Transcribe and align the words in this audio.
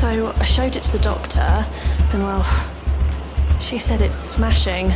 So 0.00 0.32
I 0.38 0.44
showed 0.44 0.76
it 0.76 0.82
to 0.84 0.92
the 0.92 0.98
doctor, 1.00 1.40
and 1.40 2.22
well, 2.22 2.42
she 3.60 3.78
said 3.78 4.00
it's 4.00 4.16
smashing. 4.16 4.86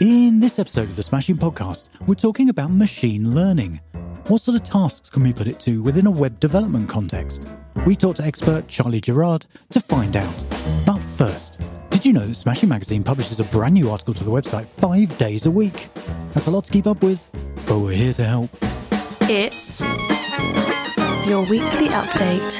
In 0.00 0.40
this 0.40 0.58
episode 0.58 0.88
of 0.88 0.96
the 0.96 1.04
Smashing 1.04 1.36
Podcast, 1.36 1.84
we're 2.08 2.16
talking 2.16 2.48
about 2.48 2.72
machine 2.72 3.32
learning. 3.32 3.80
What 4.26 4.40
sort 4.40 4.56
of 4.56 4.64
tasks 4.64 5.08
can 5.08 5.22
we 5.22 5.32
put 5.32 5.46
it 5.46 5.60
to 5.60 5.84
within 5.84 6.08
a 6.08 6.10
web 6.10 6.40
development 6.40 6.88
context? 6.88 7.44
We 7.86 7.94
talked 7.94 8.16
to 8.16 8.24
expert 8.24 8.66
Charlie 8.66 9.00
Gerard 9.00 9.46
to 9.70 9.78
find 9.78 10.16
out. 10.16 10.46
But 10.84 10.98
first, 10.98 11.60
did 11.90 12.04
you 12.04 12.12
know 12.12 12.26
that 12.26 12.34
Smashing 12.34 12.68
Magazine 12.68 13.04
publishes 13.04 13.38
a 13.38 13.44
brand 13.44 13.74
new 13.74 13.88
article 13.88 14.14
to 14.14 14.24
the 14.24 14.32
website 14.32 14.66
five 14.66 15.16
days 15.16 15.46
a 15.46 15.50
week? 15.52 15.86
That's 16.34 16.48
a 16.48 16.50
lot 16.50 16.64
to 16.64 16.72
keep 16.72 16.88
up 16.88 17.04
with, 17.04 17.30
but 17.68 17.78
we're 17.78 17.94
here 17.94 18.14
to 18.14 18.24
help. 18.24 18.50
It's 19.32 19.80
your 21.24 21.42
weekly 21.42 21.86
update. 21.86 22.58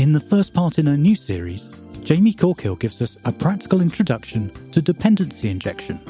In 0.00 0.12
the 0.12 0.18
first 0.18 0.52
part 0.52 0.80
in 0.80 0.86
her 0.86 0.96
new 0.96 1.14
series, 1.14 1.70
Jamie 2.02 2.32
Corkhill 2.32 2.76
gives 2.80 3.00
us 3.00 3.16
a 3.24 3.30
practical 3.30 3.80
introduction 3.80 4.50
to 4.72 4.82
dependency 4.82 5.48
injection. 5.48 6.00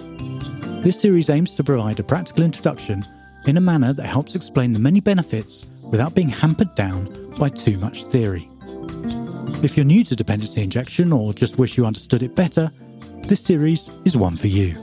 This 0.80 0.98
series 0.98 1.28
aims 1.28 1.54
to 1.56 1.62
provide 1.62 2.00
a 2.00 2.04
practical 2.04 2.42
introduction 2.42 3.04
in 3.44 3.58
a 3.58 3.60
manner 3.60 3.92
that 3.92 4.06
helps 4.06 4.34
explain 4.34 4.72
the 4.72 4.80
many 4.80 5.00
benefits 5.00 5.66
without 5.82 6.14
being 6.14 6.30
hampered 6.30 6.74
down 6.74 7.34
by 7.38 7.50
too 7.50 7.76
much 7.76 8.04
theory. 8.04 8.48
If 9.60 9.76
you're 9.76 9.84
new 9.84 10.04
to 10.04 10.14
dependency 10.14 10.62
injection 10.62 11.12
or 11.12 11.32
just 11.32 11.58
wish 11.58 11.76
you 11.76 11.84
understood 11.84 12.22
it 12.22 12.36
better, 12.36 12.70
this 13.24 13.40
series 13.40 13.90
is 14.04 14.16
one 14.16 14.36
for 14.36 14.46
you. 14.46 14.74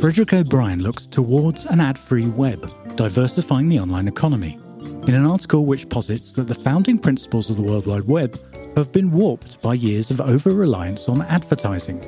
Frederick 0.00 0.32
O'Brien 0.32 0.82
looks 0.82 1.06
towards 1.06 1.66
an 1.66 1.78
ad 1.78 1.96
free 1.96 2.26
web, 2.26 2.68
diversifying 2.96 3.68
the 3.68 3.78
online 3.78 4.08
economy, 4.08 4.58
in 5.06 5.14
an 5.14 5.24
article 5.24 5.66
which 5.66 5.88
posits 5.88 6.32
that 6.32 6.48
the 6.48 6.54
founding 6.54 6.98
principles 6.98 7.48
of 7.48 7.54
the 7.54 7.62
World 7.62 7.86
Wide 7.86 8.08
Web 8.08 8.36
have 8.76 8.90
been 8.90 9.12
warped 9.12 9.62
by 9.62 9.74
years 9.74 10.10
of 10.10 10.20
over 10.20 10.50
reliance 10.50 11.08
on 11.08 11.22
advertising. 11.22 12.00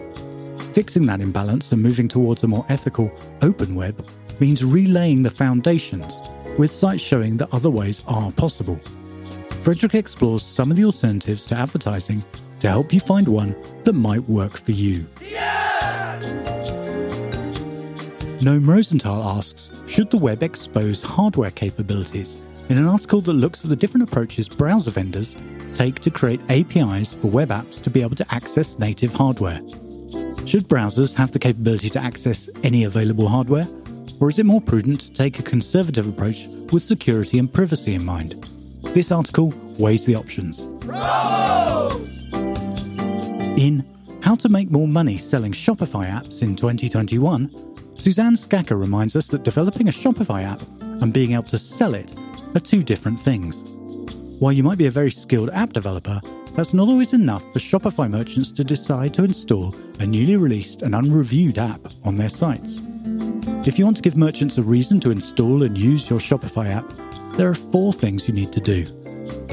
Fixing 0.74 1.06
that 1.06 1.20
imbalance 1.20 1.70
and 1.70 1.80
moving 1.80 2.08
towards 2.08 2.42
a 2.42 2.48
more 2.48 2.66
ethical, 2.68 3.12
open 3.42 3.76
web 3.76 4.04
means 4.40 4.64
relaying 4.64 5.22
the 5.22 5.30
foundations, 5.30 6.18
with 6.60 6.70
sites 6.70 7.02
showing 7.02 7.38
that 7.38 7.48
other 7.52 7.70
ways 7.70 8.04
are 8.06 8.30
possible. 8.32 8.76
Frederick 9.62 9.94
explores 9.94 10.42
some 10.42 10.70
of 10.70 10.76
the 10.76 10.84
alternatives 10.84 11.46
to 11.46 11.56
advertising 11.56 12.22
to 12.58 12.68
help 12.68 12.92
you 12.92 13.00
find 13.00 13.26
one 13.26 13.56
that 13.84 13.94
might 13.94 14.28
work 14.28 14.58
for 14.58 14.72
you. 14.72 15.06
Noam 18.40 18.68
Rosenthal 18.68 19.22
asks 19.22 19.70
Should 19.86 20.10
the 20.10 20.18
web 20.18 20.42
expose 20.42 21.02
hardware 21.02 21.50
capabilities? 21.50 22.42
in 22.68 22.78
an 22.78 22.86
article 22.86 23.20
that 23.20 23.32
looks 23.32 23.64
at 23.64 23.70
the 23.70 23.74
different 23.74 24.08
approaches 24.08 24.48
browser 24.48 24.92
vendors 24.92 25.36
take 25.74 25.98
to 25.98 26.10
create 26.10 26.40
APIs 26.50 27.14
for 27.14 27.26
web 27.26 27.48
apps 27.48 27.80
to 27.82 27.90
be 27.90 28.00
able 28.00 28.14
to 28.14 28.26
access 28.32 28.78
native 28.78 29.12
hardware. 29.12 29.60
Should 30.46 30.68
browsers 30.68 31.12
have 31.14 31.32
the 31.32 31.38
capability 31.40 31.90
to 31.90 32.00
access 32.00 32.48
any 32.62 32.84
available 32.84 33.26
hardware? 33.28 33.66
Or 34.20 34.28
is 34.28 34.38
it 34.38 34.44
more 34.44 34.60
prudent 34.60 35.00
to 35.00 35.12
take 35.12 35.38
a 35.38 35.42
conservative 35.42 36.06
approach 36.06 36.46
with 36.72 36.82
security 36.82 37.38
and 37.38 37.52
privacy 37.52 37.94
in 37.94 38.04
mind? 38.04 38.32
This 38.94 39.10
article 39.10 39.54
weighs 39.78 40.04
the 40.04 40.14
options. 40.14 40.62
Bravo! 40.62 41.98
In 43.56 43.84
How 44.22 44.34
to 44.36 44.48
Make 44.50 44.70
More 44.70 44.86
Money 44.86 45.16
Selling 45.16 45.52
Shopify 45.52 46.06
Apps 46.06 46.42
in 46.42 46.54
2021, 46.54 47.96
Suzanne 47.96 48.34
Scacca 48.34 48.78
reminds 48.78 49.16
us 49.16 49.26
that 49.28 49.42
developing 49.42 49.88
a 49.88 49.92
Shopify 49.92 50.44
app 50.44 50.60
and 51.02 51.12
being 51.12 51.32
able 51.32 51.44
to 51.44 51.58
sell 51.58 51.94
it 51.94 52.14
are 52.54 52.60
two 52.60 52.82
different 52.82 53.18
things. 53.18 53.62
While 54.38 54.52
you 54.52 54.62
might 54.62 54.78
be 54.78 54.86
a 54.86 54.90
very 54.90 55.10
skilled 55.10 55.50
app 55.50 55.72
developer, 55.72 56.20
that's 56.54 56.74
not 56.74 56.88
always 56.88 57.12
enough 57.12 57.42
for 57.52 57.58
Shopify 57.58 58.10
merchants 58.10 58.50
to 58.52 58.64
decide 58.64 59.14
to 59.14 59.24
install 59.24 59.74
a 59.98 60.06
newly 60.06 60.36
released 60.36 60.82
and 60.82 60.94
unreviewed 60.94 61.58
app 61.58 61.80
on 62.04 62.16
their 62.16 62.28
sites. 62.28 62.82
If 63.66 63.78
you 63.78 63.84
want 63.84 63.96
to 63.98 64.02
give 64.02 64.16
merchants 64.16 64.58
a 64.58 64.62
reason 64.62 65.00
to 65.00 65.10
install 65.10 65.62
and 65.62 65.76
use 65.76 66.08
your 66.10 66.18
Shopify 66.18 66.70
app, 66.70 66.90
there 67.36 67.48
are 67.48 67.54
four 67.54 67.92
things 67.92 68.26
you 68.26 68.34
need 68.34 68.52
to 68.52 68.60
do. 68.60 68.86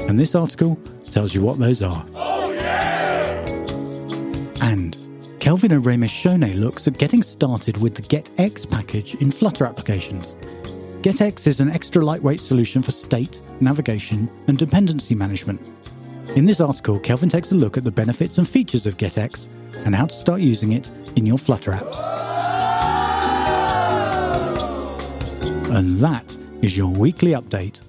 And 0.08 0.18
this 0.18 0.34
article 0.34 0.76
tells 1.10 1.34
you 1.34 1.42
what 1.42 1.58
those 1.58 1.82
are. 1.82 2.04
And 4.62 4.98
Kelvin 5.40 5.70
Omereshone 5.70 6.58
looks 6.58 6.88
at 6.88 6.98
getting 6.98 7.22
started 7.22 7.76
with 7.78 7.94
the 7.94 8.02
GetX 8.02 8.68
package 8.68 9.14
in 9.16 9.30
Flutter 9.30 9.66
applications. 9.66 10.34
GetX 11.02 11.46
is 11.46 11.60
an 11.60 11.70
extra 11.70 12.04
lightweight 12.04 12.40
solution 12.40 12.82
for 12.82 12.90
state, 12.90 13.40
navigation, 13.60 14.28
and 14.48 14.58
dependency 14.58 15.14
management. 15.14 15.70
In 16.36 16.46
this 16.46 16.60
article, 16.60 17.00
Kelvin 17.00 17.28
takes 17.28 17.50
a 17.52 17.54
look 17.54 17.76
at 17.76 17.84
the 17.84 17.90
benefits 17.90 18.38
and 18.38 18.46
features 18.46 18.86
of 18.86 18.96
GetX 18.96 19.48
and 19.84 19.94
how 19.94 20.06
to 20.06 20.14
start 20.14 20.40
using 20.40 20.72
it 20.72 20.90
in 21.16 21.26
your 21.26 21.38
Flutter 21.38 21.72
apps. 21.72 21.98
And 25.70 25.98
that 26.00 26.36
is 26.62 26.76
your 26.76 26.90
weekly 26.92 27.32
update. 27.32 27.80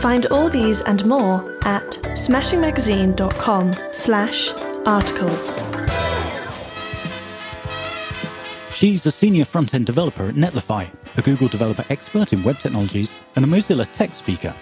Find 0.00 0.26
all 0.26 0.48
these 0.48 0.82
and 0.82 1.04
more 1.06 1.58
at 1.64 1.92
smashingmagazine.com 2.14 3.72
slash 3.92 4.52
articles. 4.86 5.60
She's 8.72 9.06
a 9.06 9.10
senior 9.10 9.44
front-end 9.44 9.86
developer 9.86 10.24
at 10.24 10.34
Netlify, 10.34 10.92
a 11.16 11.22
Google 11.22 11.48
developer 11.48 11.84
expert 11.90 12.32
in 12.32 12.42
web 12.42 12.58
technologies 12.58 13.16
and 13.36 13.44
a 13.44 13.48
Mozilla 13.48 13.90
tech 13.92 14.14
speaker. 14.14 14.54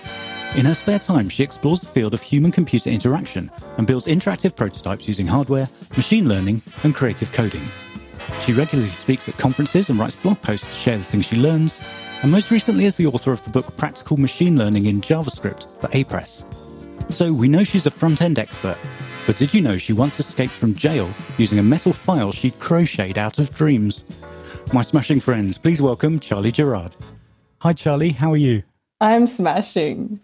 In 0.54 0.66
her 0.66 0.74
spare 0.74 0.98
time, 0.98 1.30
she 1.30 1.42
explores 1.42 1.80
the 1.80 1.88
field 1.88 2.12
of 2.12 2.20
human-computer 2.20 2.90
interaction 2.90 3.50
and 3.78 3.86
builds 3.86 4.06
interactive 4.06 4.54
prototypes 4.54 5.08
using 5.08 5.26
hardware, 5.26 5.66
machine 5.96 6.28
learning, 6.28 6.62
and 6.84 6.94
creative 6.94 7.32
coding. 7.32 7.62
She 8.40 8.52
regularly 8.52 8.90
speaks 8.90 9.26
at 9.30 9.38
conferences 9.38 9.88
and 9.88 9.98
writes 9.98 10.14
blog 10.14 10.42
posts 10.42 10.66
to 10.66 10.72
share 10.72 10.98
the 10.98 11.04
things 11.04 11.26
she 11.26 11.36
learns, 11.36 11.80
and 12.22 12.30
most 12.30 12.50
recently 12.50 12.84
is 12.84 12.96
the 12.96 13.06
author 13.06 13.32
of 13.32 13.42
the 13.44 13.50
book 13.50 13.74
Practical 13.78 14.18
Machine 14.18 14.58
Learning 14.58 14.86
in 14.86 15.00
JavaScript 15.00 15.74
for 15.80 15.88
Apress. 15.88 16.44
So 17.10 17.32
we 17.32 17.48
know 17.48 17.64
she's 17.64 17.86
a 17.86 17.90
front-end 17.90 18.38
expert, 18.38 18.76
but 19.26 19.36
did 19.36 19.54
you 19.54 19.62
know 19.62 19.78
she 19.78 19.94
once 19.94 20.20
escaped 20.20 20.52
from 20.52 20.74
jail 20.74 21.08
using 21.38 21.60
a 21.60 21.62
metal 21.62 21.94
file 21.94 22.30
she'd 22.30 22.60
crocheted 22.60 23.16
out 23.16 23.38
of 23.38 23.54
dreams? 23.54 24.04
My 24.74 24.82
smashing 24.82 25.20
friends, 25.20 25.56
please 25.56 25.80
welcome 25.80 26.20
Charlie 26.20 26.52
Gerard. 26.52 26.94
Hi, 27.60 27.72
Charlie. 27.72 28.10
How 28.10 28.30
are 28.32 28.36
you? 28.36 28.64
I'm 29.02 29.26
smashing. 29.26 30.20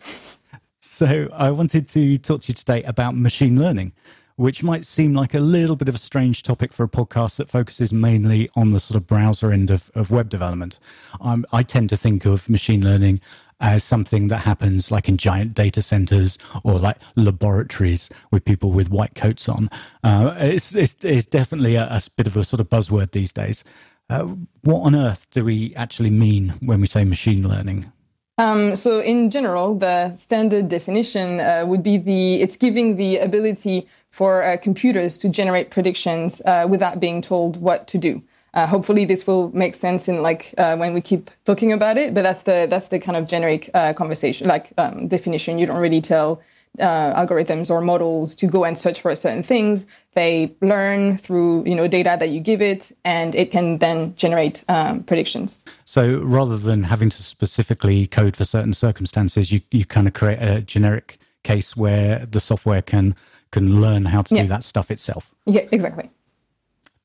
So, 0.78 1.28
I 1.32 1.50
wanted 1.50 1.88
to 1.88 2.16
talk 2.18 2.42
to 2.42 2.52
you 2.52 2.54
today 2.54 2.84
about 2.84 3.16
machine 3.16 3.58
learning, 3.58 3.92
which 4.36 4.62
might 4.62 4.84
seem 4.84 5.14
like 5.14 5.34
a 5.34 5.40
little 5.40 5.74
bit 5.74 5.88
of 5.88 5.96
a 5.96 5.98
strange 5.98 6.44
topic 6.44 6.72
for 6.72 6.84
a 6.84 6.88
podcast 6.88 7.38
that 7.38 7.50
focuses 7.50 7.92
mainly 7.92 8.48
on 8.54 8.70
the 8.70 8.78
sort 8.78 8.96
of 8.96 9.04
browser 9.04 9.50
end 9.50 9.72
of, 9.72 9.90
of 9.96 10.12
web 10.12 10.28
development. 10.28 10.78
Um, 11.20 11.44
I 11.52 11.64
tend 11.64 11.88
to 11.90 11.96
think 11.96 12.24
of 12.24 12.48
machine 12.48 12.84
learning 12.84 13.20
as 13.60 13.82
something 13.82 14.28
that 14.28 14.42
happens 14.42 14.92
like 14.92 15.08
in 15.08 15.16
giant 15.16 15.54
data 15.54 15.82
centers 15.82 16.38
or 16.62 16.78
like 16.78 16.98
laboratories 17.16 18.08
with 18.30 18.44
people 18.44 18.70
with 18.70 18.90
white 18.90 19.16
coats 19.16 19.48
on. 19.48 19.68
Uh, 20.04 20.36
it's, 20.38 20.76
it's, 20.76 20.96
it's, 21.04 21.26
definitely 21.26 21.74
a, 21.74 21.82
a, 21.86 22.00
bit 22.14 22.28
of 22.28 22.36
a 22.36 22.44
sort 22.44 22.60
of 22.60 22.68
buzzword 22.68 23.10
these 23.10 23.32
days. 23.32 23.64
Uh, 24.08 24.36
what 24.62 24.82
on 24.82 24.94
earth 24.94 25.26
do 25.32 25.44
we 25.44 25.74
actually 25.74 26.10
mean 26.10 26.50
when 26.60 26.80
we 26.80 26.86
say 26.86 27.04
machine 27.04 27.46
learning? 27.46 27.92
Um, 28.38 28.76
so, 28.76 29.00
in 29.00 29.30
general, 29.30 29.74
the 29.74 30.14
standard 30.14 30.68
definition 30.68 31.40
uh, 31.40 31.64
would 31.66 31.82
be 31.82 31.98
the 31.98 32.40
it's 32.40 32.56
giving 32.56 32.94
the 32.94 33.18
ability 33.18 33.88
for 34.10 34.44
uh, 34.44 34.56
computers 34.56 35.18
to 35.18 35.28
generate 35.28 35.70
predictions 35.70 36.40
uh, 36.46 36.66
without 36.70 37.00
being 37.00 37.20
told 37.20 37.60
what 37.60 37.88
to 37.88 37.98
do. 37.98 38.22
Uh, 38.54 38.66
hopefully, 38.66 39.04
this 39.04 39.26
will 39.26 39.50
make 39.56 39.74
sense 39.74 40.08
in 40.08 40.22
like 40.22 40.54
uh, 40.56 40.76
when 40.76 40.94
we 40.94 41.00
keep 41.00 41.30
talking 41.44 41.72
about 41.72 41.98
it. 41.98 42.14
But 42.14 42.22
that's 42.22 42.42
the 42.44 42.68
that's 42.70 42.88
the 42.88 43.00
kind 43.00 43.16
of 43.16 43.26
generic 43.26 43.70
uh, 43.74 43.92
conversation, 43.92 44.46
like 44.46 44.72
um, 44.78 45.08
definition. 45.08 45.58
You 45.58 45.66
don't 45.66 45.82
really 45.82 46.00
tell 46.00 46.40
uh, 46.80 47.14
algorithms 47.14 47.70
or 47.70 47.80
models 47.80 48.34
to 48.36 48.46
go 48.46 48.64
and 48.64 48.76
search 48.76 49.00
for 49.00 49.14
certain 49.14 49.42
things. 49.42 49.86
They 50.14 50.54
learn 50.60 51.18
through 51.18 51.64
you 51.64 51.74
know 51.74 51.88
data 51.88 52.16
that 52.18 52.28
you 52.28 52.40
give 52.40 52.62
it, 52.62 52.92
and 53.04 53.34
it 53.34 53.50
can 53.50 53.78
then 53.78 54.14
generate 54.16 54.64
um, 54.68 55.02
predictions. 55.04 55.58
So 55.84 56.20
rather 56.20 56.56
than 56.56 56.84
having 56.84 57.10
to 57.10 57.22
specifically 57.22 58.06
code 58.06 58.36
for 58.36 58.44
certain 58.44 58.74
circumstances, 58.74 59.52
you 59.52 59.60
you 59.70 59.84
kind 59.84 60.08
of 60.08 60.14
create 60.14 60.38
a 60.40 60.60
generic 60.60 61.18
case 61.44 61.76
where 61.76 62.26
the 62.26 62.40
software 62.40 62.82
can 62.82 63.14
can 63.50 63.80
learn 63.80 64.06
how 64.06 64.22
to 64.22 64.34
yeah. 64.34 64.42
do 64.42 64.48
that 64.48 64.64
stuff 64.64 64.90
itself. 64.90 65.34
Yeah, 65.46 65.66
exactly 65.70 66.08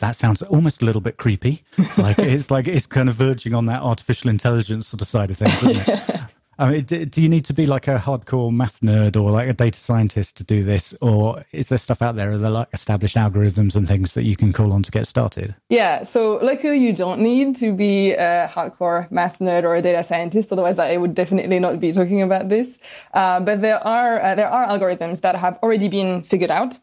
that 0.03 0.17
sounds 0.17 0.41
almost 0.41 0.81
a 0.81 0.85
little 0.85 0.99
bit 0.99 1.15
creepy. 1.17 1.63
Like 1.97 2.19
it's 2.19 2.51
like 2.51 2.67
it's 2.67 2.85
kind 2.85 3.07
of 3.07 3.15
verging 3.15 3.53
on 3.53 3.67
that 3.67 3.81
artificial 3.81 4.29
intelligence 4.29 4.87
sort 4.87 5.01
of 5.01 5.07
side 5.07 5.31
of 5.31 5.37
things, 5.37 5.63
isn't 5.63 5.87
it? 5.87 6.19
I 6.59 6.69
mean, 6.69 6.83
do, 6.83 7.05
do, 7.05 7.21
you 7.21 7.29
need 7.29 7.45
to 7.45 7.53
be 7.53 7.65
like 7.65 7.87
a 7.87 7.97
hardcore 7.97 8.51
math 8.51 8.79
nerd 8.81 9.15
or 9.15 9.31
like 9.31 9.49
a 9.49 9.53
data 9.53 9.79
scientist 9.79 10.37
to 10.37 10.43
do 10.43 10.63
this, 10.63 10.93
or 11.01 11.43
is 11.51 11.69
there 11.69 11.77
stuff 11.77 12.01
out 12.01 12.15
there? 12.15 12.31
Are 12.31 12.37
there 12.37 12.51
like 12.51 12.67
established 12.73 13.15
algorithms 13.15 13.75
and 13.75 13.87
things 13.87 14.13
that 14.13 14.23
you 14.23 14.35
can 14.35 14.53
call 14.53 14.71
on 14.71 14.83
to 14.83 14.91
get 14.91 15.07
started? 15.07 15.55
Yeah, 15.69 16.03
so 16.03 16.39
luckily 16.41 16.77
you 16.77 16.93
don't 16.93 17.21
need 17.21 17.55
to 17.57 17.73
be 17.73 18.13
a 18.13 18.49
hardcore 18.53 19.09
math 19.11 19.39
nerd 19.39 19.63
or 19.63 19.75
a 19.75 19.81
data 19.81 20.03
scientist. 20.03 20.51
Otherwise, 20.51 20.79
I 20.79 20.97
would 20.97 21.15
definitely 21.15 21.59
not 21.59 21.79
be 21.79 21.91
talking 21.91 22.21
about 22.21 22.49
this. 22.49 22.79
Uh, 23.13 23.39
but 23.39 23.61
there 23.61 23.85
are 23.85 24.19
uh, 24.19 24.35
there 24.35 24.49
are 24.49 24.67
algorithms 24.67 25.21
that 25.21 25.35
have 25.35 25.57
already 25.63 25.87
been 25.87 26.21
figured 26.21 26.51
out 26.51 26.79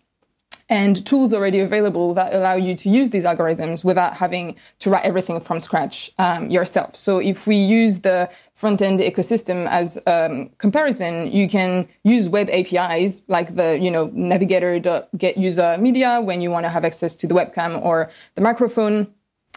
and 0.71 1.05
tools 1.05 1.35
already 1.35 1.59
available 1.59 2.15
that 2.15 2.33
allow 2.33 2.55
you 2.55 2.77
to 2.77 2.89
use 2.89 3.11
these 3.11 3.25
algorithms 3.25 3.85
without 3.85 4.15
having 4.15 4.55
to 4.79 4.89
write 4.89 5.05
everything 5.05 5.41
from 5.41 5.59
scratch 5.59 6.13
um, 6.19 6.49
yourself. 6.49 6.95
So 6.95 7.19
if 7.19 7.47
we 7.47 7.57
use 7.57 8.01
the 8.01 8.31
front 8.61 8.83
end 8.83 9.01
ecosystem 9.01 9.67
as 9.69 9.99
um, 10.07 10.51
comparison, 10.59 11.33
you 11.33 11.49
can 11.49 11.89
use 12.05 12.29
web 12.29 12.51
APIs 12.51 13.23
like 13.27 13.55
the 13.55 13.79
you 13.79 13.91
know 13.91 14.11
navigator.get 14.13 15.39
user 15.39 15.79
media 15.79 16.21
when 16.21 16.43
you 16.43 16.51
want 16.51 16.65
to 16.67 16.69
have 16.69 16.85
access 16.85 17.15
to 17.15 17.27
the 17.27 17.35
webcam 17.35 17.83
or 17.83 18.11
the 18.35 18.43
microphone 18.43 19.07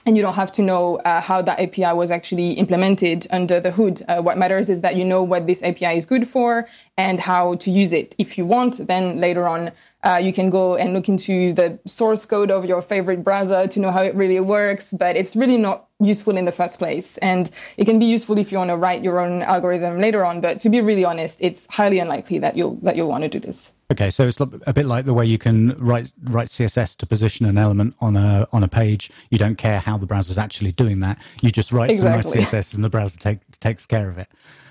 and 0.06 0.16
you 0.16 0.24
don't 0.24 0.36
have 0.36 0.52
to 0.54 0.62
know 0.62 0.98
uh, 0.98 1.20
how 1.20 1.42
that 1.42 1.60
API 1.60 1.94
was 1.94 2.12
actually 2.12 2.52
implemented 2.54 3.28
under 3.30 3.60
the 3.60 3.72
hood. 3.72 4.02
Uh, 4.08 4.22
what 4.22 4.38
matters 4.38 4.70
is 4.70 4.82
that 4.82 4.96
you 4.96 5.06
know 5.06 5.22
what 5.22 5.48
this 5.48 5.62
API 5.64 5.98
is 5.98 6.06
good 6.06 6.28
for 6.28 6.68
and 6.98 7.20
how 7.20 7.56
to 7.56 7.72
use 7.72 7.92
it. 7.94 8.16
If 8.18 8.38
you 8.38 8.46
want, 8.46 8.88
then 8.88 9.20
later 9.20 9.48
on, 9.48 9.72
uh, 10.04 10.20
you 10.22 10.34
can 10.34 10.50
go 10.50 10.76
and 10.76 10.94
look 10.94 11.08
into 11.08 11.54
the 11.54 11.80
source 11.86 12.26
code 12.26 12.52
of 12.52 12.66
your 12.66 12.82
favorite 12.82 13.24
browser 13.24 13.68
to 13.68 13.80
know 13.80 13.92
how 13.92 14.02
it 14.02 14.14
really 14.16 14.40
works, 14.40 14.94
but 14.94 15.16
it's 15.16 15.36
really 15.36 15.58
not 15.58 15.88
useful 16.00 16.36
in 16.36 16.46
the 16.46 16.52
first 16.52 16.78
place. 16.78 17.18
And 17.20 17.50
it 17.78 17.86
can 17.86 18.00
be 18.00 18.06
useful 18.06 18.38
if 18.38 18.52
you 18.52 18.58
want 18.58 18.70
to 18.70 18.78
write 18.78 19.04
your 19.04 19.20
own 19.20 19.42
algorithm 19.44 20.00
later 20.00 20.26
on, 20.26 20.42
but 20.42 20.60
to 20.60 20.70
be 20.70 20.82
really 20.82 21.06
honest, 21.06 21.38
it's 21.42 21.68
highly 21.70 22.00
unlikely 22.00 22.40
that 22.40 22.58
you'll 22.58 22.76
that 22.82 22.96
you'll 22.98 23.10
want 23.10 23.24
to 23.24 23.30
do 23.30 23.40
this. 23.40 23.72
Okay, 23.92 24.10
so 24.10 24.28
it's 24.28 24.40
a 24.40 24.74
bit 24.74 24.86
like 24.86 25.06
the 25.06 25.14
way 25.14 25.26
you 25.26 25.38
can 25.38 25.78
write 25.78 26.12
write 26.24 26.48
CSS 26.48 26.98
to 26.98 27.06
position 27.06 27.46
an 27.46 27.58
element 27.58 27.96
on 28.02 28.16
a 28.16 28.48
on 28.52 28.64
a 28.64 28.68
page. 28.68 29.12
You 29.30 29.38
don't 29.38 29.58
care 29.58 29.80
how 29.80 29.98
the 29.98 30.06
browser's 30.06 30.38
actually 30.38 30.72
doing 30.72 31.00
that. 31.02 31.22
You 31.42 31.52
just 31.52 31.72
write 31.72 31.92
exactly. 31.92 32.24
some 32.24 32.40
nice 32.42 32.52
CSS, 32.52 32.74
and 32.74 32.84
the 32.84 32.90
browser 32.90 33.20
take, 33.20 33.40
takes 33.60 33.86
care 33.86 34.10
of 34.10 34.18
it. 34.18 34.28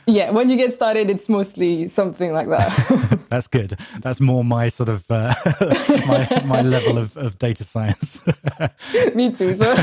Yeah, 0.07 0.31
when 0.31 0.51
you 0.51 0.57
get 0.57 0.75
started, 0.75 1.11
it's 1.11 1.29
mostly 1.29 1.87
something 1.89 2.33
like 2.33 2.49
that. 2.49 3.27
That's 3.31 3.47
good. 3.47 3.79
That's 4.01 4.21
more 4.21 4.45
my 4.45 4.69
sort 4.69 4.89
of 4.89 5.09
uh, 5.11 5.35
my 6.07 6.43
my 6.45 6.63
level 6.63 6.99
of, 6.99 7.17
of 7.17 7.39
data 7.39 7.65
science. 7.65 8.21
Me 9.15 9.31
too. 9.33 9.55
So, 9.55 9.77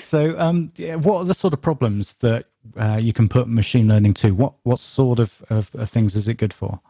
so 0.00 0.38
um, 0.38 0.70
yeah, 0.76 0.96
what 0.96 1.18
are 1.18 1.24
the 1.24 1.34
sort 1.34 1.52
of 1.52 1.60
problems 1.60 2.14
that 2.14 2.46
uh, 2.76 2.98
you 3.00 3.12
can 3.12 3.28
put 3.28 3.48
machine 3.48 3.88
learning 3.88 4.14
to? 4.14 4.34
What 4.34 4.54
what 4.62 4.78
sort 4.78 5.20
of, 5.20 5.42
of, 5.50 5.70
of 5.74 5.90
things 5.90 6.16
is 6.16 6.28
it 6.28 6.34
good 6.34 6.54
for? 6.54 6.80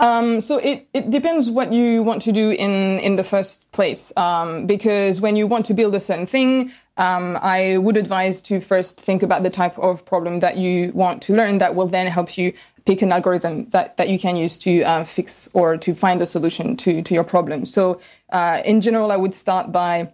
Um, 0.00 0.40
so 0.40 0.58
it, 0.58 0.88
it 0.94 1.10
depends 1.10 1.50
what 1.50 1.72
you 1.72 2.02
want 2.02 2.22
to 2.22 2.32
do 2.32 2.50
in, 2.50 3.00
in 3.00 3.16
the 3.16 3.24
first 3.24 3.70
place. 3.72 4.12
Um, 4.16 4.66
because 4.66 5.20
when 5.20 5.34
you 5.34 5.46
want 5.46 5.66
to 5.66 5.74
build 5.74 5.94
a 5.94 6.00
certain 6.00 6.26
thing, 6.26 6.72
um, 6.96 7.38
I 7.40 7.78
would 7.78 7.96
advise 7.96 8.40
to 8.42 8.60
first 8.60 9.00
think 9.00 9.22
about 9.22 9.42
the 9.42 9.50
type 9.50 9.78
of 9.78 10.04
problem 10.04 10.40
that 10.40 10.56
you 10.56 10.92
want 10.92 11.22
to 11.22 11.34
learn 11.34 11.58
that 11.58 11.74
will 11.74 11.86
then 11.86 12.06
help 12.08 12.36
you 12.36 12.52
pick 12.86 13.02
an 13.02 13.12
algorithm 13.12 13.68
that, 13.70 13.96
that 13.98 14.08
you 14.08 14.18
can 14.18 14.34
use 14.36 14.56
to 14.58 14.82
uh, 14.82 15.04
fix 15.04 15.48
or 15.52 15.76
to 15.76 15.94
find 15.94 16.20
the 16.20 16.26
solution 16.26 16.76
to, 16.76 17.02
to 17.02 17.14
your 17.14 17.24
problem. 17.24 17.66
So 17.66 18.00
uh, 18.30 18.62
in 18.64 18.80
general, 18.80 19.12
I 19.12 19.16
would 19.16 19.34
start 19.34 19.72
by 19.72 20.12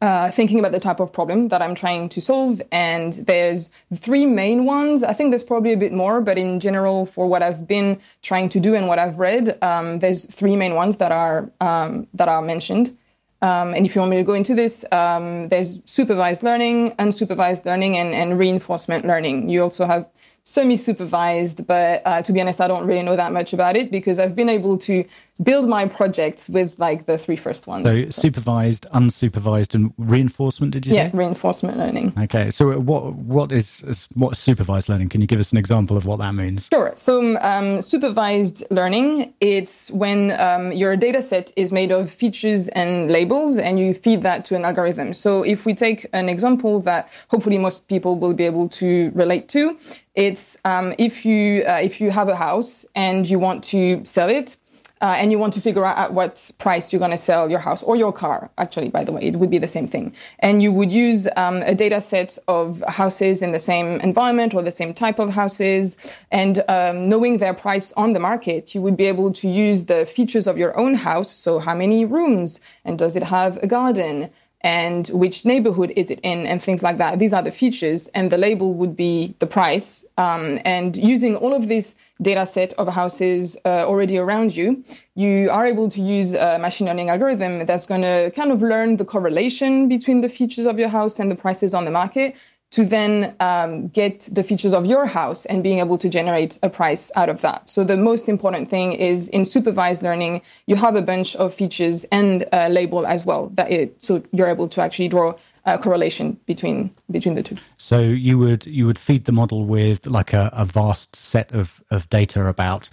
uh, 0.00 0.30
thinking 0.30 0.58
about 0.58 0.72
the 0.72 0.80
type 0.80 1.00
of 1.00 1.12
problem 1.12 1.48
that 1.48 1.62
I'm 1.62 1.74
trying 1.74 2.08
to 2.08 2.20
solve. 2.20 2.60
And 2.72 3.12
there's 3.12 3.70
three 3.94 4.26
main 4.26 4.64
ones. 4.64 5.02
I 5.02 5.12
think 5.12 5.30
there's 5.30 5.44
probably 5.44 5.72
a 5.72 5.76
bit 5.76 5.92
more, 5.92 6.20
but 6.20 6.38
in 6.38 6.60
general, 6.60 7.06
for 7.06 7.28
what 7.28 7.42
I've 7.42 7.68
been 7.68 8.00
trying 8.22 8.48
to 8.50 8.60
do 8.60 8.74
and 8.74 8.88
what 8.88 8.98
I've 8.98 9.18
read, 9.18 9.58
um, 9.62 10.00
there's 10.00 10.24
three 10.24 10.56
main 10.56 10.74
ones 10.74 10.96
that 10.96 11.12
are 11.12 11.50
um, 11.60 12.08
that 12.14 12.28
are 12.28 12.42
mentioned. 12.42 12.96
Um, 13.42 13.74
and 13.74 13.84
if 13.84 13.94
you 13.94 14.00
want 14.00 14.12
me 14.12 14.18
to 14.18 14.24
go 14.24 14.34
into 14.34 14.54
this, 14.54 14.84
um, 14.92 15.48
there's 15.48 15.82
supervised 15.84 16.44
learning, 16.44 16.92
unsupervised 16.92 17.64
learning, 17.64 17.96
and, 17.96 18.14
and 18.14 18.38
reinforcement 18.38 19.04
learning. 19.04 19.48
You 19.48 19.62
also 19.62 19.84
have 19.84 20.08
semi-supervised, 20.44 21.66
but 21.66 22.02
uh, 22.04 22.22
to 22.22 22.32
be 22.32 22.40
honest, 22.40 22.60
I 22.60 22.68
don't 22.68 22.86
really 22.86 23.02
know 23.02 23.16
that 23.16 23.32
much 23.32 23.52
about 23.52 23.76
it 23.76 23.90
because 23.90 24.18
I've 24.18 24.34
been 24.34 24.48
able 24.48 24.78
to 24.78 25.04
build 25.42 25.68
my 25.68 25.86
projects 25.86 26.48
with 26.48 26.78
like 26.78 27.06
the 27.06 27.18
three 27.18 27.36
first 27.36 27.66
ones. 27.66 27.86
So, 27.86 28.08
supervised, 28.08 28.86
unsupervised, 28.92 29.74
and 29.74 29.92
reinforcement. 29.98 30.72
Did 30.72 30.86
you 30.86 30.94
yeah, 30.94 31.10
say? 31.10 31.18
Reinforcement 31.18 31.78
learning. 31.78 32.12
Okay, 32.18 32.50
so 32.50 32.78
what 32.80 33.14
what 33.14 33.52
is 33.52 34.08
what 34.14 34.32
is 34.32 34.38
supervised 34.38 34.88
learning? 34.88 35.08
Can 35.08 35.20
you 35.20 35.26
give 35.26 35.40
us 35.40 35.52
an 35.52 35.58
example 35.58 35.96
of 35.96 36.06
what 36.06 36.18
that 36.18 36.34
means? 36.34 36.68
Sure. 36.72 36.92
So 36.94 37.38
um, 37.40 37.82
supervised 37.82 38.64
learning, 38.70 39.34
it's 39.40 39.90
when 39.90 40.32
um, 40.32 40.72
your 40.72 40.96
data 40.96 41.22
set 41.22 41.52
is 41.56 41.72
made 41.72 41.90
of 41.90 42.10
features 42.10 42.68
and 42.68 43.10
labels, 43.10 43.58
and 43.58 43.78
you 43.78 43.94
feed 43.94 44.22
that 44.22 44.44
to 44.46 44.56
an 44.56 44.64
algorithm. 44.64 45.12
So 45.14 45.42
if 45.42 45.66
we 45.66 45.74
take 45.74 46.06
an 46.12 46.28
example 46.28 46.80
that 46.80 47.10
hopefully 47.28 47.58
most 47.58 47.88
people 47.88 48.18
will 48.18 48.34
be 48.34 48.44
able 48.44 48.68
to 48.68 49.10
relate 49.14 49.48
to, 49.50 49.78
it's 50.14 50.58
um, 50.64 50.94
if 50.98 51.24
you 51.24 51.64
uh, 51.64 51.80
if 51.82 52.00
you 52.00 52.10
have 52.10 52.28
a 52.28 52.36
house 52.36 52.84
and 52.94 53.28
you 53.28 53.38
want 53.38 53.64
to 53.64 54.04
sell 54.04 54.28
it, 54.28 54.56
uh, 55.02 55.16
and 55.18 55.32
you 55.32 55.38
want 55.38 55.52
to 55.54 55.60
figure 55.60 55.84
out 55.84 55.98
at 55.98 56.14
what 56.14 56.50
price 56.58 56.92
you're 56.92 57.00
going 57.00 57.10
to 57.10 57.18
sell 57.18 57.50
your 57.50 57.58
house 57.58 57.82
or 57.82 57.96
your 57.96 58.12
car. 58.12 58.50
Actually, 58.56 58.88
by 58.88 59.02
the 59.02 59.10
way, 59.10 59.20
it 59.22 59.36
would 59.36 59.50
be 59.50 59.58
the 59.58 59.68
same 59.68 59.88
thing. 59.88 60.14
And 60.38 60.62
you 60.62 60.72
would 60.72 60.92
use 60.92 61.28
um, 61.36 61.56
a 61.62 61.74
data 61.74 62.00
set 62.00 62.38
of 62.46 62.82
houses 62.86 63.42
in 63.42 63.50
the 63.50 63.58
same 63.58 64.00
environment 64.00 64.54
or 64.54 64.62
the 64.62 64.72
same 64.72 64.94
type 64.94 65.18
of 65.18 65.30
houses, 65.30 65.96
and 66.30 66.64
um, 66.68 67.08
knowing 67.08 67.38
their 67.38 67.52
price 67.52 67.92
on 67.94 68.12
the 68.12 68.20
market, 68.20 68.74
you 68.74 68.80
would 68.80 68.96
be 68.96 69.06
able 69.06 69.32
to 69.32 69.48
use 69.48 69.86
the 69.86 70.06
features 70.06 70.46
of 70.46 70.56
your 70.56 70.78
own 70.78 70.94
house. 70.94 71.32
So, 71.32 71.58
how 71.58 71.74
many 71.74 72.04
rooms, 72.04 72.60
and 72.84 72.96
does 72.96 73.16
it 73.16 73.24
have 73.24 73.56
a 73.58 73.66
garden? 73.66 74.30
and 74.64 75.08
which 75.08 75.44
neighborhood 75.44 75.92
is 75.96 76.10
it 76.10 76.20
in 76.22 76.46
and 76.46 76.62
things 76.62 76.82
like 76.82 76.98
that. 76.98 77.18
These 77.18 77.32
are 77.32 77.42
the 77.42 77.50
features 77.50 78.08
and 78.08 78.30
the 78.30 78.38
label 78.38 78.74
would 78.74 78.96
be 78.96 79.34
the 79.40 79.46
price. 79.46 80.04
Um, 80.16 80.60
and 80.64 80.96
using 80.96 81.36
all 81.36 81.52
of 81.52 81.68
this 81.68 81.96
data 82.22 82.46
set 82.46 82.72
of 82.74 82.88
houses 82.88 83.56
uh, 83.64 83.86
already 83.86 84.16
around 84.18 84.56
you, 84.56 84.82
you 85.14 85.50
are 85.50 85.66
able 85.66 85.90
to 85.90 86.00
use 86.00 86.34
a 86.34 86.58
machine 86.58 86.86
learning 86.86 87.10
algorithm 87.10 87.66
that's 87.66 87.86
going 87.86 88.02
to 88.02 88.32
kind 88.34 88.50
of 88.52 88.62
learn 88.62 88.96
the 88.96 89.04
correlation 89.04 89.88
between 89.88 90.20
the 90.20 90.28
features 90.28 90.66
of 90.66 90.78
your 90.78 90.88
house 90.88 91.18
and 91.18 91.30
the 91.30 91.36
prices 91.36 91.74
on 91.74 91.84
the 91.84 91.90
market 91.90 92.34
to 92.72 92.86
then 92.86 93.36
um, 93.38 93.88
get 93.88 94.26
the 94.32 94.42
features 94.42 94.72
of 94.72 94.86
your 94.86 95.04
house 95.04 95.44
and 95.44 95.62
being 95.62 95.78
able 95.78 95.98
to 95.98 96.08
generate 96.08 96.58
a 96.62 96.70
price 96.70 97.12
out 97.16 97.28
of 97.28 97.42
that. 97.42 97.68
So 97.68 97.84
the 97.84 97.98
most 97.98 98.30
important 98.30 98.70
thing 98.70 98.94
is 98.94 99.28
in 99.28 99.44
supervised 99.44 100.02
learning, 100.02 100.40
you 100.66 100.76
have 100.76 100.96
a 100.96 101.02
bunch 101.02 101.36
of 101.36 101.52
features 101.52 102.04
and 102.04 102.46
a 102.50 102.70
label 102.70 103.06
as 103.06 103.26
well 103.26 103.48
that 103.54 103.70
it, 103.70 104.02
so 104.02 104.22
you're 104.32 104.48
able 104.48 104.68
to 104.68 104.80
actually 104.80 105.08
draw 105.08 105.34
a 105.64 105.78
correlation 105.78 106.38
between 106.46 106.94
between 107.10 107.34
the 107.34 107.42
two. 107.42 107.56
So 107.76 108.00
you 108.00 108.38
would 108.38 108.66
you 108.66 108.86
would 108.86 108.98
feed 108.98 109.24
the 109.24 109.32
model 109.32 109.64
with 109.64 110.06
like 110.06 110.32
a, 110.32 110.50
a 110.52 110.64
vast 110.64 111.14
set 111.14 111.52
of, 111.52 111.82
of 111.90 112.08
data 112.10 112.46
about 112.46 112.90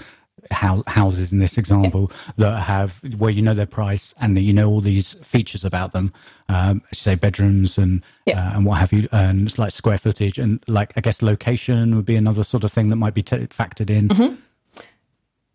how, 0.52 0.84
houses 0.88 1.32
in 1.32 1.40
this 1.40 1.58
example 1.58 2.12
yeah. 2.12 2.50
that 2.50 2.60
have 2.62 3.02
where 3.18 3.32
you 3.32 3.42
know 3.42 3.54
their 3.54 3.66
price 3.66 4.14
and 4.20 4.36
that 4.38 4.42
you 4.42 4.54
know 4.54 4.70
all 4.70 4.82
these 4.82 5.14
features 5.14 5.66
about 5.66 5.94
them, 5.94 6.14
um, 6.48 6.82
say 6.94 7.16
bedrooms 7.16 7.78
and 7.78 8.04
yeah. 8.26 8.50
uh, 8.50 8.58
and 8.58 8.66
what 8.66 8.80
have 8.80 8.94
you, 8.94 9.08
and 9.12 9.48
it's 9.48 9.58
like 9.58 9.72
square 9.72 9.98
footage 9.98 10.38
and 10.38 10.64
like 10.68 10.94
I 10.96 11.02
guess 11.02 11.22
location 11.22 11.96
would 11.96 12.06
be 12.06 12.16
another 12.16 12.44
sort 12.44 12.64
of 12.64 12.72
thing 12.72 12.90
that 12.90 12.96
might 12.96 13.14
be 13.14 13.24
t- 13.24 13.48
factored 13.48 13.90
in. 13.90 14.10
Mm-hmm. 14.10 14.36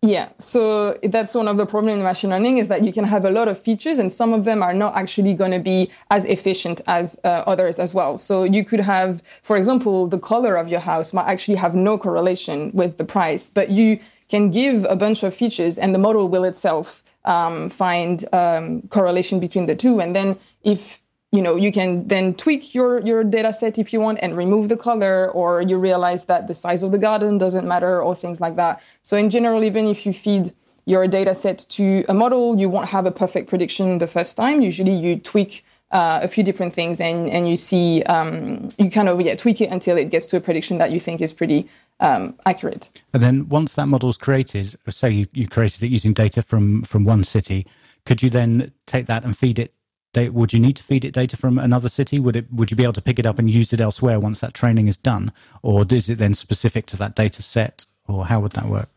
Yeah, 0.05 0.29
so 0.37 0.99
that's 1.01 1.33
one 1.33 1.47
of 1.47 1.57
the 1.57 1.65
problems 1.65 1.97
in 1.97 2.03
machine 2.03 2.29
learning 2.29 2.59
is 2.59 2.67
that 2.67 2.83
you 2.83 2.93
can 2.93 3.05
have 3.05 3.25
a 3.25 3.31
lot 3.31 3.47
of 3.47 3.57
features 3.57 3.97
and 3.97 4.13
some 4.13 4.33
of 4.33 4.45
them 4.45 4.61
are 4.61 4.73
not 4.73 4.95
actually 4.95 5.33
going 5.33 5.49
to 5.49 5.59
be 5.59 5.89
as 6.11 6.25
efficient 6.25 6.79
as 6.85 7.19
uh, 7.23 7.43
others 7.47 7.79
as 7.79 7.91
well. 7.91 8.19
So 8.19 8.43
you 8.43 8.63
could 8.63 8.81
have, 8.81 9.23
for 9.41 9.57
example, 9.57 10.05
the 10.07 10.19
color 10.19 10.57
of 10.57 10.67
your 10.67 10.81
house 10.81 11.11
might 11.11 11.25
actually 11.25 11.55
have 11.55 11.73
no 11.73 11.97
correlation 11.97 12.69
with 12.71 12.97
the 12.97 13.03
price, 13.03 13.49
but 13.49 13.71
you 13.71 13.99
can 14.29 14.51
give 14.51 14.85
a 14.87 14.95
bunch 14.95 15.23
of 15.23 15.33
features 15.33 15.79
and 15.79 15.95
the 15.95 15.99
model 15.99 16.29
will 16.29 16.43
itself 16.43 17.03
um, 17.23 17.71
find 17.71 18.25
um, 18.31 18.83
correlation 18.89 19.39
between 19.39 19.65
the 19.65 19.75
two. 19.75 19.99
And 19.99 20.15
then 20.15 20.37
if 20.63 21.01
you 21.35 21.41
know 21.41 21.55
you 21.55 21.71
can 21.71 22.07
then 22.07 22.33
tweak 22.33 22.73
your 22.73 22.99
your 23.01 23.23
data 23.23 23.51
set 23.51 23.77
if 23.77 23.91
you 23.91 23.99
want 23.99 24.17
and 24.21 24.37
remove 24.37 24.69
the 24.69 24.77
color 24.77 25.29
or 25.31 25.61
you 25.61 25.77
realize 25.77 26.25
that 26.25 26.47
the 26.47 26.53
size 26.53 26.83
of 26.83 26.91
the 26.91 26.97
garden 26.97 27.37
doesn't 27.37 27.67
matter 27.67 28.01
or 28.01 28.15
things 28.15 28.39
like 28.39 28.55
that 28.55 28.81
so 29.01 29.17
in 29.17 29.29
general 29.29 29.63
even 29.63 29.87
if 29.87 30.05
you 30.05 30.13
feed 30.13 30.53
your 30.85 31.07
data 31.07 31.33
set 31.33 31.65
to 31.69 32.05
a 32.07 32.13
model 32.13 32.57
you 32.57 32.69
won't 32.69 32.89
have 32.89 33.05
a 33.05 33.11
perfect 33.11 33.49
prediction 33.49 33.97
the 33.97 34.07
first 34.07 34.37
time 34.37 34.61
usually 34.61 34.93
you 34.93 35.17
tweak 35.19 35.65
uh, 35.91 36.19
a 36.23 36.27
few 36.27 36.43
different 36.43 36.73
things 36.73 36.99
and 36.99 37.29
and 37.29 37.47
you 37.47 37.55
see 37.55 38.03
um, 38.03 38.69
you 38.77 38.89
kind 38.89 39.07
of 39.07 39.21
yeah 39.21 39.35
tweak 39.35 39.61
it 39.61 39.69
until 39.69 39.97
it 39.97 40.09
gets 40.09 40.25
to 40.25 40.37
a 40.37 40.41
prediction 40.41 40.77
that 40.77 40.91
you 40.91 40.99
think 40.99 41.21
is 41.21 41.31
pretty 41.31 41.69
um, 41.99 42.35
accurate. 42.45 42.89
And 43.13 43.23
then 43.23 43.47
once 43.47 43.75
that 43.75 43.85
model 43.87 44.09
is 44.09 44.17
created, 44.17 44.75
say 44.89 45.11
you, 45.11 45.27
you 45.31 45.47
created 45.47 45.83
it 45.83 45.87
using 45.87 46.13
data 46.13 46.41
from 46.41 46.81
from 46.81 47.05
one 47.05 47.23
city, 47.23 47.65
could 48.05 48.21
you 48.21 48.29
then 48.29 48.71
take 48.85 49.05
that 49.05 49.23
and 49.23 49.37
feed 49.37 49.59
it 49.59 49.73
data? 50.15 50.31
Would 50.31 50.53
you 50.53 50.59
need 50.59 50.77
to 50.77 50.83
feed 50.83 51.05
it 51.05 51.13
data 51.13 51.37
from 51.37 51.59
another 51.59 51.89
city? 51.89 52.17
Would 52.19 52.35
it? 52.35 52.45
Would 52.51 52.71
you 52.71 52.77
be 52.77 52.83
able 52.83 52.93
to 52.93 53.01
pick 53.01 53.19
it 53.19 53.25
up 53.25 53.37
and 53.37 53.49
use 53.49 53.73
it 53.73 53.79
elsewhere 53.79 54.19
once 54.19 54.39
that 54.39 54.53
training 54.53 54.87
is 54.87 54.97
done, 54.97 55.31
or 55.61 55.85
is 55.89 56.09
it 56.09 56.17
then 56.17 56.33
specific 56.33 56.87
to 56.87 56.97
that 56.97 57.15
data 57.15 57.41
set, 57.41 57.85
or 58.07 58.25
how 58.25 58.39
would 58.39 58.53
that 58.53 58.65
work? 58.65 58.89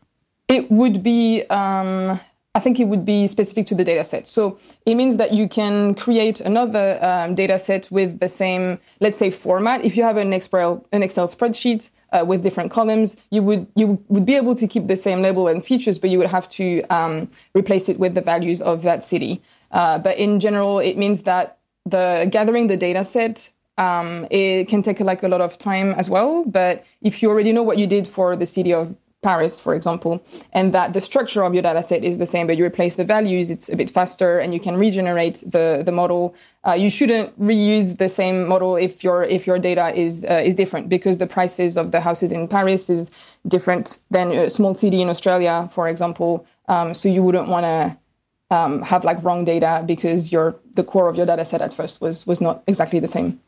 It 0.47 0.71
would 0.71 1.03
be. 1.03 1.43
Um, 1.49 2.19
I 2.55 2.59
think 2.59 2.79
it 2.79 2.85
would 2.85 3.05
be 3.05 3.27
specific 3.27 3.67
to 3.67 3.75
the 3.75 3.83
data 3.83 4.03
set. 4.03 4.27
So 4.27 4.57
it 4.85 4.95
means 4.95 5.17
that 5.17 5.33
you 5.33 5.47
can 5.47 5.93
create 5.93 6.41
another 6.41 6.97
um, 7.01 7.35
data 7.35 7.59
set 7.59 7.87
with 7.91 8.19
the 8.19 8.27
same, 8.27 8.79
let's 8.99 9.19
say, 9.19 9.29
format. 9.29 9.85
If 9.85 9.95
you 9.95 10.03
have 10.03 10.17
an 10.17 10.33
Excel, 10.33 10.83
an 10.91 11.03
Excel 11.03 11.27
spreadsheet 11.27 11.91
uh, 12.11 12.25
with 12.25 12.41
different 12.41 12.71
columns, 12.71 13.17
you 13.29 13.43
would 13.43 13.67
you 13.75 14.03
would 14.09 14.25
be 14.25 14.35
able 14.35 14.55
to 14.55 14.67
keep 14.67 14.87
the 14.87 14.95
same 14.95 15.21
label 15.21 15.47
and 15.47 15.63
features, 15.63 15.99
but 15.99 16.09
you 16.09 16.17
would 16.17 16.33
have 16.37 16.49
to 16.59 16.81
um, 16.89 17.29
replace 17.53 17.87
it 17.87 17.99
with 17.99 18.15
the 18.15 18.21
values 18.21 18.61
of 18.61 18.81
that 18.81 19.03
city. 19.03 19.41
Uh, 19.71 19.97
but 19.97 20.17
in 20.17 20.39
general, 20.39 20.79
it 20.79 20.97
means 20.97 21.23
that 21.23 21.57
the 21.85 22.27
gathering 22.31 22.67
the 22.67 22.77
data 22.77 23.03
set 23.03 23.51
um, 23.79 24.27
it 24.29 24.67
can 24.67 24.83
take 24.83 24.99
like 24.99 25.23
a 25.23 25.29
lot 25.29 25.41
of 25.41 25.57
time 25.57 25.93
as 25.93 26.09
well. 26.09 26.43
But 26.45 26.83
if 27.01 27.23
you 27.23 27.29
already 27.29 27.53
know 27.53 27.63
what 27.63 27.77
you 27.77 27.87
did 27.87 28.07
for 28.07 28.35
the 28.35 28.45
city 28.45 28.73
of 28.73 28.95
Paris, 29.21 29.59
for 29.59 29.75
example, 29.75 30.23
and 30.53 30.73
that 30.73 30.93
the 30.93 31.01
structure 31.01 31.43
of 31.43 31.53
your 31.53 31.63
data 31.63 31.83
set 31.83 32.03
is 32.05 32.17
the 32.17 32.25
same, 32.25 32.47
but 32.47 32.57
you 32.57 32.65
replace 32.65 32.95
the 32.95 33.03
values, 33.03 33.49
it's 33.49 33.67
a 33.67 33.75
bit 33.75 33.89
faster, 33.89 34.39
and 34.39 34.53
you 34.53 34.59
can 34.59 34.77
regenerate 34.77 35.43
the 35.45 35.81
the 35.85 35.91
model. 35.91 36.35
Uh, 36.65 36.73
you 36.73 36.89
shouldn't 36.89 37.37
reuse 37.39 37.97
the 37.97 38.07
same 38.07 38.47
model 38.47 38.75
if 38.75 39.03
your 39.03 39.23
if 39.23 39.45
your 39.45 39.59
data 39.59 39.93
is 39.97 40.25
uh, 40.25 40.41
is 40.45 40.55
different 40.55 40.87
because 40.87 41.17
the 41.17 41.27
prices 41.27 41.77
of 41.77 41.91
the 41.91 41.99
houses 41.99 42.31
in 42.31 42.47
Paris 42.47 42.89
is 42.89 43.11
different 43.47 43.99
than 44.09 44.31
a 44.31 44.49
small 44.49 44.73
city 44.75 45.01
in 45.01 45.09
Australia, 45.09 45.69
for 45.71 45.89
example. 45.89 46.45
Um, 46.67 46.93
so 46.93 47.09
you 47.09 47.21
wouldn't 47.23 47.49
want 47.49 47.65
to 47.65 47.97
um, 48.49 48.81
have 48.83 49.03
like 49.03 49.23
wrong 49.23 49.45
data 49.45 49.83
because 49.85 50.31
your 50.31 50.55
the 50.73 50.83
core 50.83 51.09
of 51.09 51.15
your 51.15 51.25
data 51.25 51.45
set 51.45 51.61
at 51.61 51.73
first 51.73 52.01
was 52.01 52.25
was 52.25 52.41
not 52.41 52.63
exactly 52.67 52.99
the 52.99 53.07
same. 53.07 53.39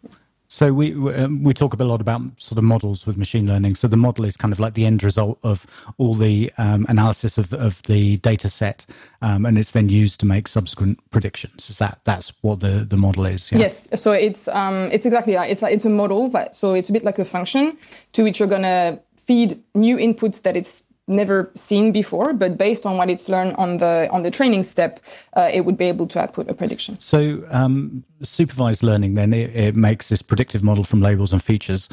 So 0.53 0.73
we 0.73 0.93
um, 1.13 1.43
we 1.43 1.53
talk 1.53 1.73
a 1.73 1.83
lot 1.85 2.01
about 2.01 2.21
sort 2.37 2.57
of 2.57 2.65
models 2.65 3.07
with 3.07 3.15
machine 3.15 3.47
learning. 3.47 3.75
So 3.75 3.87
the 3.87 3.95
model 3.95 4.25
is 4.25 4.35
kind 4.35 4.51
of 4.51 4.59
like 4.59 4.73
the 4.73 4.85
end 4.85 5.01
result 5.01 5.39
of 5.43 5.65
all 5.97 6.13
the 6.13 6.51
um, 6.57 6.85
analysis 6.89 7.37
of 7.37 7.53
of 7.53 7.81
the 7.83 8.17
data 8.17 8.49
set, 8.49 8.85
um, 9.21 9.45
and 9.45 9.57
it's 9.57 9.71
then 9.71 9.87
used 9.87 10.19
to 10.19 10.25
make 10.25 10.49
subsequent 10.49 10.99
predictions. 11.09 11.69
Is 11.69 11.77
that 11.77 12.01
that's 12.03 12.33
what 12.41 12.59
the 12.59 12.85
the 12.85 12.97
model 12.97 13.25
is? 13.25 13.49
Yeah? 13.49 13.59
Yes. 13.59 13.87
So 13.95 14.11
it's 14.11 14.49
um 14.49 14.89
it's 14.91 15.05
exactly 15.05 15.33
that. 15.35 15.49
It's 15.49 15.61
like 15.61 15.73
it's 15.73 15.85
a 15.85 15.89
model. 15.89 16.27
That, 16.27 16.53
so 16.53 16.73
it's 16.73 16.89
a 16.89 16.93
bit 16.93 17.05
like 17.05 17.17
a 17.17 17.23
function 17.23 17.77
to 18.11 18.23
which 18.23 18.37
you're 18.37 18.49
gonna 18.49 18.99
feed 19.25 19.57
new 19.73 19.95
inputs 19.95 20.41
that 20.41 20.57
it's 20.57 20.83
never 21.11 21.51
seen 21.55 21.91
before, 21.91 22.33
but 22.33 22.57
based 22.57 22.85
on 22.85 22.97
what 22.97 23.09
it's 23.09 23.29
learned 23.29 23.55
on 23.57 23.77
the 23.77 24.07
on 24.11 24.23
the 24.23 24.31
training 24.31 24.63
step, 24.63 24.99
uh, 25.33 25.49
it 25.51 25.61
would 25.65 25.77
be 25.77 25.85
able 25.85 26.07
to 26.07 26.19
output 26.19 26.49
a 26.49 26.53
prediction. 26.53 26.99
So, 26.99 27.43
um, 27.49 28.03
supervised 28.21 28.83
learning 28.83 29.15
then 29.15 29.33
it, 29.33 29.55
it, 29.55 29.75
makes 29.75 30.09
this 30.09 30.21
predictive 30.21 30.63
model 30.63 30.83
from 30.83 31.01
labels 31.01 31.33
and 31.33 31.43
features. 31.43 31.89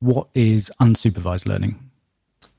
What 0.00 0.28
is 0.34 0.70
unsupervised 0.80 1.46
learning? 1.46 1.78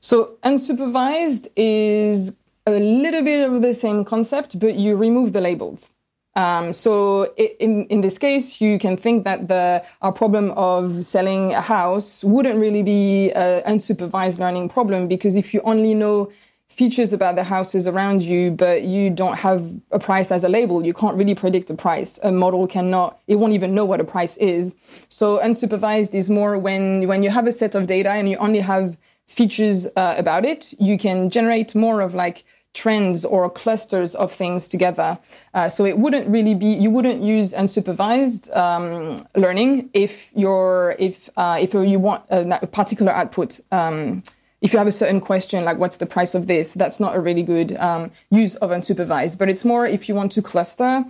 So, 0.00 0.36
unsupervised 0.42 1.48
is 1.56 2.32
a 2.66 2.72
little 2.72 3.22
bit 3.22 3.48
of 3.48 3.62
the 3.62 3.74
same 3.74 4.04
concept, 4.04 4.58
but 4.58 4.74
you 4.76 4.96
remove 4.96 5.32
the 5.32 5.40
labels. 5.40 5.90
Um, 6.36 6.72
so 6.72 7.32
in 7.36 7.86
in 7.86 8.00
this 8.00 8.18
case, 8.18 8.60
you 8.60 8.78
can 8.78 8.96
think 8.96 9.24
that 9.24 9.46
the 9.46 9.84
our 10.02 10.12
problem 10.12 10.50
of 10.52 11.04
selling 11.04 11.52
a 11.54 11.60
house 11.60 12.24
wouldn't 12.24 12.58
really 12.58 12.82
be 12.82 13.30
an 13.32 13.62
unsupervised 13.62 14.38
learning 14.38 14.68
problem 14.68 15.06
because 15.06 15.36
if 15.36 15.54
you 15.54 15.60
only 15.64 15.94
know 15.94 16.32
features 16.68 17.12
about 17.12 17.36
the 17.36 17.44
houses 17.44 17.86
around 17.86 18.20
you, 18.20 18.50
but 18.50 18.82
you 18.82 19.08
don't 19.08 19.38
have 19.38 19.70
a 19.92 19.98
price 19.98 20.32
as 20.32 20.42
a 20.42 20.48
label, 20.48 20.84
you 20.84 20.92
can't 20.92 21.16
really 21.16 21.34
predict 21.34 21.70
a 21.70 21.74
price. 21.74 22.18
A 22.24 22.32
model 22.32 22.66
cannot; 22.66 23.20
it 23.28 23.36
won't 23.36 23.52
even 23.52 23.72
know 23.72 23.84
what 23.84 24.00
a 24.00 24.04
price 24.04 24.36
is. 24.38 24.74
So 25.08 25.38
unsupervised 25.38 26.14
is 26.14 26.28
more 26.28 26.58
when 26.58 27.06
when 27.06 27.22
you 27.22 27.30
have 27.30 27.46
a 27.46 27.52
set 27.52 27.76
of 27.76 27.86
data 27.86 28.10
and 28.10 28.28
you 28.28 28.36
only 28.38 28.60
have 28.60 28.98
features 29.26 29.86
uh, 29.96 30.14
about 30.18 30.44
it, 30.44 30.74
you 30.78 30.98
can 30.98 31.30
generate 31.30 31.74
more 31.74 32.00
of 32.00 32.14
like 32.14 32.44
trends 32.74 33.24
or 33.24 33.48
clusters 33.48 34.14
of 34.16 34.32
things 34.32 34.68
together. 34.68 35.18
Uh, 35.54 35.68
so 35.68 35.84
it 35.84 35.96
wouldn't 35.96 36.28
really 36.28 36.54
be 36.54 36.66
you 36.66 36.90
wouldn't 36.90 37.22
use 37.22 37.52
unsupervised 37.52 38.54
um, 38.56 39.24
learning 39.34 39.88
if 39.94 40.30
you're 40.34 40.96
if 40.98 41.30
uh, 41.36 41.56
if 41.60 41.72
you 41.72 41.98
want 41.98 42.24
a, 42.30 42.62
a 42.62 42.66
particular 42.66 43.12
output. 43.12 43.60
Um, 43.72 44.22
if 44.60 44.72
you 44.72 44.78
have 44.78 44.88
a 44.88 44.92
certain 44.92 45.20
question 45.20 45.62
like 45.64 45.78
what's 45.78 45.98
the 45.98 46.06
price 46.06 46.34
of 46.34 46.46
this, 46.46 46.72
that's 46.72 46.98
not 46.98 47.14
a 47.14 47.20
really 47.20 47.42
good 47.42 47.76
um, 47.76 48.10
use 48.30 48.56
of 48.56 48.70
unsupervised. 48.70 49.38
But 49.38 49.48
it's 49.48 49.64
more 49.64 49.86
if 49.86 50.08
you 50.08 50.14
want 50.14 50.32
to 50.32 50.42
cluster 50.42 51.04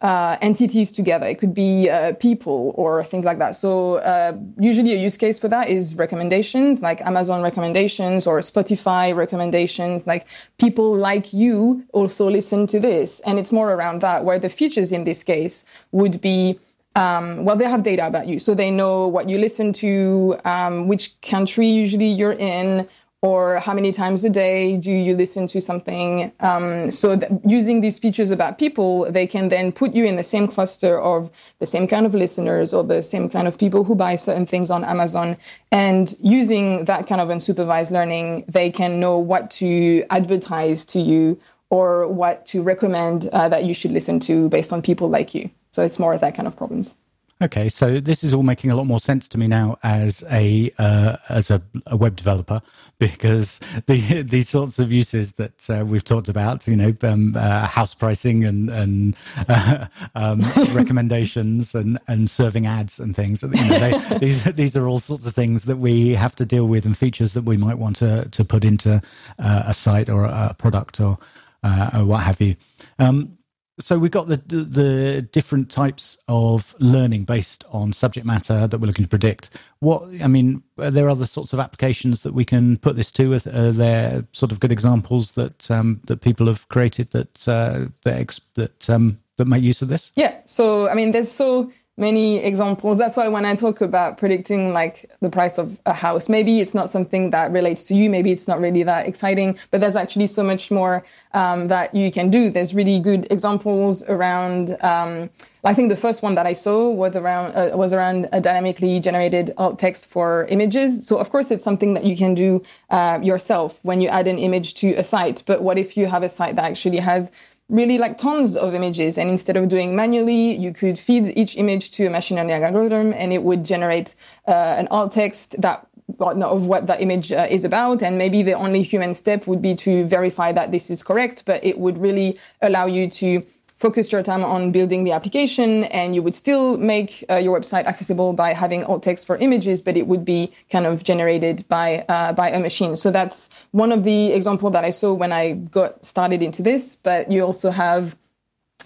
uh, 0.00 0.38
entities 0.40 0.90
together. 0.92 1.26
It 1.26 1.38
could 1.38 1.52
be 1.52 1.90
uh, 1.90 2.14
people 2.14 2.72
or 2.76 3.04
things 3.04 3.24
like 3.24 3.38
that. 3.38 3.54
So 3.54 3.96
uh, 3.96 4.36
usually 4.58 4.92
a 4.92 4.96
use 4.96 5.16
case 5.16 5.38
for 5.38 5.48
that 5.48 5.68
is 5.68 5.94
recommendations, 5.94 6.82
like 6.82 7.00
Amazon 7.02 7.42
recommendations 7.42 8.26
or 8.26 8.40
Spotify 8.40 9.14
recommendations. 9.14 10.06
Like 10.06 10.26
people 10.58 10.96
like 10.96 11.32
you 11.32 11.84
also 11.92 12.30
listen 12.30 12.66
to 12.68 12.80
this, 12.80 13.20
and 13.20 13.38
it's 13.38 13.52
more 13.52 13.72
around 13.72 14.00
that. 14.00 14.24
Where 14.24 14.38
the 14.38 14.48
features 14.48 14.92
in 14.92 15.04
this 15.04 15.22
case 15.22 15.64
would 15.92 16.20
be. 16.20 16.58
Um, 16.96 17.44
well, 17.44 17.54
they 17.54 17.66
have 17.66 17.84
data 17.84 18.04
about 18.04 18.26
you, 18.26 18.40
so 18.40 18.52
they 18.52 18.68
know 18.68 19.06
what 19.06 19.28
you 19.28 19.38
listen 19.38 19.72
to, 19.74 20.36
um, 20.44 20.88
which 20.88 21.18
country 21.20 21.68
usually 21.68 22.08
you're 22.08 22.32
in, 22.32 22.88
or 23.22 23.58
how 23.58 23.74
many 23.74 23.92
times 23.92 24.24
a 24.24 24.30
day 24.30 24.78
do 24.78 24.90
you 24.90 25.14
listen 25.14 25.46
to 25.46 25.60
something. 25.60 26.32
Um, 26.40 26.90
so 26.90 27.20
using 27.44 27.82
these 27.82 27.98
features 27.98 28.30
about 28.30 28.58
people, 28.58 29.10
they 29.12 29.26
can 29.26 29.48
then 29.48 29.72
put 29.72 29.92
you 29.92 30.06
in 30.06 30.16
the 30.16 30.22
same 30.22 30.48
cluster 30.48 30.98
of 30.98 31.30
the 31.58 31.66
same 31.66 31.86
kind 31.86 32.06
of 32.06 32.14
listeners 32.14 32.72
or 32.72 32.82
the 32.82 33.02
same 33.02 33.28
kind 33.28 33.46
of 33.46 33.58
people 33.58 33.84
who 33.84 33.94
buy 33.94 34.16
certain 34.16 34.46
things 34.46 34.70
on 34.70 34.84
Amazon. 34.84 35.36
And 35.70 36.14
using 36.22 36.86
that 36.86 37.06
kind 37.06 37.20
of 37.20 37.28
unsupervised 37.28 37.90
learning, 37.90 38.44
they 38.48 38.70
can 38.70 39.00
know 39.00 39.18
what 39.18 39.50
to 39.52 40.04
advertise 40.08 40.86
to 40.86 41.00
you 41.00 41.38
or 41.68 42.08
what 42.08 42.46
to 42.46 42.62
recommend 42.62 43.28
uh, 43.28 43.50
that 43.50 43.64
you 43.64 43.74
should 43.74 43.92
listen 43.92 44.18
to 44.20 44.48
based 44.48 44.72
on 44.72 44.80
people 44.80 45.10
like 45.10 45.34
you. 45.34 45.50
So 45.70 45.84
it's 45.84 45.98
more 45.98 46.14
of 46.14 46.20
that 46.22 46.34
kind 46.34 46.48
of 46.48 46.56
problems. 46.56 46.94
Okay, 47.42 47.70
so 47.70 48.00
this 48.00 48.22
is 48.22 48.34
all 48.34 48.42
making 48.42 48.70
a 48.70 48.76
lot 48.76 48.84
more 48.84 49.00
sense 49.00 49.26
to 49.28 49.38
me 49.38 49.48
now 49.48 49.78
as 49.82 50.22
a 50.30 50.70
uh, 50.78 51.16
as 51.30 51.50
a, 51.50 51.62
a, 51.86 51.96
web 51.96 52.14
developer 52.14 52.60
because 52.98 53.60
the 53.86 54.20
these 54.22 54.50
sorts 54.50 54.78
of 54.78 54.92
uses 54.92 55.32
that 55.34 55.70
uh, 55.70 55.82
we've 55.86 56.04
talked 56.04 56.28
about, 56.28 56.66
you 56.68 56.76
know, 56.76 56.94
um, 57.00 57.34
uh, 57.34 57.66
house 57.66 57.94
pricing 57.94 58.44
and 58.44 58.68
and 58.68 59.16
uh, 59.48 59.86
um, 60.14 60.40
recommendations 60.72 61.74
and 61.74 61.98
and 62.08 62.28
serving 62.28 62.66
ads 62.66 63.00
and 63.00 63.16
things. 63.16 63.42
You 63.42 63.48
know, 63.48 63.78
they, 63.78 64.18
these 64.18 64.44
these 64.44 64.76
are 64.76 64.86
all 64.86 64.98
sorts 65.00 65.24
of 65.24 65.34
things 65.34 65.64
that 65.64 65.76
we 65.76 66.10
have 66.16 66.34
to 66.36 66.44
deal 66.44 66.66
with 66.66 66.84
and 66.84 66.94
features 66.94 67.32
that 67.32 67.44
we 67.44 67.56
might 67.56 67.78
want 67.78 67.96
to 67.96 68.28
to 68.28 68.44
put 68.44 68.66
into 68.66 69.00
uh, 69.38 69.62
a 69.64 69.72
site 69.72 70.10
or 70.10 70.24
a 70.24 70.54
product 70.58 71.00
or, 71.00 71.16
uh, 71.62 71.90
or 71.94 72.04
what 72.04 72.22
have 72.22 72.38
you. 72.42 72.56
Um, 72.98 73.38
so 73.80 73.98
we've 73.98 74.10
got 74.10 74.28
the 74.28 74.36
the 74.36 75.22
different 75.32 75.70
types 75.70 76.16
of 76.28 76.74
learning 76.78 77.24
based 77.24 77.64
on 77.70 77.92
subject 77.92 78.26
matter 78.26 78.66
that 78.66 78.78
we're 78.78 78.86
looking 78.86 79.04
to 79.04 79.08
predict. 79.08 79.50
What 79.80 80.02
I 80.22 80.28
mean, 80.28 80.62
are 80.78 80.90
there 80.90 81.08
other 81.08 81.26
sorts 81.26 81.52
of 81.52 81.58
applications 81.58 82.22
that 82.22 82.34
we 82.34 82.44
can 82.44 82.76
put 82.78 82.96
this 82.96 83.10
to? 83.12 83.34
Are 83.34 83.72
there 83.72 84.24
sort 84.32 84.52
of 84.52 84.60
good 84.60 84.72
examples 84.72 85.32
that 85.32 85.70
um, 85.70 86.00
that 86.04 86.20
people 86.20 86.46
have 86.46 86.68
created 86.68 87.10
that 87.10 87.48
uh, 87.48 87.86
that 88.04 88.38
that 88.54 88.90
um, 88.90 89.18
that 89.36 89.46
make 89.46 89.62
use 89.62 89.82
of 89.82 89.88
this? 89.88 90.12
Yeah. 90.14 90.36
So 90.44 90.88
I 90.88 90.94
mean, 90.94 91.10
there's 91.12 91.30
so 91.30 91.72
many 92.00 92.38
examples. 92.38 92.98
That's 92.98 93.16
why 93.16 93.28
when 93.28 93.44
I 93.44 93.54
talk 93.54 93.80
about 93.80 94.18
predicting 94.18 94.72
like 94.72 95.10
the 95.20 95.28
price 95.28 95.58
of 95.58 95.80
a 95.86 95.92
house, 95.92 96.28
maybe 96.28 96.60
it's 96.60 96.74
not 96.74 96.90
something 96.90 97.30
that 97.30 97.52
relates 97.52 97.86
to 97.88 97.94
you. 97.94 98.08
Maybe 98.10 98.32
it's 98.32 98.48
not 98.48 98.58
really 98.58 98.82
that 98.84 99.06
exciting, 99.06 99.58
but 99.70 99.80
there's 99.80 99.96
actually 99.96 100.26
so 100.26 100.42
much 100.42 100.70
more 100.70 101.04
um, 101.34 101.68
that 101.68 101.94
you 101.94 102.10
can 102.10 102.30
do. 102.30 102.50
There's 102.50 102.74
really 102.74 102.98
good 103.00 103.26
examples 103.30 104.02
around. 104.08 104.76
Um, 104.82 105.30
I 105.62 105.74
think 105.74 105.90
the 105.90 105.96
first 105.96 106.22
one 106.22 106.34
that 106.36 106.46
I 106.46 106.54
saw 106.54 106.88
was 106.90 107.14
around 107.14 107.54
uh, 107.54 107.76
was 107.76 107.92
around 107.92 108.28
a 108.32 108.40
dynamically 108.40 108.98
generated 108.98 109.52
alt 109.58 109.78
text 109.78 110.06
for 110.06 110.46
images. 110.46 111.06
So 111.06 111.18
of 111.18 111.28
course 111.30 111.50
it's 111.50 111.64
something 111.64 111.92
that 111.94 112.04
you 112.04 112.16
can 112.16 112.34
do 112.34 112.62
uh, 112.88 113.18
yourself 113.22 113.78
when 113.82 114.00
you 114.00 114.08
add 114.08 114.26
an 114.26 114.38
image 114.38 114.74
to 114.76 114.94
a 114.94 115.04
site. 115.04 115.42
But 115.46 115.62
what 115.62 115.76
if 115.76 115.98
you 115.98 116.06
have 116.06 116.22
a 116.22 116.30
site 116.30 116.56
that 116.56 116.64
actually 116.64 116.98
has 116.98 117.30
really 117.70 117.98
like 117.98 118.18
tons 118.18 118.56
of 118.56 118.74
images. 118.74 119.16
And 119.16 119.30
instead 119.30 119.56
of 119.56 119.68
doing 119.68 119.96
manually, 119.96 120.56
you 120.56 120.72
could 120.72 120.98
feed 120.98 121.32
each 121.36 121.56
image 121.56 121.92
to 121.92 122.06
a 122.06 122.10
machine 122.10 122.36
learning 122.36 122.62
algorithm 122.62 123.12
and 123.12 123.32
it 123.32 123.42
would 123.42 123.64
generate 123.64 124.14
uh, 124.46 124.74
an 124.78 124.88
alt 124.90 125.12
text 125.12 125.60
that 125.60 125.86
of 126.18 126.66
what 126.66 126.88
that 126.88 127.00
image 127.00 127.30
uh, 127.30 127.46
is 127.48 127.64
about. 127.64 128.02
And 128.02 128.18
maybe 128.18 128.42
the 128.42 128.54
only 128.54 128.82
human 128.82 129.14
step 129.14 129.46
would 129.46 129.62
be 129.62 129.74
to 129.76 130.04
verify 130.06 130.52
that 130.52 130.72
this 130.72 130.90
is 130.90 131.04
correct, 131.04 131.44
but 131.46 131.64
it 131.64 131.78
would 131.78 131.98
really 131.98 132.38
allow 132.60 132.86
you 132.86 133.08
to 133.10 133.44
focus 133.80 134.12
your 134.12 134.22
time 134.22 134.44
on 134.44 134.70
building 134.70 135.04
the 135.04 135.10
application 135.10 135.84
and 135.84 136.14
you 136.14 136.22
would 136.22 136.34
still 136.34 136.76
make 136.76 137.24
uh, 137.30 137.36
your 137.36 137.58
website 137.58 137.86
accessible 137.86 138.34
by 138.34 138.52
having 138.52 138.84
alt 138.84 139.02
text 139.02 139.26
for 139.26 139.38
images, 139.38 139.80
but 139.80 139.96
it 139.96 140.06
would 140.06 140.22
be 140.22 140.52
kind 140.70 140.84
of 140.86 141.02
generated 141.02 141.64
by, 141.68 142.04
uh, 142.10 142.32
by 142.34 142.50
a 142.50 142.60
machine. 142.60 142.94
So 142.94 143.10
that's 143.10 143.48
one 143.70 143.90
of 143.90 144.04
the 144.04 144.32
example 144.32 144.70
that 144.70 144.84
I 144.84 144.90
saw 144.90 145.14
when 145.14 145.32
I 145.32 145.52
got 145.52 146.04
started 146.04 146.42
into 146.42 146.62
this, 146.62 146.94
but 146.94 147.32
you 147.32 147.42
also 147.42 147.70
have 147.70 148.16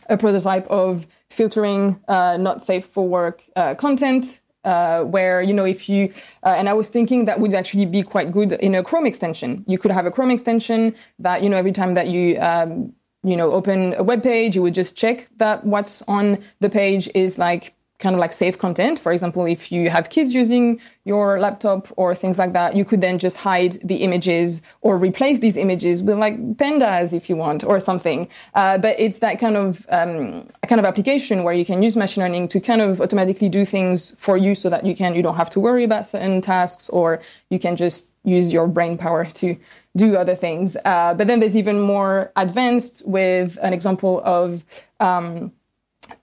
a 0.09 0.17
prototype 0.17 0.67
of 0.69 1.09
filtering 1.29 2.01
uh, 2.07 2.37
not 2.37 2.63
safe 2.63 2.87
for 2.87 3.07
work 3.07 3.43
uh, 3.57 3.75
content. 3.75 4.41
Uh, 4.65 5.05
where 5.05 5.43
you 5.43 5.53
know 5.53 5.67
if 5.67 5.91
you 5.91 6.11
uh, 6.43 6.55
and 6.57 6.71
I 6.71 6.73
was 6.73 6.89
thinking 6.89 7.27
that 7.27 7.39
would 7.39 7.53
actually 7.53 7.85
be 7.85 8.03
quite 8.03 8.33
good 8.33 8.53
in 8.53 8.75
a 8.75 8.83
Chrome 8.83 9.05
extension. 9.05 9.63
You 9.67 9.77
could 9.77 9.91
have 9.91 10.07
a 10.07 10.11
Chrome 10.11 10.31
extension 10.31 10.95
that 11.19 11.43
you 11.43 11.51
know 11.51 11.59
every 11.59 11.73
time 11.73 11.93
that 11.93 12.09
you 12.09 12.41
um, 12.41 12.95
you 13.25 13.37
know 13.37 13.51
open 13.53 13.95
a 13.95 14.03
web 14.03 14.23
page, 14.23 14.55
you 14.55 14.63
would 14.63 14.75
just 14.75 14.97
check 14.97 15.29
that 15.39 15.65
what's 15.65 16.03
on 16.03 16.39
the 16.61 16.71
page 16.71 17.09
is 17.15 17.39
like 17.39 17.75
kind 18.01 18.15
of 18.15 18.21
like 18.21 18.33
safe 18.33 18.59
content. 18.59 18.99
For 18.99 19.13
example, 19.13 19.47
if 19.47 19.71
you 19.71 19.89
have 19.89 20.11
kids 20.11 20.35
using 20.35 20.81
your 21.05 21.39
laptop 21.39 21.89
or 21.97 22.15
things 22.15 22.39
like 22.39 22.53
that, 22.53 22.75
you 22.75 22.85
could 22.85 23.01
then 23.01 23.19
just 23.19 23.37
hide 23.37 23.79
the 23.85 23.97
images 23.97 24.61
or 24.83 24.99
replace 24.99 25.39
these 25.39 25.57
images 25.57 26.03
with 26.03 26.19
like 26.19 26.37
pandas 26.57 27.13
if 27.13 27.31
you 27.31 27.37
want 27.37 27.65
or 27.65 27.79
something. 27.81 28.29
Uh, 28.55 28.79
but 28.79 28.99
it's 28.99 29.19
that 29.19 29.39
kind 29.39 29.57
of 29.57 29.87
um, 29.91 30.47
kind 30.67 30.81
of 30.81 30.85
application 30.85 31.45
where 31.45 31.55
you 31.55 31.65
can 31.65 31.83
use 31.83 31.97
machine 31.97 32.23
learning 32.23 32.49
to 32.49 32.61
kind 32.61 32.83
of 32.83 33.01
automatically 33.01 33.49
do 33.49 33.65
things 33.65 34.15
for 34.19 34.37
you, 34.37 34.55
so 34.55 34.69
that 34.69 34.85
you 34.85 34.95
can 34.95 35.15
you 35.15 35.23
don't 35.23 35.37
have 35.37 35.51
to 35.51 35.61
worry 35.61 35.85
about 35.85 36.07
certain 36.07 36.41
tasks, 36.41 36.89
or 36.91 37.23
you 37.49 37.59
can 37.59 37.77
just 37.77 38.11
use 38.25 38.53
your 38.53 38.67
brain 38.67 38.99
power 38.99 39.25
to 39.27 39.57
do 39.97 40.17
other 40.17 40.35
things. 40.35 40.77
Uh, 40.85 41.15
but 41.15 41.27
then 41.27 41.41
there's 41.41 41.57
even 41.57 41.81
more 41.81 42.33
advanced 42.37 43.03
with 43.07 43.59
an 43.63 43.73
example 43.73 44.21
of 44.25 44.65
um, 45.01 45.53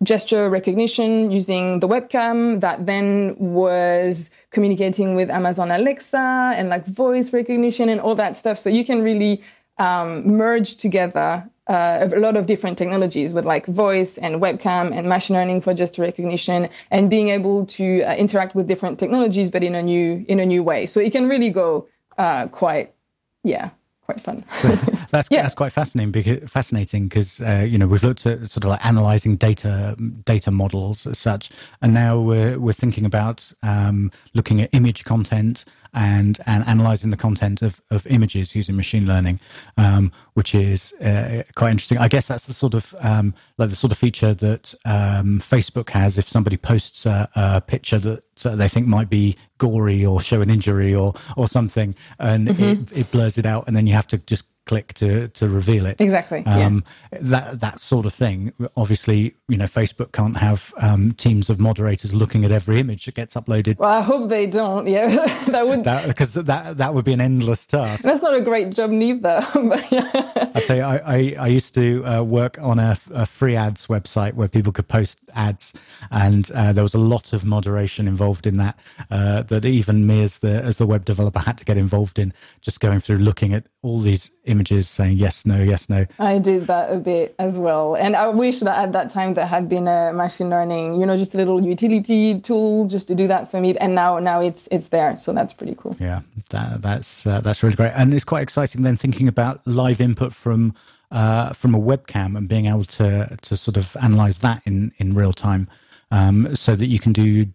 gesture 0.03 0.49
recognition 0.49 1.31
using 1.31 1.79
the 1.79 1.87
webcam 1.87 2.59
that 2.59 2.85
then 2.85 3.35
was 3.39 4.29
communicating 4.51 5.15
with 5.15 5.29
Amazon 5.29 5.71
Alexa 5.71 6.53
and 6.55 6.69
like 6.69 6.85
voice 6.85 7.33
recognition 7.33 7.89
and 7.89 7.99
all 8.01 8.15
that 8.15 8.37
stuff. 8.37 8.57
So 8.57 8.69
you 8.69 8.85
can 8.85 9.01
really 9.01 9.41
um, 9.77 10.27
merge 10.27 10.75
together 10.75 11.49
uh, 11.67 12.09
a 12.13 12.19
lot 12.19 12.35
of 12.35 12.45
different 12.45 12.77
technologies 12.77 13.33
with 13.33 13.45
like 13.45 13.65
voice 13.65 14.17
and 14.17 14.41
webcam 14.41 14.95
and 14.95 15.07
machine 15.07 15.35
learning 15.35 15.61
for 15.61 15.73
gesture 15.73 16.01
recognition 16.01 16.69
and 16.89 17.09
being 17.09 17.29
able 17.29 17.65
to 17.65 18.01
uh, 18.01 18.13
interact 18.15 18.53
with 18.55 18.67
different 18.67 18.99
technologies, 18.99 19.49
but 19.49 19.63
in 19.63 19.73
a 19.75 19.81
new 19.81 20.25
in 20.27 20.39
a 20.39 20.45
new 20.45 20.63
way. 20.63 20.85
So 20.85 20.99
it 20.99 21.11
can 21.11 21.29
really 21.29 21.49
go 21.49 21.87
uh, 22.17 22.47
quite, 22.47 22.93
yeah, 23.43 23.69
quite 24.01 24.21
fun. 24.21 24.43
so 24.49 24.67
that's 25.11 25.27
yeah. 25.31 25.41
that's 25.41 25.55
quite 25.55 25.71
fascinating 25.71 26.11
because 26.11 26.49
fascinating 26.49 27.07
because 27.07 27.41
uh, 27.41 27.65
you 27.67 27.77
know 27.77 27.87
we've 27.87 28.03
looked 28.03 28.25
at 28.25 28.49
sort 28.49 28.63
of 28.63 28.69
like 28.69 28.85
analyzing 28.85 29.35
data 29.35 29.95
data 30.25 30.51
models 30.51 31.07
as 31.07 31.17
such, 31.17 31.49
and 31.81 31.93
now 31.93 32.19
we're 32.19 32.59
we're 32.59 32.73
thinking 32.73 33.05
about 33.05 33.51
um, 33.63 34.11
looking 34.33 34.61
at 34.61 34.69
image 34.73 35.03
content 35.03 35.65
and 35.93 36.39
and 36.45 36.65
analyzing 36.67 37.11
the 37.11 37.17
content 37.17 37.61
of, 37.61 37.81
of 37.89 38.05
images 38.07 38.55
using 38.55 38.75
machine 38.75 39.05
learning, 39.05 39.39
um, 39.77 40.11
which 40.33 40.55
is 40.55 40.93
uh, 41.01 41.43
quite 41.55 41.71
interesting. 41.71 41.97
I 41.97 42.07
guess 42.07 42.27
that's 42.27 42.45
the 42.45 42.53
sort 42.53 42.73
of 42.73 42.95
um, 42.99 43.33
like 43.57 43.69
the 43.69 43.75
sort 43.75 43.91
of 43.91 43.97
feature 43.97 44.33
that 44.33 44.73
um, 44.85 45.39
Facebook 45.39 45.89
has. 45.89 46.17
If 46.17 46.29
somebody 46.29 46.57
posts 46.57 47.05
a, 47.05 47.29
a 47.35 47.61
picture 47.61 47.99
that 47.99 48.45
uh, 48.45 48.55
they 48.55 48.67
think 48.67 48.87
might 48.87 49.09
be 49.09 49.37
gory 49.57 50.05
or 50.05 50.21
show 50.21 50.41
an 50.41 50.49
injury 50.49 50.95
or 50.95 51.13
or 51.35 51.47
something, 51.47 51.95
and 52.19 52.47
mm-hmm. 52.47 52.83
it, 52.83 52.97
it 52.97 53.11
blurs 53.11 53.37
it 53.37 53.45
out, 53.45 53.67
and 53.67 53.75
then 53.75 53.87
you 53.87 53.93
have 53.93 54.07
to 54.07 54.17
just 54.17 54.45
click 54.65 54.93
to 54.93 55.27
to 55.29 55.47
reveal 55.47 55.85
it. 55.85 55.99
Exactly. 55.99 56.45
Um, 56.45 56.83
yeah. 57.11 57.19
That 57.21 57.59
that 57.59 57.79
sort 57.79 58.05
of 58.05 58.13
thing. 58.13 58.53
Obviously, 58.77 59.35
you 59.47 59.57
know, 59.57 59.65
Facebook 59.65 60.11
can't 60.11 60.37
have 60.37 60.73
um, 60.77 61.13
teams 61.13 61.49
of 61.49 61.59
moderators 61.59 62.13
looking 62.13 62.45
at 62.45 62.51
every 62.51 62.79
image 62.79 63.05
that 63.05 63.15
gets 63.15 63.35
uploaded. 63.35 63.77
Well, 63.77 63.89
I 63.89 64.01
hope 64.01 64.29
they 64.29 64.47
don't. 64.47 64.87
Yeah, 64.87 65.07
that 65.47 65.67
would 65.67 65.83
because 66.07 66.33
that, 66.35 66.45
that, 66.45 66.77
that 66.77 66.93
would 66.93 67.05
be 67.05 67.13
an 67.13 67.21
endless 67.21 67.65
task. 67.65 68.03
That's 68.03 68.21
not 68.21 68.33
a 68.33 68.41
great 68.41 68.73
job 68.73 68.91
neither. 68.91 69.45
but 69.53 69.91
yeah. 69.91 70.51
I 70.55 70.61
tell 70.65 70.77
you, 70.77 70.83
I 70.83 71.01
I, 71.05 71.35
I 71.39 71.47
used 71.47 71.73
to 71.75 72.05
uh, 72.05 72.23
work 72.23 72.57
on 72.59 72.79
a, 72.79 72.97
a, 73.11 73.25
free 73.25 73.55
ads 73.55 73.87
website 73.87 74.33
where 74.33 74.47
people 74.47 74.71
could 74.71 74.87
post 74.87 75.19
ads, 75.33 75.73
and 76.11 76.49
uh, 76.51 76.71
there 76.71 76.83
was 76.83 76.93
a 76.93 76.99
lot 76.99 77.33
of 77.33 77.45
moderation 77.45 78.07
involved 78.07 78.47
in 78.47 78.57
that. 78.57 78.77
Uh, 79.09 79.41
that 79.43 79.65
even 79.65 80.07
me 80.07 80.23
as 80.23 80.39
the 80.39 80.61
as 80.63 80.77
the 80.77 80.85
web 80.85 81.05
developer 81.05 81.39
had 81.39 81.57
to 81.57 81.65
get 81.65 81.77
involved 81.77 82.19
in, 82.19 82.33
just 82.61 82.79
going 82.79 82.99
through 82.99 83.17
looking 83.17 83.53
at 83.53 83.65
all 83.83 83.99
these 83.99 84.29
images 84.45 84.87
saying 84.87 85.17
yes, 85.17 85.45
no, 85.45 85.57
yes, 85.57 85.89
no. 85.89 86.05
I 86.19 86.37
did 86.37 86.67
that 86.67 86.93
a 86.93 86.97
bit 86.97 87.33
as 87.39 87.57
well. 87.57 87.95
And 87.95 88.15
I 88.15 88.27
wish 88.27 88.59
that 88.59 88.77
at 88.77 88.91
that 88.91 89.09
time 89.09 89.33
there 89.33 89.45
had 89.45 89.67
been 89.67 89.87
a 89.87 90.13
machine 90.13 90.49
learning, 90.49 90.99
you 90.99 91.05
know, 91.05 91.17
just 91.17 91.33
a 91.33 91.37
little 91.37 91.63
utility 91.63 92.39
tool 92.39 92.87
just 92.87 93.07
to 93.07 93.15
do 93.15 93.27
that 93.27 93.49
for 93.49 93.59
me. 93.59 93.75
And 93.77 93.95
now 93.95 94.19
now 94.19 94.41
it's 94.41 94.67
it's 94.71 94.89
there. 94.89 95.17
So 95.17 95.33
that's 95.33 95.53
pretty 95.53 95.75
cool. 95.75 95.95
Yeah, 95.99 96.21
that, 96.51 96.81
that's 96.81 97.25
uh, 97.25 97.41
that's 97.41 97.63
really 97.63 97.75
great. 97.75 97.93
And 97.95 98.13
it's 98.13 98.23
quite 98.23 98.43
exciting 98.43 98.83
then 98.83 98.97
thinking 98.97 99.27
about 99.27 99.65
live 99.65 99.99
input 99.99 100.33
from 100.33 100.75
uh, 101.09 101.53
from 101.53 101.73
a 101.73 101.79
webcam 101.79 102.37
and 102.37 102.47
being 102.47 102.67
able 102.67 102.85
to 102.85 103.35
to 103.41 103.57
sort 103.57 103.77
of 103.77 103.97
analyze 104.01 104.39
that 104.39 104.61
in 104.65 104.91
in 104.97 105.15
real 105.15 105.33
time 105.33 105.67
um, 106.11 106.55
so 106.55 106.75
that 106.75 106.85
you 106.85 106.99
can 106.99 107.13
do 107.13 107.47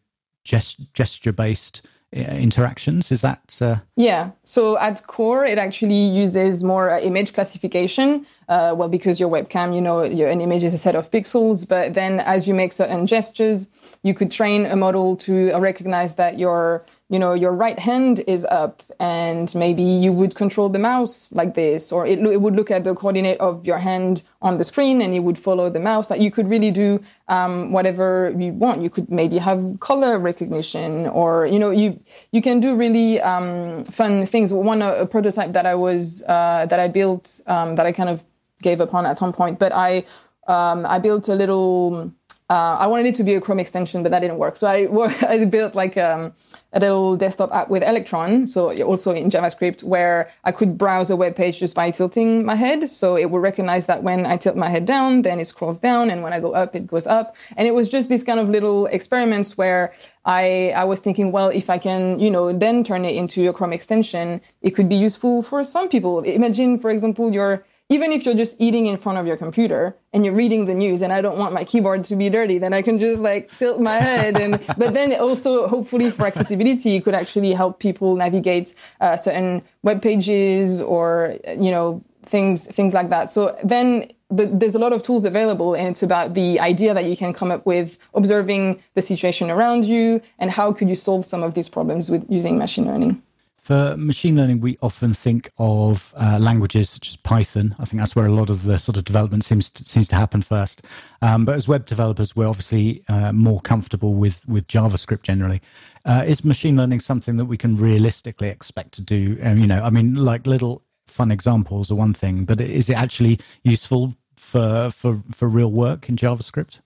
gest- 0.44 0.92
gesture 0.92 1.32
based 1.32 1.86
interactions. 2.12 3.10
Is 3.12 3.20
that 3.22 3.58
uh... 3.60 3.76
yeah. 3.96 4.30
So 4.42 4.78
at 4.78 5.06
core 5.06 5.44
it 5.44 5.58
actually 5.58 6.00
uses 6.00 6.62
more 6.62 6.90
uh, 6.90 7.00
image 7.00 7.32
classification 7.32 8.26
uh, 8.48 8.74
well 8.76 8.88
because 8.88 9.18
your 9.18 9.28
webcam 9.28 9.74
you 9.74 9.80
know 9.80 10.02
your, 10.02 10.28
an 10.28 10.40
image 10.40 10.62
is 10.62 10.72
a 10.72 10.78
set 10.78 10.94
of 10.94 11.10
pixels 11.10 11.66
but 11.66 11.94
then 11.94 12.20
as 12.20 12.46
you 12.46 12.54
make 12.54 12.72
certain 12.72 13.06
gestures 13.06 13.68
you 14.02 14.14
could 14.14 14.30
train 14.30 14.66
a 14.66 14.76
model 14.76 15.16
to 15.16 15.56
recognize 15.58 16.14
that 16.14 16.38
your 16.38 16.84
you 17.08 17.18
know 17.20 17.34
your 17.34 17.52
right 17.52 17.78
hand 17.78 18.20
is 18.26 18.44
up 18.46 18.82
and 18.98 19.54
maybe 19.54 19.82
you 19.82 20.12
would 20.12 20.34
control 20.34 20.68
the 20.68 20.78
mouse 20.78 21.28
like 21.30 21.54
this 21.54 21.92
or 21.92 22.04
it, 22.06 22.18
it, 22.18 22.40
would 22.40 22.56
look 22.56 22.70
at 22.70 22.82
the 22.82 22.94
coordinate 22.94 23.38
of 23.38 23.64
your 23.64 23.78
hand 23.78 24.24
on 24.42 24.58
the 24.58 24.64
screen 24.64 25.00
and 25.00 25.14
it 25.14 25.20
would 25.20 25.38
follow 25.38 25.70
the 25.70 25.78
mouse. 25.78 26.10
Like 26.10 26.20
you 26.20 26.32
could 26.32 26.48
really 26.48 26.72
do 26.72 27.00
um, 27.28 27.70
whatever 27.70 28.34
you 28.36 28.52
want. 28.52 28.82
You 28.82 28.90
could 28.90 29.10
maybe 29.10 29.38
have 29.38 29.78
color 29.78 30.18
recognition 30.18 31.06
or 31.06 31.46
you 31.46 31.58
know 31.58 31.70
you 31.70 31.98
you 32.32 32.42
can 32.42 32.60
do 32.60 32.74
really 32.74 33.20
um, 33.20 33.84
fun 33.84 34.26
things. 34.26 34.52
One 34.52 34.82
a, 34.82 34.92
a, 34.94 35.06
prototype 35.06 35.52
that 35.52 35.66
i 35.66 35.74
was 35.74 36.22
uh, 36.26 36.66
that 36.66 36.80
i 36.80 36.88
built 36.88 37.40
um, 37.46 37.76
that 37.76 37.86
i 37.86 37.92
kind 37.92 38.08
of 38.08 38.22
gave 38.62 38.80
up 38.80 38.92
on 38.94 39.06
at 39.06 39.18
some 39.18 39.32
point 39.32 39.58
but 39.58 39.72
i 39.72 40.04
um, 40.48 40.84
i 40.86 40.98
built 40.98 41.28
a 41.28 41.34
little 41.34 42.12
uh, 42.48 42.76
I 42.78 42.86
wanted 42.86 43.06
it 43.06 43.14
to 43.16 43.24
be 43.24 43.34
a 43.34 43.40
Chrome 43.40 43.58
extension, 43.58 44.04
but 44.04 44.12
that 44.12 44.20
didn't 44.20 44.38
work. 44.38 44.56
So 44.56 44.68
I, 44.68 44.86
I 45.28 45.44
built 45.46 45.74
like 45.74 45.96
um, 45.96 46.32
a 46.72 46.78
little 46.78 47.16
desktop 47.16 47.52
app 47.52 47.68
with 47.68 47.82
Electron, 47.82 48.46
so 48.46 48.70
also 48.84 49.12
in 49.12 49.30
JavaScript, 49.30 49.82
where 49.82 50.30
I 50.44 50.52
could 50.52 50.78
browse 50.78 51.10
a 51.10 51.16
web 51.16 51.34
page 51.34 51.58
just 51.58 51.74
by 51.74 51.90
tilting 51.90 52.44
my 52.44 52.54
head. 52.54 52.88
So 52.88 53.16
it 53.16 53.30
would 53.32 53.42
recognize 53.42 53.86
that 53.86 54.04
when 54.04 54.26
I 54.26 54.36
tilt 54.36 54.56
my 54.56 54.68
head 54.68 54.86
down, 54.86 55.22
then 55.22 55.40
it 55.40 55.46
scrolls 55.46 55.80
down, 55.80 56.08
and 56.08 56.22
when 56.22 56.32
I 56.32 56.38
go 56.38 56.54
up, 56.54 56.76
it 56.76 56.86
goes 56.86 57.08
up. 57.08 57.34
And 57.56 57.66
it 57.66 57.74
was 57.74 57.88
just 57.88 58.08
these 58.08 58.22
kind 58.22 58.38
of 58.38 58.48
little 58.48 58.86
experiments 58.86 59.58
where 59.58 59.92
I, 60.24 60.70
I 60.70 60.84
was 60.84 61.00
thinking, 61.00 61.32
well, 61.32 61.48
if 61.48 61.68
I 61.68 61.78
can, 61.78 62.20
you 62.20 62.30
know, 62.30 62.52
then 62.52 62.84
turn 62.84 63.04
it 63.04 63.16
into 63.16 63.48
a 63.48 63.52
Chrome 63.52 63.72
extension, 63.72 64.40
it 64.62 64.70
could 64.70 64.88
be 64.88 64.96
useful 64.96 65.42
for 65.42 65.64
some 65.64 65.88
people. 65.88 66.20
Imagine, 66.20 66.78
for 66.78 66.90
example, 66.90 67.32
you're 67.32 67.64
even 67.88 68.10
if 68.10 68.24
you're 68.24 68.34
just 68.34 68.56
eating 68.58 68.86
in 68.86 68.96
front 68.96 69.18
of 69.18 69.26
your 69.26 69.36
computer 69.36 69.96
and 70.12 70.24
you're 70.24 70.34
reading 70.34 70.66
the 70.66 70.74
news 70.74 71.02
and 71.02 71.12
I 71.12 71.20
don't 71.20 71.38
want 71.38 71.52
my 71.54 71.64
keyboard 71.64 72.02
to 72.04 72.16
be 72.16 72.28
dirty, 72.28 72.58
then 72.58 72.72
I 72.72 72.82
can 72.82 72.98
just 72.98 73.20
like 73.20 73.56
tilt 73.58 73.80
my 73.80 73.94
head. 73.94 74.40
And, 74.40 74.60
but 74.78 74.92
then 74.92 75.12
also 75.14 75.68
hopefully 75.68 76.10
for 76.10 76.26
accessibility, 76.26 76.96
it 76.96 77.04
could 77.04 77.14
actually 77.14 77.52
help 77.52 77.78
people 77.78 78.16
navigate 78.16 78.74
uh, 79.00 79.16
certain 79.16 79.62
web 79.82 80.02
pages 80.02 80.80
or, 80.80 81.36
you 81.46 81.70
know, 81.70 82.02
things, 82.24 82.66
things 82.66 82.92
like 82.92 83.08
that. 83.10 83.30
So 83.30 83.56
then 83.62 84.10
the, 84.30 84.46
there's 84.46 84.74
a 84.74 84.80
lot 84.80 84.92
of 84.92 85.04
tools 85.04 85.24
available 85.24 85.74
and 85.74 85.86
it's 85.88 86.02
about 86.02 86.34
the 86.34 86.58
idea 86.58 86.92
that 86.92 87.04
you 87.04 87.16
can 87.16 87.32
come 87.32 87.52
up 87.52 87.64
with 87.66 87.98
observing 88.14 88.82
the 88.94 89.02
situation 89.02 89.48
around 89.48 89.84
you 89.84 90.20
and 90.40 90.50
how 90.50 90.72
could 90.72 90.88
you 90.88 90.96
solve 90.96 91.24
some 91.24 91.44
of 91.44 91.54
these 91.54 91.68
problems 91.68 92.10
with 92.10 92.28
using 92.28 92.58
machine 92.58 92.86
learning. 92.86 93.22
For 93.66 93.96
machine 93.96 94.36
learning, 94.36 94.60
we 94.60 94.78
often 94.80 95.12
think 95.12 95.50
of 95.58 96.14
uh, 96.16 96.38
languages 96.40 96.88
such 96.88 97.08
as 97.08 97.16
Python. 97.16 97.74
I 97.80 97.84
think 97.84 97.98
that's 97.98 98.14
where 98.14 98.26
a 98.26 98.32
lot 98.32 98.48
of 98.48 98.62
the 98.62 98.78
sort 98.78 98.96
of 98.96 99.02
development 99.02 99.44
seems 99.44 99.70
to, 99.70 99.84
seems 99.84 100.06
to 100.06 100.14
happen 100.14 100.40
first. 100.40 100.82
Um, 101.20 101.44
but 101.44 101.56
as 101.56 101.66
web 101.66 101.84
developers, 101.84 102.36
we're 102.36 102.46
obviously 102.46 103.02
uh, 103.08 103.32
more 103.32 103.60
comfortable 103.60 104.14
with 104.14 104.46
with 104.46 104.68
JavaScript 104.68 105.22
generally. 105.22 105.60
Uh, 106.04 106.22
is 106.24 106.44
machine 106.44 106.76
learning 106.76 107.00
something 107.00 107.38
that 107.38 107.46
we 107.46 107.56
can 107.56 107.76
realistically 107.76 108.50
expect 108.50 108.92
to 108.92 109.02
do? 109.02 109.36
Um, 109.42 109.58
you 109.58 109.66
know, 109.66 109.82
I 109.82 109.90
mean, 109.90 110.14
like 110.14 110.46
little 110.46 110.84
fun 111.08 111.32
examples 111.32 111.90
are 111.90 111.96
one 111.96 112.14
thing, 112.14 112.44
but 112.44 112.60
is 112.60 112.88
it 112.88 112.96
actually 112.96 113.40
useful 113.64 114.14
for 114.36 114.92
for 114.92 115.24
for 115.32 115.48
real 115.48 115.72
work 115.72 116.08
in 116.08 116.14
JavaScript? 116.14 116.78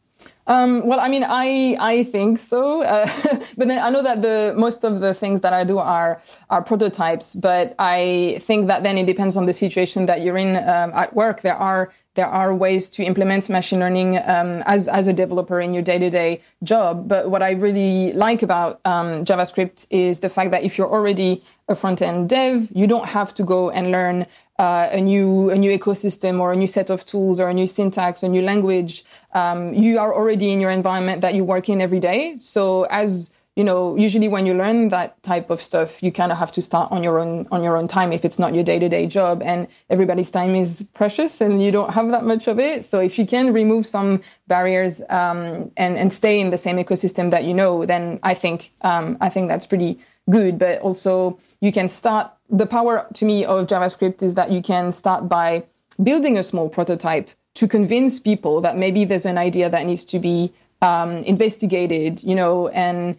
Um, 0.51 0.85
well, 0.85 0.99
I 0.99 1.09
mean, 1.09 1.23
I 1.23 1.77
I 1.79 2.03
think 2.03 2.37
so, 2.37 2.83
uh, 2.83 3.09
but 3.57 3.69
then 3.69 3.79
I 3.79 3.89
know 3.89 4.03
that 4.03 4.21
the 4.21 4.53
most 4.57 4.83
of 4.83 4.99
the 4.99 5.15
things 5.15 5.43
that 5.43 5.53
I 5.53 5.63
do 5.63 5.79
are 5.79 6.21
are 6.51 6.61
prototypes. 6.61 7.37
But 7.37 7.77
I 7.79 8.39
think 8.41 8.67
that 8.67 8.83
then 8.83 8.99
it 8.99 9.07
depends 9.07 9.37
on 9.37 9.47
the 9.47 9.53
situation 9.53 10.07
that 10.07 10.23
you're 10.23 10.37
in 10.37 10.57
um, 10.57 10.91
at 10.93 11.15
work. 11.15 11.43
There 11.43 11.55
are 11.55 11.93
there 12.15 12.27
are 12.27 12.53
ways 12.53 12.89
to 12.91 13.05
implement 13.05 13.49
machine 13.49 13.79
learning 13.79 14.19
um, 14.19 14.65
as 14.67 14.89
as 14.89 15.07
a 15.07 15.13
developer 15.13 15.61
in 15.61 15.73
your 15.73 15.85
day 15.85 15.99
to 15.99 16.11
day 16.11 16.43
job. 16.65 17.07
But 17.07 17.31
what 17.31 17.45
I 17.45 17.53
really 17.53 18.13
like 18.13 18.43
about 18.43 18.81
um, 18.85 19.25
JavaScript 19.25 19.87
is 19.91 20.19
the 20.19 20.29
fact 20.29 20.51
that 20.51 20.65
if 20.65 20.77
you're 20.77 20.91
already 20.91 21.45
a 21.69 21.77
front 21.77 22.03
end 22.03 22.29
dev, 22.29 22.69
you 22.75 22.89
don't 22.89 23.07
have 23.07 23.33
to 23.35 23.45
go 23.45 23.71
and 23.71 23.93
learn 23.93 24.27
uh, 24.61 24.91
a 24.93 25.01
new 25.01 25.49
a 25.49 25.57
new 25.57 25.73
ecosystem 25.79 26.39
or 26.39 26.53
a 26.53 26.57
new 26.57 26.67
set 26.67 26.91
of 26.91 27.07
tools 27.07 27.41
or 27.41 27.49
a 27.49 27.55
new 27.55 27.67
syntax, 27.67 28.23
a 28.23 28.29
new 28.29 28.43
language, 28.43 29.05
um, 29.33 29.73
you 29.73 29.99
are 29.99 30.13
already 30.15 30.53
in 30.53 30.61
your 30.61 30.71
environment 30.71 31.23
that 31.23 31.35
you 31.35 31.43
work 31.45 31.71
in 31.71 31.81
every 31.81 31.99
day. 31.99 32.37
So 32.37 32.83
as 33.03 33.31
you 33.57 33.65
know, 33.65 33.97
usually 33.97 34.29
when 34.29 34.47
you 34.47 34.55
learn 34.55 34.89
that 34.89 35.21
type 35.23 35.51
of 35.51 35.61
stuff, 35.61 36.03
you 36.03 36.13
kind 36.13 36.31
of 36.31 36.39
have 36.39 36.53
to 36.53 36.63
start 36.63 36.93
on 36.93 37.03
your 37.03 37.19
own 37.19 37.49
on 37.51 37.63
your 37.63 37.75
own 37.77 37.89
time 37.89 38.13
if 38.13 38.23
it's 38.23 38.39
not 38.39 38.55
your 38.55 38.63
day 38.63 38.79
to 38.79 38.89
day 38.89 39.07
job, 39.07 39.43
and 39.43 39.67
everybody's 39.89 40.31
time 40.31 40.55
is 40.55 40.87
precious, 40.93 41.41
and 41.41 41.63
you 41.63 41.73
don't 41.73 41.93
have 41.95 42.09
that 42.11 42.25
much 42.25 42.47
of 42.47 42.59
it. 42.59 42.85
So 42.85 43.01
if 43.01 43.19
you 43.19 43.27
can 43.27 43.55
remove 43.55 43.87
some 43.87 44.21
barriers 44.47 45.01
um, 45.09 45.73
and 45.79 45.97
and 45.97 46.13
stay 46.13 46.39
in 46.39 46.51
the 46.51 46.59
same 46.59 46.77
ecosystem 46.77 47.31
that 47.31 47.45
you 47.45 47.55
know, 47.55 47.87
then 47.87 48.21
I 48.23 48.35
think 48.35 48.73
um, 48.83 49.17
I 49.23 49.31
think 49.31 49.49
that's 49.49 49.67
pretty 49.67 49.99
good. 50.31 50.59
But 50.59 50.81
also, 50.81 51.39
you 51.61 51.73
can 51.73 51.89
start. 51.89 52.31
The 52.49 52.67
power 52.67 53.07
to 53.15 53.25
me 53.25 53.45
of 53.45 53.67
JavaScript 53.67 54.23
is 54.23 54.35
that 54.35 54.51
you 54.51 54.63
can 54.63 54.93
start 54.93 55.29
by 55.29 55.65
building 56.03 56.39
a 56.39 56.43
small 56.43 56.69
prototype 56.69 57.31
to 57.55 57.69
convince 57.69 58.19
people 58.19 58.61
that 58.61 58.77
maybe 58.77 59.05
there's 59.05 59.27
an 59.27 59.39
idea 59.39 59.69
that 59.69 59.87
needs 59.87 60.05
to 60.07 60.19
be 60.19 60.53
um, 60.83 61.19
investigated, 61.25 62.23
you 62.23 62.35
know, 62.35 62.69
and 62.69 63.17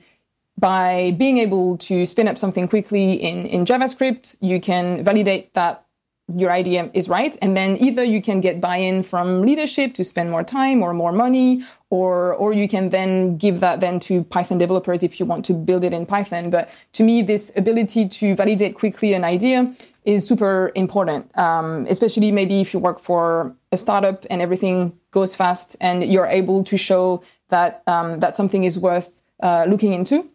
by 0.58 1.15
being 1.17 1.38
able 1.38 1.78
to 1.78 2.06
spin 2.06 2.28
up 2.28 2.38
something 2.38 2.67
quickly 2.67 3.13
in, 3.13 3.45
in 3.45 3.65
JavaScript, 3.65 4.36
you 4.41 4.60
can 4.60 5.04
validate 5.04 5.54
that 5.54 5.86
your 6.34 6.52
idea 6.52 6.89
is 6.93 7.10
right. 7.10 7.38
And 7.41 7.58
then 7.58 7.78
either 7.82 8.04
you 8.04 8.21
can 8.21 8.41
get 8.41 8.62
buy-in 8.62 9.04
from 9.04 9.41
leadership 9.41 9.93
to 9.95 10.04
spend 10.04 10.30
more 10.32 10.43
time 10.43 10.82
or 10.82 10.93
more 10.93 11.12
money, 11.12 11.63
or, 11.91 12.34
or 12.36 12.54
you 12.54 12.67
can 12.67 12.89
then 12.89 13.38
give 13.38 13.60
that 13.60 13.82
then 13.82 13.99
to 13.99 14.23
Python 14.23 14.58
developers 14.58 15.04
if 15.04 15.19
you 15.19 15.25
want 15.25 15.45
to 15.45 15.54
build 15.54 15.84
it 15.84 15.93
in 15.93 16.06
Python. 16.06 16.49
But 16.49 16.69
to 16.93 17.04
me, 17.04 17.21
this 17.21 17.51
ability 17.56 18.08
to 18.08 18.34
validate 18.34 18.75
quickly 18.75 19.13
an 19.13 19.23
idea 19.23 19.71
is 20.06 20.27
super 20.27 20.71
important, 20.73 21.38
um, 21.38 21.86
especially 21.89 22.32
maybe 22.32 22.62
if 22.62 22.73
you 22.73 22.80
work 22.80 22.99
for 22.99 23.54
a 23.71 23.77
startup 23.77 24.25
and 24.30 24.41
everything 24.41 24.93
goes 25.12 25.36
fast 25.36 25.75
and 25.80 26.04
you're 26.06 26.25
able 26.25 26.63
to 26.63 26.77
show 26.77 27.21
that, 27.49 27.84
um, 27.86 28.21
that 28.21 28.36
something 28.38 28.63
is 28.63 28.80
worth 28.80 29.21
uh, 29.43 29.65
looking 29.67 29.91
into. 29.91 30.27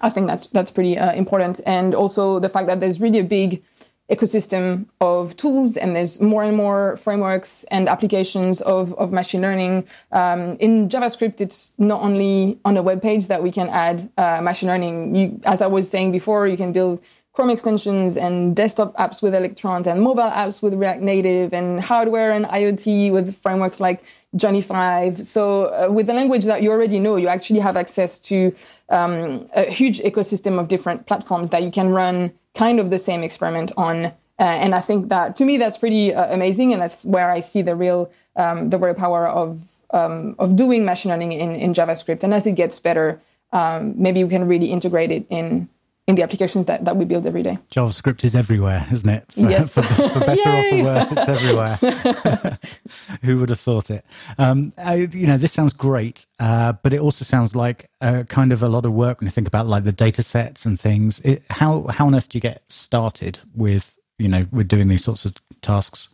I 0.00 0.10
think 0.10 0.26
that's 0.26 0.46
that's 0.48 0.70
pretty 0.70 0.98
uh, 0.98 1.14
important, 1.14 1.60
and 1.64 1.94
also 1.94 2.38
the 2.38 2.50
fact 2.50 2.66
that 2.66 2.80
there's 2.80 3.00
really 3.00 3.20
a 3.20 3.24
big 3.24 3.62
ecosystem 4.10 4.86
of 5.00 5.36
tools 5.36 5.76
and 5.76 5.96
there's 5.96 6.20
more 6.20 6.44
and 6.44 6.56
more 6.56 6.96
frameworks 6.96 7.64
and 7.64 7.88
applications 7.88 8.60
of, 8.60 8.94
of 8.94 9.12
machine 9.12 9.40
learning. 9.40 9.86
Um, 10.12 10.56
in 10.60 10.88
JavaScript, 10.88 11.40
it's 11.40 11.72
not 11.78 12.00
only 12.02 12.58
on 12.64 12.76
a 12.76 12.82
web 12.82 13.02
page 13.02 13.26
that 13.28 13.42
we 13.42 13.50
can 13.50 13.68
add 13.68 14.08
uh, 14.16 14.40
machine 14.40 14.68
learning. 14.68 15.16
You, 15.16 15.40
as 15.44 15.60
I 15.60 15.66
was 15.66 15.90
saying 15.90 16.12
before, 16.12 16.46
you 16.46 16.56
can 16.56 16.72
build 16.72 17.02
Chrome 17.36 17.50
extensions 17.50 18.16
and 18.16 18.56
desktop 18.56 18.96
apps 18.96 19.20
with 19.20 19.34
Electrons 19.34 19.86
and 19.86 20.00
mobile 20.00 20.22
apps 20.22 20.62
with 20.62 20.72
React 20.72 21.02
Native 21.02 21.52
and 21.52 21.82
hardware 21.82 22.32
and 22.32 22.46
IoT 22.46 23.12
with 23.12 23.36
frameworks 23.42 23.78
like 23.78 24.02
Johnny 24.36 24.62
Five. 24.62 25.22
So 25.26 25.66
uh, 25.66 25.92
with 25.92 26.06
the 26.06 26.14
language 26.14 26.46
that 26.46 26.62
you 26.62 26.70
already 26.70 26.98
know, 26.98 27.16
you 27.16 27.28
actually 27.28 27.60
have 27.60 27.76
access 27.76 28.18
to 28.20 28.54
um, 28.88 29.46
a 29.54 29.70
huge 29.70 30.00
ecosystem 30.00 30.58
of 30.58 30.68
different 30.68 31.06
platforms 31.06 31.50
that 31.50 31.62
you 31.62 31.70
can 31.70 31.90
run 31.90 32.32
kind 32.56 32.80
of 32.80 32.90
the 32.90 32.98
same 32.98 33.22
experiment 33.22 33.70
on. 33.76 34.06
Uh, 34.38 34.42
and 34.64 34.74
I 34.74 34.80
think 34.80 35.08
that 35.08 35.36
to 35.36 35.44
me 35.44 35.56
that's 35.56 35.78
pretty 35.78 36.12
uh, 36.12 36.32
amazing, 36.34 36.72
and 36.72 36.82
that's 36.82 37.04
where 37.04 37.30
I 37.30 37.40
see 37.40 37.62
the 37.62 37.76
real 37.76 38.10
um, 38.34 38.70
the 38.70 38.78
real 38.78 38.94
power 38.94 39.28
of 39.28 39.60
um, 39.90 40.34
of 40.38 40.56
doing 40.56 40.84
machine 40.84 41.10
learning 41.10 41.32
in, 41.32 41.54
in 41.54 41.72
JavaScript. 41.72 42.24
And 42.24 42.34
as 42.34 42.46
it 42.46 42.52
gets 42.52 42.78
better, 42.78 43.20
um, 43.52 43.94
maybe 43.96 44.24
we 44.24 44.30
can 44.30 44.48
really 44.48 44.66
integrate 44.66 45.10
it 45.10 45.26
in 45.30 45.68
in 46.06 46.14
the 46.14 46.22
applications 46.22 46.66
that, 46.66 46.84
that 46.84 46.96
we 46.96 47.04
build 47.04 47.26
every 47.26 47.42
day. 47.42 47.58
JavaScript 47.70 48.24
is 48.24 48.36
everywhere, 48.36 48.86
isn't 48.92 49.08
it? 49.08 49.32
For, 49.32 49.40
yes. 49.40 49.72
for, 49.72 49.82
for 49.82 50.20
better 50.20 50.50
or 50.50 50.70
for 50.70 50.82
worse, 50.84 51.12
it's 51.12 51.28
everywhere. 51.28 52.58
Who 53.24 53.40
would 53.40 53.48
have 53.48 53.58
thought 53.58 53.90
it? 53.90 54.04
Um, 54.38 54.72
I, 54.78 55.08
you 55.12 55.26
know, 55.26 55.36
this 55.36 55.52
sounds 55.52 55.72
great, 55.72 56.26
uh, 56.38 56.74
but 56.74 56.92
it 56.92 57.00
also 57.00 57.24
sounds 57.24 57.56
like 57.56 57.90
uh, 58.00 58.22
kind 58.28 58.52
of 58.52 58.62
a 58.62 58.68
lot 58.68 58.84
of 58.84 58.92
work 58.92 59.20
when 59.20 59.26
you 59.26 59.32
think 59.32 59.48
about 59.48 59.66
like 59.66 59.82
the 59.82 59.92
data 59.92 60.22
sets 60.22 60.64
and 60.64 60.78
things. 60.78 61.18
It, 61.20 61.42
how 61.50 61.86
how 61.88 62.06
on 62.06 62.14
earth 62.14 62.28
do 62.28 62.38
you 62.38 62.42
get 62.42 62.62
started 62.70 63.40
with 63.54 63.98
you 64.18 64.28
know 64.28 64.46
with 64.52 64.68
doing 64.68 64.88
these 64.88 65.04
sorts 65.04 65.24
of 65.24 65.34
tasks? 65.60 66.08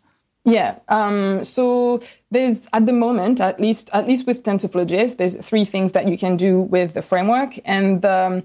Yeah. 0.44 0.78
Um, 0.88 1.44
so 1.44 2.00
there's 2.30 2.66
at 2.72 2.86
the 2.86 2.92
moment, 2.92 3.40
at 3.40 3.60
least 3.60 3.90
at 3.92 4.06
least 4.06 4.26
with 4.26 4.42
TensorFlow.js, 4.42 5.18
there's 5.18 5.36
three 5.36 5.64
things 5.64 5.92
that 5.92 6.08
you 6.08 6.16
can 6.16 6.36
do 6.36 6.62
with 6.62 6.94
the 6.94 7.02
framework, 7.02 7.58
and 7.64 8.04
um, 8.04 8.42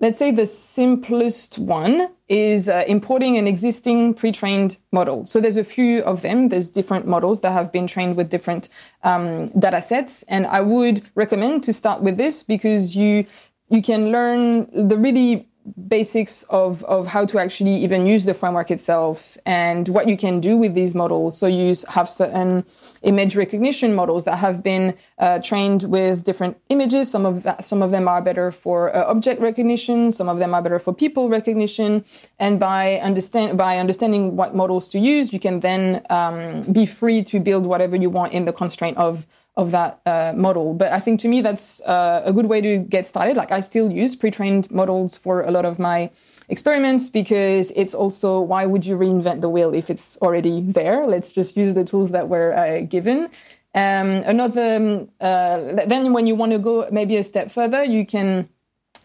Let's 0.00 0.18
say 0.18 0.30
the 0.30 0.46
simplest 0.46 1.58
one 1.58 2.08
is 2.28 2.68
uh, 2.68 2.84
importing 2.86 3.36
an 3.36 3.48
existing 3.48 4.14
pre-trained 4.14 4.78
model. 4.92 5.26
So 5.26 5.40
there's 5.40 5.56
a 5.56 5.64
few 5.64 6.02
of 6.02 6.22
them. 6.22 6.50
There's 6.50 6.70
different 6.70 7.06
models 7.06 7.40
that 7.40 7.50
have 7.50 7.72
been 7.72 7.88
trained 7.88 8.16
with 8.16 8.30
different 8.30 8.68
um, 9.02 9.46
data 9.58 9.82
sets. 9.82 10.22
And 10.24 10.46
I 10.46 10.60
would 10.60 11.02
recommend 11.16 11.64
to 11.64 11.72
start 11.72 12.00
with 12.00 12.16
this 12.16 12.44
because 12.44 12.94
you, 12.94 13.26
you 13.70 13.82
can 13.82 14.12
learn 14.12 14.68
the 14.88 14.96
really 14.96 15.48
basics 15.88 16.42
of, 16.44 16.84
of 16.84 17.06
how 17.06 17.24
to 17.26 17.38
actually 17.38 17.76
even 17.76 18.06
use 18.06 18.24
the 18.24 18.34
framework 18.34 18.70
itself 18.70 19.36
and 19.46 19.88
what 19.88 20.08
you 20.08 20.16
can 20.16 20.40
do 20.40 20.56
with 20.56 20.74
these 20.74 20.94
models. 20.94 21.38
So 21.38 21.46
you 21.46 21.74
have 21.88 22.08
certain 22.08 22.64
image 23.02 23.36
recognition 23.36 23.94
models 23.94 24.24
that 24.24 24.36
have 24.36 24.62
been 24.62 24.96
uh, 25.18 25.38
trained 25.40 25.84
with 25.84 26.24
different 26.24 26.56
images. 26.68 27.10
Some 27.10 27.24
of 27.26 27.42
that, 27.44 27.64
some 27.64 27.82
of 27.82 27.90
them 27.90 28.08
are 28.08 28.22
better 28.22 28.50
for 28.50 28.94
uh, 28.94 29.04
object 29.04 29.40
recognition. 29.40 30.12
Some 30.12 30.28
of 30.28 30.38
them 30.38 30.54
are 30.54 30.62
better 30.62 30.78
for 30.78 30.92
people 30.92 31.28
recognition. 31.28 32.04
And 32.38 32.58
by 32.58 32.96
understand 32.96 33.58
by 33.58 33.78
understanding 33.78 34.36
what 34.36 34.54
models 34.54 34.88
to 34.90 34.98
use, 34.98 35.32
you 35.32 35.40
can 35.40 35.60
then 35.60 36.04
um, 36.10 36.62
be 36.72 36.86
free 36.86 37.22
to 37.24 37.40
build 37.40 37.66
whatever 37.66 37.96
you 37.96 38.10
want 38.10 38.32
in 38.32 38.44
the 38.44 38.52
constraint 38.52 38.96
of 38.96 39.26
of 39.58 39.72
that 39.72 40.00
uh, 40.06 40.32
model. 40.36 40.72
But 40.72 40.92
I 40.92 41.00
think 41.00 41.20
to 41.20 41.28
me, 41.28 41.42
that's 41.42 41.82
uh, 41.82 42.22
a 42.24 42.32
good 42.32 42.46
way 42.46 42.60
to 42.60 42.78
get 42.78 43.06
started. 43.06 43.36
Like 43.36 43.50
I 43.50 43.58
still 43.58 43.90
use 43.90 44.14
pre-trained 44.14 44.70
models 44.70 45.16
for 45.16 45.42
a 45.42 45.50
lot 45.50 45.64
of 45.64 45.80
my 45.80 46.10
experiments 46.48 47.08
because 47.08 47.72
it's 47.72 47.92
also 47.92 48.40
why 48.40 48.64
would 48.64 48.86
you 48.86 48.96
reinvent 48.96 49.40
the 49.40 49.48
wheel 49.50 49.74
if 49.74 49.90
it's 49.90 50.16
already 50.18 50.62
there? 50.62 51.06
Let's 51.06 51.32
just 51.32 51.56
use 51.56 51.74
the 51.74 51.84
tools 51.84 52.12
that 52.12 52.28
were 52.28 52.54
uh, 52.56 52.82
given. 52.82 53.28
Um, 53.74 54.22
another, 54.24 54.76
um, 54.76 55.08
uh, 55.20 55.84
then 55.86 56.12
when 56.12 56.26
you 56.26 56.36
want 56.36 56.52
to 56.52 56.58
go 56.58 56.88
maybe 56.92 57.16
a 57.16 57.24
step 57.24 57.50
further, 57.50 57.82
you 57.82 58.06
can 58.06 58.48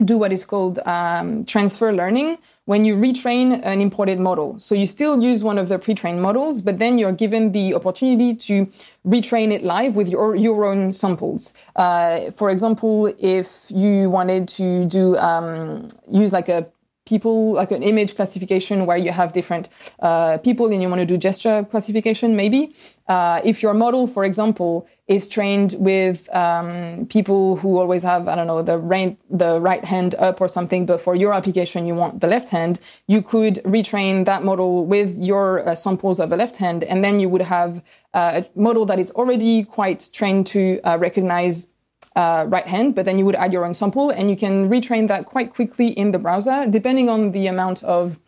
do 0.06 0.18
what 0.18 0.32
is 0.32 0.46
called 0.46 0.80
um, 0.86 1.46
transfer 1.46 1.92
learning, 1.92 2.38
when 2.66 2.86
you 2.86 2.96
retrain 2.96 3.60
an 3.64 3.82
imported 3.82 4.20
model. 4.20 4.58
So 4.58 4.74
you 4.74 4.88
still 4.88 5.22
use 5.22 5.44
one 5.44 5.58
of 5.58 5.68
the 5.68 5.78
pre-trained 5.78 6.22
models, 6.22 6.62
but 6.62 6.80
then 6.80 6.98
you're 6.98 7.12
given 7.12 7.52
the 7.52 7.74
opportunity 7.76 8.36
to 8.36 8.70
retrain 9.06 9.52
it 9.52 9.64
live 9.64 9.96
with 9.96 10.08
your, 10.08 10.36
your 10.36 10.66
own 10.66 10.94
samples. 10.94 11.54
Uh, 11.76 12.32
for 12.32 12.50
example, 12.50 13.14
if 13.20 13.66
you 13.70 14.10
wanted 14.10 14.48
to 14.50 14.86
do, 14.86 15.18
um, 15.18 15.90
use 16.10 16.32
like 16.32 16.48
a 16.48 16.68
people 17.06 17.54
like 17.54 17.72
an 17.72 17.84
image 17.84 18.16
classification 18.16 18.86
where 18.86 18.98
you 18.98 19.12
have 19.12 19.34
different 19.34 19.68
uh, 20.00 20.38
people 20.38 20.72
and 20.72 20.82
you 20.82 20.88
want 20.88 21.00
to 21.00 21.06
do 21.06 21.18
gesture 21.18 21.66
classification 21.70 22.36
maybe 22.36 22.74
uh, 23.08 23.42
if 23.44 23.62
your 23.62 23.74
model 23.74 24.08
for 24.08 24.24
example 24.24 24.88
is 25.08 25.28
trained 25.28 25.76
with 25.80 26.34
um, 26.34 27.06
people 27.10 27.58
who 27.58 27.78
always 27.78 28.04
have 28.04 28.28
i 28.28 28.36
don't 28.36 28.48
know 28.48 28.62
the 28.62 28.78
right 28.78 29.18
the 29.30 29.60
right 29.60 29.84
hand 29.84 30.16
up 30.16 30.40
or 30.40 30.48
something 30.48 30.86
but 30.86 31.02
for 31.02 31.16
your 31.16 31.34
application 31.34 31.86
you 31.86 31.96
want 31.96 32.22
the 32.22 32.28
left 32.28 32.50
hand 32.50 32.80
you 33.08 33.22
could 33.22 33.56
retrain 33.66 34.26
that 34.26 34.44
model 34.44 34.86
with 34.86 35.18
your 35.18 35.68
uh, 35.68 35.76
samples 35.76 36.20
of 36.20 36.30
the 36.30 36.38
left 36.38 36.58
hand. 36.58 36.84
And 36.84 37.04
then 37.04 37.20
you 37.20 37.30
would 37.30 37.42
have 37.42 37.84
uh, 38.14 38.42
a 38.44 38.60
model 38.60 38.86
that 38.86 39.00
is 39.00 39.12
already 39.12 39.64
quite 39.64 40.10
trained 40.14 40.48
to 40.48 40.80
uh, 40.84 40.98
recognize 40.98 41.68
uh, 42.16 42.46
right 42.48 42.68
hand, 42.68 42.94
but 42.94 43.06
then 43.06 43.18
you 43.18 43.26
would 43.26 43.36
add 43.36 43.52
your 43.52 43.66
own 43.66 43.74
sample 43.74 44.12
and 44.12 44.30
you 44.30 44.36
can 44.36 44.70
retrain 44.70 45.08
that 45.08 45.26
quite 45.26 45.54
quickly 45.54 45.88
in 45.88 46.12
the 46.12 46.20
browser, 46.20 46.68
depending 46.70 47.10
on 47.10 47.32
the 47.32 47.48
amount 47.48 47.84
of 47.84 48.20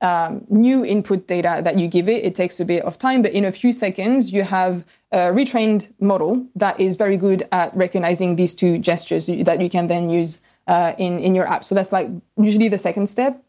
um, 0.00 0.44
new 0.48 0.84
input 0.84 1.26
data 1.26 1.60
that 1.62 1.78
you 1.78 1.88
give 1.88 2.08
it. 2.08 2.24
It 2.24 2.34
takes 2.34 2.60
a 2.60 2.64
bit 2.64 2.84
of 2.84 2.98
time, 2.98 3.22
but 3.22 3.32
in 3.32 3.44
a 3.44 3.52
few 3.52 3.72
seconds, 3.72 4.32
you 4.32 4.44
have 4.44 4.84
a 5.10 5.30
retrained 5.32 5.92
model 6.00 6.46
that 6.54 6.78
is 6.78 6.96
very 6.96 7.16
good 7.16 7.48
at 7.50 7.74
recognizing 7.76 8.36
these 8.36 8.54
two 8.54 8.78
gestures 8.78 9.26
that 9.26 9.60
you 9.60 9.70
can 9.70 9.86
then 9.86 10.10
use 10.10 10.40
uh, 10.66 10.92
in, 10.98 11.18
in 11.18 11.34
your 11.34 11.48
app. 11.48 11.64
So 11.64 11.74
that's 11.74 11.92
like 11.92 12.08
usually 12.36 12.68
the 12.68 12.78
second 12.78 13.08
step. 13.08 13.42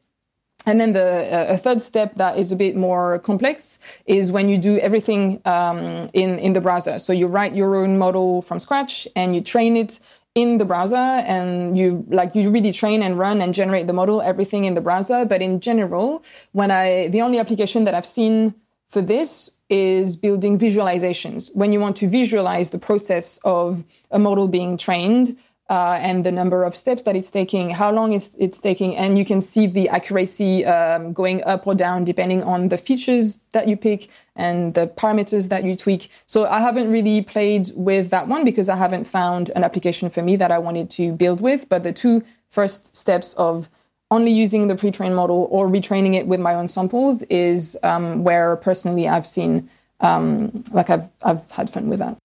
And 0.66 0.80
then 0.80 0.92
the 0.94 1.04
uh, 1.04 1.54
a 1.54 1.58
third 1.58 1.82
step 1.82 2.16
that 2.16 2.38
is 2.38 2.52
a 2.52 2.56
bit 2.56 2.76
more 2.76 3.20
complex 3.20 3.80
is 4.06 4.30
when 4.30 4.50
you 4.50 4.58
do 4.58 4.78
everything 4.80 5.42
um, 5.46 6.10
in 6.14 6.38
in 6.38 6.52
the 6.54 6.60
browser. 6.60 7.00
So 7.00 7.14
you 7.14 7.28
write 7.28 7.56
your 7.56 7.78
own 7.78 7.98
model 7.98 8.42
from 8.42 8.60
scratch 8.60 9.08
and 9.16 9.34
you 9.34 9.42
train 9.42 9.78
it 9.78 10.00
in 10.42 10.58
the 10.58 10.66
browser 10.66 10.96
and 10.96 11.78
you 11.78 12.06
like 12.10 12.36
you 12.36 12.50
really 12.50 12.72
train 12.72 13.02
and 13.04 13.18
run 13.18 13.42
and 13.42 13.54
generate 13.54 13.88
the 13.88 13.94
model 13.94 14.22
everything 14.22 14.66
in 14.66 14.74
the 14.74 14.82
browser. 14.82 15.26
But 15.26 15.42
in 15.42 15.60
general, 15.60 16.24
when 16.52 16.72
I 16.72 17.08
the 17.10 17.22
only 17.22 17.40
application 17.40 17.84
that 17.86 17.94
I've 17.94 18.12
seen 18.20 18.56
for 18.90 19.02
this 19.02 19.52
is 19.70 20.16
building 20.16 20.58
visualizations. 20.58 21.56
When 21.56 21.72
you 21.74 21.80
want 21.80 21.96
to 21.98 22.10
visualize 22.10 22.72
the 22.72 22.80
process 22.80 23.40
of 23.44 23.84
a 24.10 24.18
model 24.18 24.48
being 24.48 24.78
trained, 24.78 25.38
uh, 25.70 25.98
and 26.02 26.26
the 26.26 26.32
number 26.32 26.64
of 26.64 26.76
steps 26.76 27.04
that 27.04 27.16
it's 27.16 27.30
taking, 27.30 27.70
how 27.70 27.92
long 27.92 28.12
it's, 28.12 28.36
it's 28.40 28.60
taking, 28.60 28.98
and 28.98 29.20
you 29.20 29.24
can 29.24 29.40
see 29.40 29.68
the 29.68 29.88
accuracy 29.88 30.66
um, 30.66 31.14
going 31.14 31.44
up 31.44 31.68
or 31.68 31.76
down 31.76 32.04
depending 32.04 32.42
on 32.44 32.70
the 32.70 32.78
features 32.78 33.38
that 33.52 33.68
you 33.68 33.78
pick 33.78 34.10
and 34.36 34.74
the 34.74 34.88
parameters 34.88 35.50
that 35.50 35.64
you 35.64 35.76
tweak. 35.76 36.10
So 36.26 36.46
I 36.48 36.60
haven't 36.60 36.92
really 36.92 37.22
played 37.22 37.70
with 37.76 38.10
that 38.10 38.28
one 38.28 38.44
because 38.44 38.68
I 38.68 38.78
haven't 38.78 39.06
found 39.06 39.52
an 39.56 39.64
application 39.64 40.10
for 40.10 40.24
me 40.24 40.36
that 40.38 40.52
I 40.52 40.58
wanted 40.58 40.90
to 40.92 41.12
build 41.12 41.40
with. 41.40 41.70
But 41.70 41.84
the 41.84 41.94
two 41.94 42.24
first 42.50 42.96
steps 42.96 43.34
of 43.36 43.70
only 44.10 44.32
using 44.32 44.70
the 44.70 44.76
pre-trained 44.76 45.16
model 45.16 45.48
or 45.52 45.68
retraining 45.68 46.16
it 46.16 46.26
with 46.26 46.40
my 46.40 46.56
own 46.56 46.68
samples 46.68 47.22
is 47.24 47.78
um, 47.84 48.24
where 48.24 48.56
personally 48.56 49.08
I've 49.08 49.28
seen 49.28 49.70
um, 50.00 50.64
like 50.72 50.90
I've 50.90 51.10
I've 51.22 51.50
had 51.52 51.70
fun 51.70 51.90
with 51.90 52.00
that. 52.00 52.18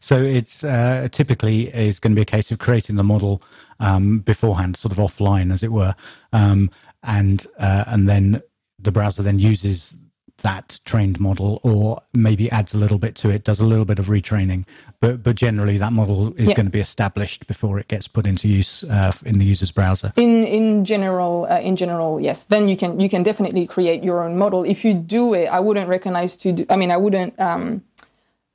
So 0.00 0.18
it's 0.22 0.64
uh, 0.64 1.08
typically 1.10 1.74
is 1.74 1.98
going 2.00 2.12
to 2.12 2.16
be 2.16 2.22
a 2.22 2.26
case 2.26 2.50
of 2.50 2.58
creating 2.58 2.96
the 2.96 3.04
model 3.04 3.42
um, 3.80 4.20
beforehand, 4.20 4.76
sort 4.76 4.92
of 4.92 4.98
offline, 4.98 5.52
as 5.52 5.62
it 5.62 5.72
were, 5.72 5.94
um, 6.32 6.70
and 7.02 7.46
uh, 7.58 7.84
and 7.86 8.08
then 8.08 8.42
the 8.78 8.92
browser 8.92 9.22
then 9.22 9.38
uses 9.38 9.98
that 10.44 10.78
trained 10.84 11.18
model, 11.18 11.58
or 11.62 12.00
maybe 12.12 12.50
adds 12.50 12.74
a 12.74 12.78
little 12.78 12.98
bit 12.98 13.14
to 13.14 13.30
it, 13.30 13.44
does 13.44 13.60
a 13.60 13.64
little 13.64 13.86
bit 13.86 13.98
of 13.98 14.06
retraining, 14.06 14.66
but 15.00 15.22
but 15.22 15.36
generally 15.36 15.78
that 15.78 15.92
model 15.92 16.34
is 16.34 16.48
yeah. 16.48 16.54
going 16.54 16.66
to 16.66 16.72
be 16.72 16.80
established 16.80 17.46
before 17.46 17.80
it 17.80 17.88
gets 17.88 18.06
put 18.06 18.26
into 18.26 18.46
use 18.46 18.84
uh, 18.84 19.10
in 19.24 19.38
the 19.38 19.44
user's 19.44 19.72
browser. 19.72 20.12
In 20.16 20.44
in 20.44 20.84
general, 20.84 21.46
uh, 21.50 21.60
in 21.60 21.76
general, 21.76 22.20
yes. 22.20 22.44
Then 22.44 22.68
you 22.68 22.76
can 22.76 23.00
you 23.00 23.08
can 23.08 23.22
definitely 23.22 23.66
create 23.66 24.04
your 24.04 24.22
own 24.22 24.36
model. 24.36 24.64
If 24.64 24.84
you 24.84 24.92
do 24.92 25.34
it, 25.34 25.46
I 25.46 25.60
wouldn't 25.60 25.88
recognize 25.88 26.36
to. 26.38 26.52
Do, 26.52 26.66
I 26.68 26.76
mean, 26.76 26.90
I 26.90 26.98
wouldn't. 26.98 27.40
Um, 27.40 27.82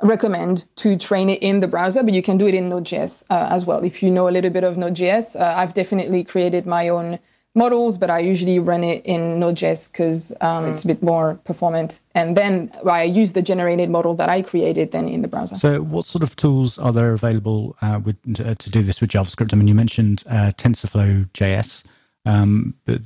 recommend 0.02 0.66
to 0.78 0.98
train 0.98 1.30
it 1.30 1.42
in 1.42 1.60
the 1.60 1.68
browser, 1.68 2.04
but 2.04 2.14
you 2.14 2.22
can 2.22 2.38
do 2.38 2.48
it 2.48 2.54
in 2.54 2.70
Node.js 2.70 3.24
uh, 3.30 3.48
as 3.52 3.66
well. 3.66 3.84
If 3.84 4.02
you 4.02 4.12
know 4.12 4.30
a 4.30 4.32
little 4.32 4.50
bit 4.50 4.64
of 4.64 4.78
Node.js, 4.78 5.40
uh, 5.40 5.54
I've 5.58 5.74
definitely 5.74 6.24
created 6.24 6.66
my 6.66 6.90
own 6.90 7.20
models, 7.56 7.98
but 7.98 8.10
I 8.10 8.20
usually 8.20 8.60
run 8.60 8.84
it 8.84 9.06
in 9.06 9.40
Node.js 9.40 9.92
because 9.92 10.32
um, 10.42 10.66
mm. 10.66 10.72
it's 10.72 10.84
a 10.84 10.88
bit 10.88 11.04
more 11.04 11.36
performant. 11.44 12.00
And 12.16 12.38
then 12.38 12.72
I 12.90 13.04
use 13.04 13.34
the 13.34 13.42
generated 13.42 13.90
model 13.90 14.16
that 14.16 14.30
I 14.30 14.42
created 14.42 14.92
then 14.92 15.08
in 15.08 15.22
the 15.22 15.28
browser. 15.28 15.56
So, 15.56 15.82
what 15.82 16.06
sort 16.06 16.24
of 16.24 16.36
tools 16.36 16.78
are 16.78 16.94
there 16.94 17.14
available 17.14 17.76
uh, 17.82 18.00
with, 18.04 18.18
uh, 18.40 18.56
to 18.56 18.70
do 18.70 18.82
this 18.82 19.02
with 19.02 19.10
JavaScript? 19.10 19.54
I 19.54 19.58
mean, 19.58 19.68
you 19.68 19.76
mentioned 19.76 20.24
uh, 20.30 20.52
TensorFlow 20.56 21.30
JS. 21.32 21.84
Um, 22.26 22.76
but 22.86 23.02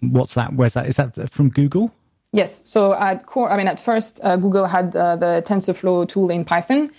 what's 0.00 0.34
that? 0.34 0.54
Where's 0.54 0.74
that? 0.74 0.86
Is 0.86 0.96
that 0.96 1.30
from 1.30 1.50
Google? 1.50 1.92
Yes. 2.32 2.68
So 2.68 2.92
at 2.94 3.26
core, 3.26 3.50
I 3.50 3.56
mean, 3.56 3.68
at 3.68 3.80
first, 3.80 4.20
uh, 4.22 4.36
Google 4.36 4.66
had 4.66 4.94
uh, 4.94 5.16
the 5.16 5.42
TensorFlow 5.46 6.08
tool 6.08 6.30
in 6.30 6.44
Python. 6.44 6.90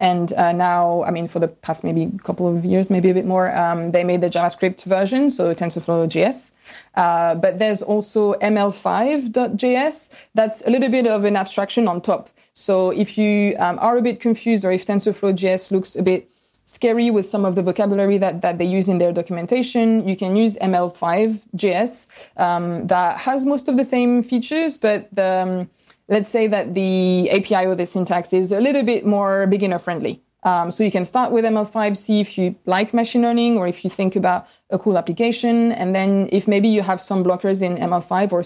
And 0.00 0.32
uh, 0.32 0.52
now, 0.52 1.04
I 1.04 1.10
mean, 1.10 1.28
for 1.28 1.40
the 1.40 1.48
past 1.48 1.84
maybe 1.84 2.10
couple 2.24 2.48
of 2.48 2.64
years, 2.64 2.88
maybe 2.88 3.10
a 3.10 3.14
bit 3.14 3.26
more, 3.26 3.54
um, 3.54 3.90
they 3.90 4.02
made 4.02 4.22
the 4.22 4.30
JavaScript 4.30 4.84
version, 4.84 5.28
so 5.28 5.54
TensorFlow 5.54 6.08
JS. 6.08 6.52
Uh, 6.94 7.34
but 7.34 7.58
there's 7.58 7.82
also 7.82 8.32
ML5.js. 8.34 10.10
That's 10.34 10.66
a 10.66 10.70
little 10.70 10.88
bit 10.88 11.06
of 11.06 11.24
an 11.24 11.36
abstraction 11.36 11.86
on 11.86 12.00
top. 12.00 12.30
So 12.54 12.90
if 12.90 13.18
you 13.18 13.54
um, 13.58 13.78
are 13.78 13.98
a 13.98 14.02
bit 14.02 14.20
confused 14.20 14.64
or 14.64 14.72
if 14.72 14.86
TensorFlow 14.86 15.34
JS 15.34 15.70
looks 15.70 15.96
a 15.96 16.02
bit 16.02 16.29
scary 16.70 17.10
with 17.10 17.28
some 17.28 17.44
of 17.44 17.56
the 17.56 17.62
vocabulary 17.62 18.16
that, 18.16 18.42
that 18.42 18.58
they 18.58 18.64
use 18.64 18.88
in 18.88 18.98
their 18.98 19.12
documentation. 19.12 20.06
You 20.06 20.16
can 20.16 20.36
use 20.36 20.54
ML5JS 20.58 22.06
um, 22.36 22.86
that 22.86 23.18
has 23.18 23.44
most 23.44 23.66
of 23.68 23.76
the 23.76 23.82
same 23.82 24.22
features, 24.22 24.78
but 24.78 25.08
the, 25.12 25.32
um, 25.42 25.70
let's 26.06 26.30
say 26.30 26.46
that 26.46 26.74
the 26.74 27.28
API 27.32 27.66
or 27.66 27.74
the 27.74 27.86
syntax 27.86 28.32
is 28.32 28.52
a 28.52 28.60
little 28.60 28.84
bit 28.84 29.04
more 29.04 29.48
beginner 29.48 29.80
friendly. 29.80 30.22
Um, 30.44 30.70
so 30.70 30.84
you 30.84 30.92
can 30.92 31.04
start 31.04 31.32
with 31.32 31.44
ML5, 31.44 31.96
see 31.96 32.20
if 32.20 32.38
you 32.38 32.54
like 32.66 32.94
machine 32.94 33.22
learning 33.22 33.58
or 33.58 33.66
if 33.66 33.82
you 33.82 33.90
think 33.90 34.14
about 34.14 34.46
a 34.70 34.78
cool 34.78 34.96
application. 34.96 35.72
And 35.72 35.92
then 35.92 36.28
if 36.30 36.46
maybe 36.46 36.68
you 36.68 36.82
have 36.82 37.00
some 37.00 37.24
blockers 37.24 37.62
in 37.62 37.78
ML5 37.78 38.32
or, 38.32 38.44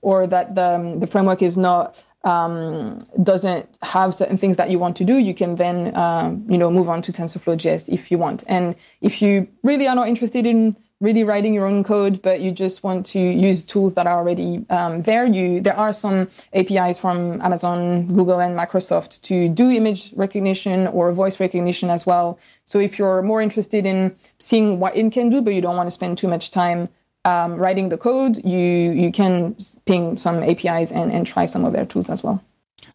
or 0.00 0.26
that 0.26 0.54
the, 0.54 0.76
um, 0.76 1.00
the 1.00 1.06
framework 1.06 1.42
is 1.42 1.58
not 1.58 2.02
um, 2.24 2.98
doesn't 3.22 3.68
have 3.82 4.14
certain 4.14 4.36
things 4.36 4.56
that 4.56 4.70
you 4.70 4.78
want 4.78 4.96
to 4.96 5.04
do, 5.04 5.18
you 5.18 5.34
can 5.34 5.56
then 5.56 5.94
uh, 5.94 6.34
you 6.48 6.58
know 6.58 6.70
move 6.70 6.88
on 6.88 7.02
to 7.02 7.12
TensorFlow 7.12 7.56
JS 7.56 7.88
if 7.88 8.10
you 8.10 8.18
want. 8.18 8.44
And 8.48 8.74
if 9.00 9.22
you 9.22 9.48
really 9.62 9.86
are 9.86 9.94
not 9.94 10.08
interested 10.08 10.46
in 10.46 10.76
really 11.00 11.24
writing 11.24 11.52
your 11.52 11.66
own 11.66 11.84
code, 11.84 12.22
but 12.22 12.40
you 12.40 12.50
just 12.50 12.82
want 12.82 13.04
to 13.04 13.18
use 13.20 13.64
tools 13.64 13.94
that 13.94 14.06
are 14.06 14.18
already 14.18 14.64
um, 14.70 15.02
there, 15.02 15.26
you 15.26 15.60
there 15.60 15.76
are 15.76 15.92
some 15.92 16.28
APIs 16.54 16.98
from 16.98 17.40
Amazon, 17.42 18.06
Google, 18.06 18.40
and 18.40 18.58
Microsoft 18.58 19.20
to 19.22 19.48
do 19.48 19.70
image 19.70 20.12
recognition 20.14 20.86
or 20.88 21.12
voice 21.12 21.38
recognition 21.38 21.90
as 21.90 22.06
well. 22.06 22.38
So 22.64 22.78
if 22.78 22.98
you're 22.98 23.20
more 23.22 23.42
interested 23.42 23.84
in 23.84 24.16
seeing 24.38 24.80
what 24.80 24.96
it 24.96 25.12
can 25.12 25.28
do, 25.28 25.42
but 25.42 25.52
you 25.52 25.60
don't 25.60 25.76
want 25.76 25.86
to 25.86 25.90
spend 25.90 26.16
too 26.16 26.28
much 26.28 26.50
time 26.50 26.88
um, 27.26 27.56
writing 27.56 27.88
the 27.88 27.98
code, 27.98 28.42
you 28.44 28.92
you 29.02 29.10
can 29.12 29.56
ping 29.84 30.16
some 30.16 30.42
APIs 30.42 30.92
and, 30.92 31.12
and 31.12 31.26
try 31.26 31.46
some 31.46 31.64
of 31.64 31.72
their 31.72 31.84
tools 31.84 32.08
as 32.08 32.22
well. 32.22 32.42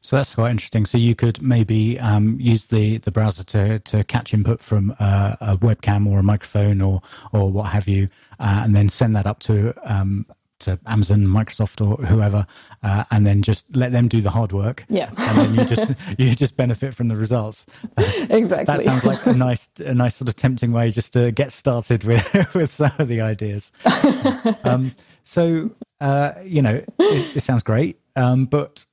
So 0.01 0.15
that's 0.15 0.33
quite 0.33 0.51
interesting. 0.51 0.85
So 0.85 0.97
you 0.97 1.13
could 1.13 1.41
maybe 1.41 1.99
um, 1.99 2.37
use 2.39 2.65
the, 2.65 2.97
the 2.97 3.11
browser 3.11 3.43
to, 3.43 3.79
to 3.79 4.03
catch 4.03 4.33
input 4.33 4.59
from 4.59 4.95
uh, 4.99 5.35
a 5.39 5.57
webcam 5.57 6.07
or 6.07 6.19
a 6.19 6.23
microphone 6.23 6.81
or 6.81 7.01
or 7.31 7.51
what 7.51 7.71
have 7.71 7.87
you, 7.87 8.09
uh, 8.39 8.61
and 8.63 8.75
then 8.75 8.89
send 8.89 9.15
that 9.15 9.27
up 9.27 9.39
to 9.41 9.73
um, 9.83 10.25
to 10.61 10.79
Amazon, 10.85 11.21
Microsoft, 11.21 11.85
or 11.85 12.03
whoever, 12.05 12.45
uh, 12.83 13.03
and 13.11 13.25
then 13.25 13.41
just 13.41 13.75
let 13.75 13.91
them 13.91 14.07
do 14.07 14.21
the 14.21 14.29
hard 14.29 14.51
work. 14.51 14.85
Yeah, 14.89 15.11
and 15.17 15.37
then 15.37 15.55
you 15.55 15.65
just 15.65 15.93
you 16.17 16.35
just 16.35 16.57
benefit 16.57 16.95
from 16.95 17.07
the 17.07 17.15
results. 17.15 17.65
exactly. 17.97 18.65
That 18.65 18.81
sounds 18.81 19.03
like 19.03 19.25
a 19.25 19.33
nice 19.33 19.69
a 19.79 19.93
nice 19.93 20.15
sort 20.15 20.29
of 20.29 20.35
tempting 20.35 20.71
way 20.71 20.91
just 20.91 21.13
to 21.13 21.31
get 21.31 21.51
started 21.51 22.03
with 22.03 22.53
with 22.55 22.71
some 22.71 22.91
of 22.97 23.07
the 23.07 23.21
ideas. 23.21 23.71
um, 24.63 24.93
so 25.23 25.71
uh, 25.99 26.33
you 26.43 26.61
know, 26.61 26.81
it, 26.99 27.35
it 27.37 27.41
sounds 27.41 27.63
great, 27.63 27.99
um, 28.15 28.45
but. 28.45 28.85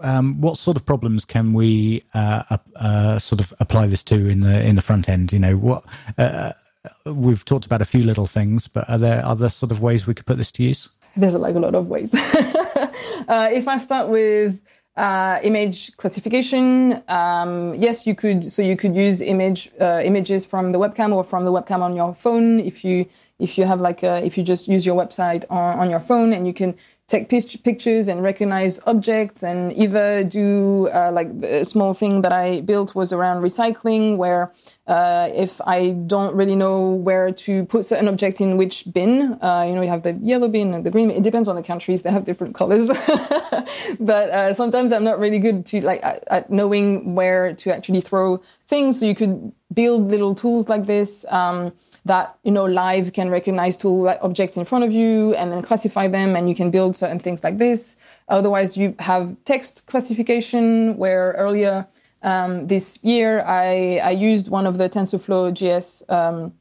Um, 0.00 0.40
what 0.40 0.58
sort 0.58 0.76
of 0.76 0.86
problems 0.86 1.24
can 1.24 1.54
we 1.54 2.04
uh, 2.14 2.56
uh, 2.76 3.18
sort 3.18 3.40
of 3.40 3.52
apply 3.58 3.88
this 3.88 4.04
to 4.04 4.28
in 4.28 4.38
the 4.38 4.64
in 4.64 4.76
the 4.76 4.80
front 4.80 5.08
end? 5.08 5.32
You 5.32 5.40
know, 5.40 5.56
what 5.56 5.82
uh, 6.16 6.52
we've 7.04 7.44
talked 7.44 7.66
about 7.66 7.82
a 7.82 7.84
few 7.84 8.04
little 8.04 8.26
things, 8.26 8.68
but 8.68 8.88
are 8.88 8.98
there 8.98 9.24
other 9.24 9.48
sort 9.48 9.72
of 9.72 9.80
ways 9.80 10.06
we 10.06 10.14
could 10.14 10.26
put 10.26 10.38
this 10.38 10.52
to 10.52 10.62
use? 10.62 10.88
There's 11.16 11.34
like 11.34 11.54
a 11.54 11.60
lot 11.60 11.74
of 11.74 11.88
ways. 11.88 12.12
uh, 12.14 13.48
if 13.52 13.68
I 13.68 13.78
start 13.78 14.08
with 14.08 14.60
uh, 14.96 15.40
image 15.42 15.96
classification, 15.96 17.02
um, 17.08 17.74
yes, 17.74 18.06
you 18.06 18.14
could. 18.14 18.50
So 18.50 18.62
you 18.62 18.76
could 18.76 18.94
use 18.94 19.20
image 19.20 19.70
uh, 19.80 20.02
images 20.04 20.44
from 20.44 20.72
the 20.72 20.78
webcam 20.78 21.12
or 21.12 21.24
from 21.24 21.44
the 21.44 21.52
webcam 21.52 21.80
on 21.80 21.96
your 21.96 22.14
phone. 22.14 22.60
If 22.60 22.84
you 22.84 23.06
if 23.38 23.58
you 23.58 23.64
have 23.64 23.80
like 23.80 24.02
a, 24.02 24.24
if 24.24 24.36
you 24.36 24.44
just 24.44 24.68
use 24.68 24.86
your 24.86 24.96
website 24.96 25.44
on, 25.50 25.78
on 25.78 25.90
your 25.90 26.00
phone 26.00 26.32
and 26.32 26.46
you 26.46 26.54
can 26.54 26.76
take 27.08 27.28
pictures 27.62 28.08
and 28.08 28.22
recognize 28.22 28.80
objects 28.86 29.42
and 29.42 29.72
either 29.74 30.24
do 30.24 30.88
uh, 30.88 31.10
like 31.12 31.28
a 31.42 31.64
small 31.64 31.92
thing 31.92 32.22
that 32.22 32.32
I 32.32 32.62
built 32.62 32.94
was 32.94 33.12
around 33.12 33.42
recycling 33.42 34.16
where 34.16 34.52
uh, 34.86 35.28
if 35.34 35.60
I 35.60 35.90
don't 35.90 36.34
really 36.34 36.56
know 36.56 36.90
where 36.90 37.30
to 37.30 37.64
put 37.66 37.84
certain 37.84 38.08
objects 38.08 38.40
in 38.40 38.56
which 38.56 38.84
bin, 38.92 39.38
uh, 39.42 39.64
you 39.66 39.74
know, 39.74 39.82
you 39.82 39.88
have 39.88 40.02
the 40.02 40.14
yellow 40.14 40.48
bin 40.48 40.74
and 40.74 40.84
the 40.84 40.90
green. 40.90 41.10
It 41.10 41.22
depends 41.22 41.48
on 41.48 41.56
the 41.56 41.62
countries; 41.62 42.02
they 42.02 42.10
have 42.10 42.24
different 42.24 42.54
colors. 42.54 42.88
but 44.00 44.30
uh, 44.30 44.54
sometimes 44.54 44.90
I'm 44.92 45.04
not 45.04 45.18
really 45.18 45.38
good 45.38 45.66
to 45.66 45.80
like 45.82 46.02
at, 46.02 46.24
at, 46.28 46.50
knowing 46.50 47.14
where 47.14 47.54
to 47.54 47.74
actually 47.74 48.00
throw 48.00 48.42
things. 48.66 48.98
So 48.98 49.06
you 49.06 49.14
could 49.14 49.52
build 49.72 50.08
little 50.08 50.34
tools 50.34 50.68
like 50.68 50.86
this. 50.86 51.24
Um, 51.28 51.72
that 52.04 52.36
you 52.42 52.50
know 52.50 52.64
live 52.64 53.12
can 53.12 53.30
recognize 53.30 53.76
tool 53.76 54.08
objects 54.22 54.56
in 54.56 54.64
front 54.64 54.84
of 54.84 54.92
you 54.92 55.34
and 55.34 55.52
then 55.52 55.62
classify 55.62 56.08
them 56.08 56.34
and 56.34 56.48
you 56.48 56.54
can 56.54 56.70
build 56.70 56.96
certain 56.96 57.18
things 57.18 57.44
like 57.44 57.58
this. 57.58 57.96
Otherwise 58.28 58.76
you 58.76 58.94
have 58.98 59.36
text 59.44 59.86
classification 59.86 60.96
where 60.96 61.32
earlier 61.38 61.86
um, 62.22 62.66
this 62.68 62.98
year, 63.02 63.40
I, 63.42 63.96
I, 63.96 64.10
used 64.10 64.48
one 64.48 64.66
of 64.66 64.78
the 64.78 64.88
TensorFlow 64.88 65.52
JS 65.52 66.08
um, 66.08 66.54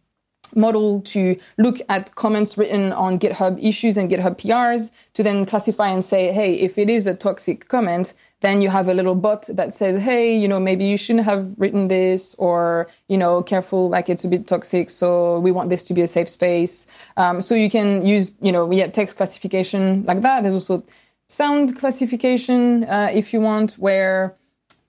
model 0.56 1.02
to 1.02 1.40
look 1.58 1.82
at 1.90 2.16
comments 2.16 2.58
written 2.58 2.92
on 2.94 3.20
GitHub 3.20 3.64
issues 3.64 3.98
and 3.98 4.10
GitHub 4.10 4.38
PRs 4.38 4.92
to 5.14 5.24
then 5.24 5.46
classify 5.46 5.90
and 5.90 6.04
say, 6.04 6.32
hey, 6.32 6.56
if 6.56 6.78
it 6.78 6.90
is 6.90 7.08
a 7.08 7.14
toxic 7.14 7.68
comment, 7.68 8.14
then 8.42 8.62
you 8.62 8.70
have 8.70 8.88
a 8.88 8.94
little 8.94 9.16
bot 9.16 9.46
that 9.48 9.74
says, 9.74 10.02
hey, 10.02 10.36
you 10.36 10.48
know, 10.48 10.60
maybe 10.60 10.84
you 10.84 10.98
shouldn't 10.98 11.26
have 11.26 11.54
written 11.58 11.88
this, 11.88 12.36
or, 12.40 12.88
you 13.08 13.18
know, 13.18 13.44
careful, 13.44 13.88
like 13.88 14.10
it's 14.10 14.26
a 14.26 14.28
bit 14.28 14.48
toxic, 14.48 14.90
so 14.90 15.40
we 15.40 15.52
want 15.52 15.70
this 15.70 15.84
to 15.84 15.94
be 15.94 16.02
a 16.02 16.08
safe 16.08 16.28
space. 16.28 16.88
Um, 17.18 17.42
so 17.42 17.54
you 17.54 17.70
can 17.70 18.06
use, 18.06 18.32
you 18.42 18.52
know, 18.52 18.72
yeah, 18.72 18.88
text 18.88 19.18
classification 19.18 20.04
like 20.06 20.22
that. 20.22 20.42
There's 20.42 20.56
also 20.56 20.84
sound 21.28 21.78
classification, 21.78 22.84
uh, 22.86 23.12
if 23.14 23.32
you 23.32 23.42
want, 23.42 23.74
where 23.74 24.36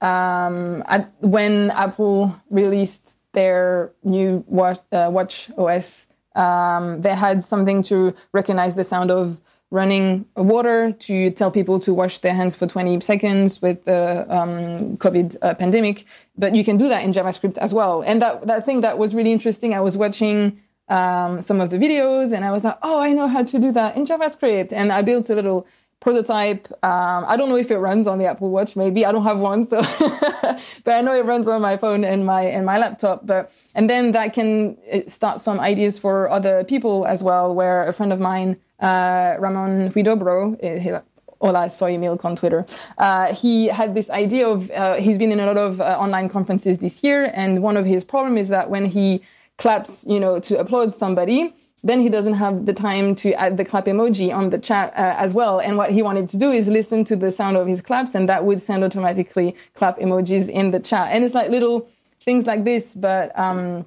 um, 0.01 0.83
at, 0.88 1.12
when 1.20 1.70
Apple 1.70 2.35
released 2.51 3.12
their 3.33 3.92
new 4.05 4.45
watch, 4.47 4.79
uh, 4.92 5.09
watch 5.12 5.51
OS, 5.57 6.07
um, 6.35 7.01
they 7.01 7.14
had 7.14 7.42
something 7.45 7.83
to 7.85 8.14
recognize 8.33 8.75
the 8.75 8.85
sound 8.85 9.11
of 9.11 9.40
running 9.71 10.27
water 10.37 10.92
to 10.92 11.31
tell 11.31 11.51
people 11.51 11.81
to 11.81 11.95
wash 11.95 12.21
their 12.21 12.35
hands 12.35 12.55
for 12.55 12.66
20 12.66 13.01
seconds 13.01 13.62
with 13.62 13.83
the 13.87 14.27
um, 14.29 14.99
COVID 14.99 15.37
uh, 15.40 15.55
pandemic. 15.55 16.05
But 16.37 16.55
you 16.55 16.62
can 16.62 16.77
do 16.77 16.88
that 16.88 17.03
in 17.03 17.12
JavaScript 17.12 17.57
as 17.57 17.73
well. 17.73 18.03
And 18.03 18.21
that, 18.21 18.47
that 18.47 18.66
thing 18.66 18.83
that 18.83 18.99
was 18.99 19.14
really 19.14 19.33
interesting, 19.33 19.73
I 19.73 19.81
was 19.81 19.97
watching 19.97 20.61
um, 20.88 21.40
some 21.40 21.59
of 21.61 21.71
the 21.71 21.79
videos 21.79 22.35
and 22.35 22.45
I 22.45 22.51
was 22.51 22.64
like, 22.64 22.77
oh, 22.83 23.01
I 23.01 23.14
know 23.14 23.29
how 23.29 23.45
to 23.45 23.59
do 23.59 23.73
that 23.73 23.97
in 23.97 24.05
JavaScript. 24.05 24.73
And 24.73 24.92
I 24.92 25.01
built 25.01 25.31
a 25.31 25.35
little 25.35 25.66
prototype. 26.03 26.67
Um, 26.85 27.25
I 27.27 27.37
don't 27.37 27.49
know 27.49 27.57
if 27.57 27.71
it 27.71 27.79
runs 27.79 28.07
on 28.07 28.19
the 28.19 28.27
Apple 28.27 28.51
Watch. 28.51 28.77
Maybe 28.77 29.07
I 29.07 29.12
don't 29.12 29.25
have 29.25 29.38
one, 29.38 29.65
so 29.65 29.81
but 30.85 30.93
I 30.93 31.01
know 31.01 31.15
it 31.15 31.25
runs 31.25 31.49
on 31.49 31.62
my 31.62 31.77
phone 31.77 32.05
and 32.05 32.27
my 32.27 32.43
and 32.43 32.67
my 32.67 32.77
laptop. 32.79 33.27
But 33.27 33.53
and 33.75 33.88
then 33.88 34.12
that 34.12 34.35
can 34.35 34.77
start 35.09 35.41
some 35.41 35.59
ideas 35.61 35.99
for 35.99 36.29
other 36.29 36.65
people 36.65 37.07
as 37.07 37.23
well. 37.23 37.55
Where 37.55 37.87
a 37.87 37.93
friend 37.93 38.12
of 38.12 38.21
mine, 38.21 38.57
uh, 38.81 39.37
Ramon 39.38 39.91
Huidobro, 39.93 40.59
eh, 40.61 41.01
Hola, 41.41 41.69
soy 41.71 41.97
Milk 41.99 42.25
on 42.25 42.37
Twitter. 42.37 42.67
Uh, 42.99 43.35
he 43.35 43.69
had 43.69 43.95
this 43.95 44.11
idea 44.11 44.47
of 44.47 44.71
uh, 44.73 44.95
he's 44.95 45.19
been 45.19 45.33
in 45.33 45.41
a 45.41 45.47
lot 45.47 45.57
of 45.57 45.81
uh, 45.81 45.97
online 45.99 46.29
conferences 46.29 46.79
this 46.79 47.03
year, 47.03 47.31
and 47.33 47.62
one 47.62 47.77
of 47.77 47.87
his 47.87 48.05
problem 48.05 48.37
is 48.37 48.49
that 48.49 48.71
when 48.71 48.87
he 48.87 49.23
claps, 49.59 50.05
you 50.09 50.19
know, 50.19 50.41
to 50.41 50.59
applaud 50.59 50.93
somebody 50.93 51.55
then 51.85 52.01
he 52.01 52.09
doesn't 52.09 52.35
have 52.35 52.66
the 52.66 52.73
time 52.73 53.14
to 53.16 53.33
add 53.33 53.57
the 53.57 53.64
clap 53.64 53.87
emoji 53.87 54.33
on 54.33 54.51
the 54.51 54.59
chat 54.59 54.92
uh, 54.92 55.14
as 55.18 55.35
well. 55.35 55.59
And 55.59 55.77
what 55.77 55.90
he 55.90 56.01
wanted 56.03 56.29
to 56.29 56.37
do 56.38 56.51
is 56.53 56.68
listen 56.68 57.05
to 57.05 57.16
the 57.16 57.31
sound 57.31 57.57
of 57.57 57.66
his 57.66 57.81
claps, 57.81 58.14
and 58.14 58.29
that 58.29 58.45
would 58.45 58.61
send 58.61 58.85
automatically 58.85 59.57
clap 59.75 59.99
emojis 59.99 60.49
in 60.49 60.71
the 60.71 60.81
chat. 60.81 61.09
And 61.12 61.25
it's 61.25 61.35
like 61.35 61.51
little 61.51 61.88
things 62.21 62.47
like 62.47 62.64
this. 62.64 62.95
But 62.95 63.37
um, 63.37 63.87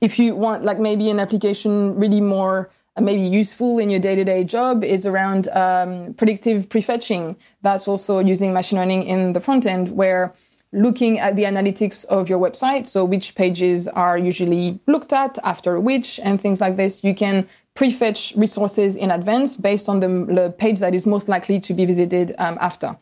if 0.00 0.18
you 0.18 0.36
want, 0.36 0.64
like 0.64 0.78
maybe 0.78 1.10
an 1.10 1.18
application 1.18 1.98
really 1.98 2.20
more 2.20 2.70
uh, 2.96 3.00
maybe 3.00 3.22
useful 3.22 3.80
in 3.80 3.90
your 3.90 3.98
day-to-day 3.98 4.44
job 4.44 4.84
is 4.84 5.04
around 5.04 5.48
um, 5.48 6.14
predictive 6.14 6.68
prefetching. 6.68 7.36
That's 7.62 7.88
also 7.88 8.20
using 8.20 8.52
machine 8.52 8.78
learning 8.78 9.04
in 9.04 9.32
the 9.32 9.40
front 9.40 9.66
end, 9.66 9.96
where 9.96 10.32
looking 10.74 11.18
at 11.18 11.36
the 11.36 11.44
analytics 11.44 12.04
of 12.06 12.28
your 12.28 12.38
website. 12.38 12.86
So 12.86 13.04
which 13.04 13.34
pages 13.34 13.88
are 13.88 14.18
usually 14.18 14.80
looked 14.86 15.12
at 15.12 15.38
after 15.44 15.80
which 15.80 16.20
and 16.22 16.40
things 16.40 16.60
like 16.60 16.76
this. 16.76 17.04
You 17.04 17.14
can 17.14 17.48
prefetch 17.74 18.36
resources 18.36 18.96
in 18.96 19.10
advance 19.10 19.56
based 19.56 19.88
on 19.88 20.00
the, 20.00 20.54
page 20.58 20.78
that 20.80 20.94
is 20.94 21.06
most 21.06 21.28
likely 21.28 21.58
to 21.60 21.74
be 21.74 21.84
visited 21.84 22.34
um, 22.38 22.58
after. 22.60 22.96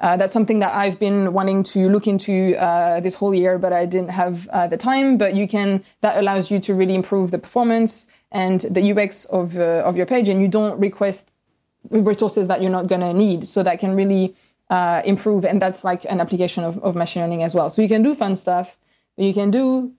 Uh, 0.00 0.16
that's 0.16 0.32
something 0.32 0.58
that 0.58 0.74
I've 0.74 0.98
been 0.98 1.32
wanting 1.32 1.62
to 1.64 1.88
look 1.88 2.06
into 2.06 2.54
uh, 2.60 3.00
this 3.00 3.14
whole 3.14 3.34
year, 3.34 3.58
but 3.58 3.72
I 3.72 3.86
didn't 3.86 4.10
have 4.10 4.46
uh, 4.48 4.66
the 4.66 4.76
time. 4.76 5.16
But 5.16 5.34
you 5.34 5.48
can 5.48 5.82
that 6.02 6.18
allows 6.18 6.50
you 6.50 6.60
to 6.60 6.74
really 6.74 6.94
improve 6.94 7.30
the 7.30 7.38
performance 7.38 8.06
and 8.30 8.60
the 8.60 8.92
UX 8.92 9.24
of 9.26 9.56
uh, 9.56 9.82
of 9.86 9.96
your 9.96 10.04
page, 10.04 10.28
and 10.28 10.42
you 10.42 10.48
don't 10.48 10.78
request 10.78 11.32
resources 11.90 12.46
that 12.48 12.60
you're 12.60 12.70
not 12.70 12.88
going 12.88 13.00
to 13.00 13.14
need. 13.14 13.46
So 13.46 13.62
that 13.62 13.80
can 13.80 13.94
really 13.96 14.34
uh, 14.70 15.02
improve. 15.04 15.44
And 15.44 15.60
that's 15.60 15.84
like 15.84 16.04
an 16.04 16.20
application 16.20 16.64
of, 16.64 16.78
of 16.78 16.96
machine 16.96 17.22
learning 17.22 17.42
as 17.42 17.54
well. 17.54 17.70
So 17.70 17.82
you 17.82 17.88
can 17.88 18.02
do 18.02 18.14
fun 18.14 18.36
stuff, 18.36 18.78
you 19.16 19.32
can 19.32 19.50
do 19.50 19.92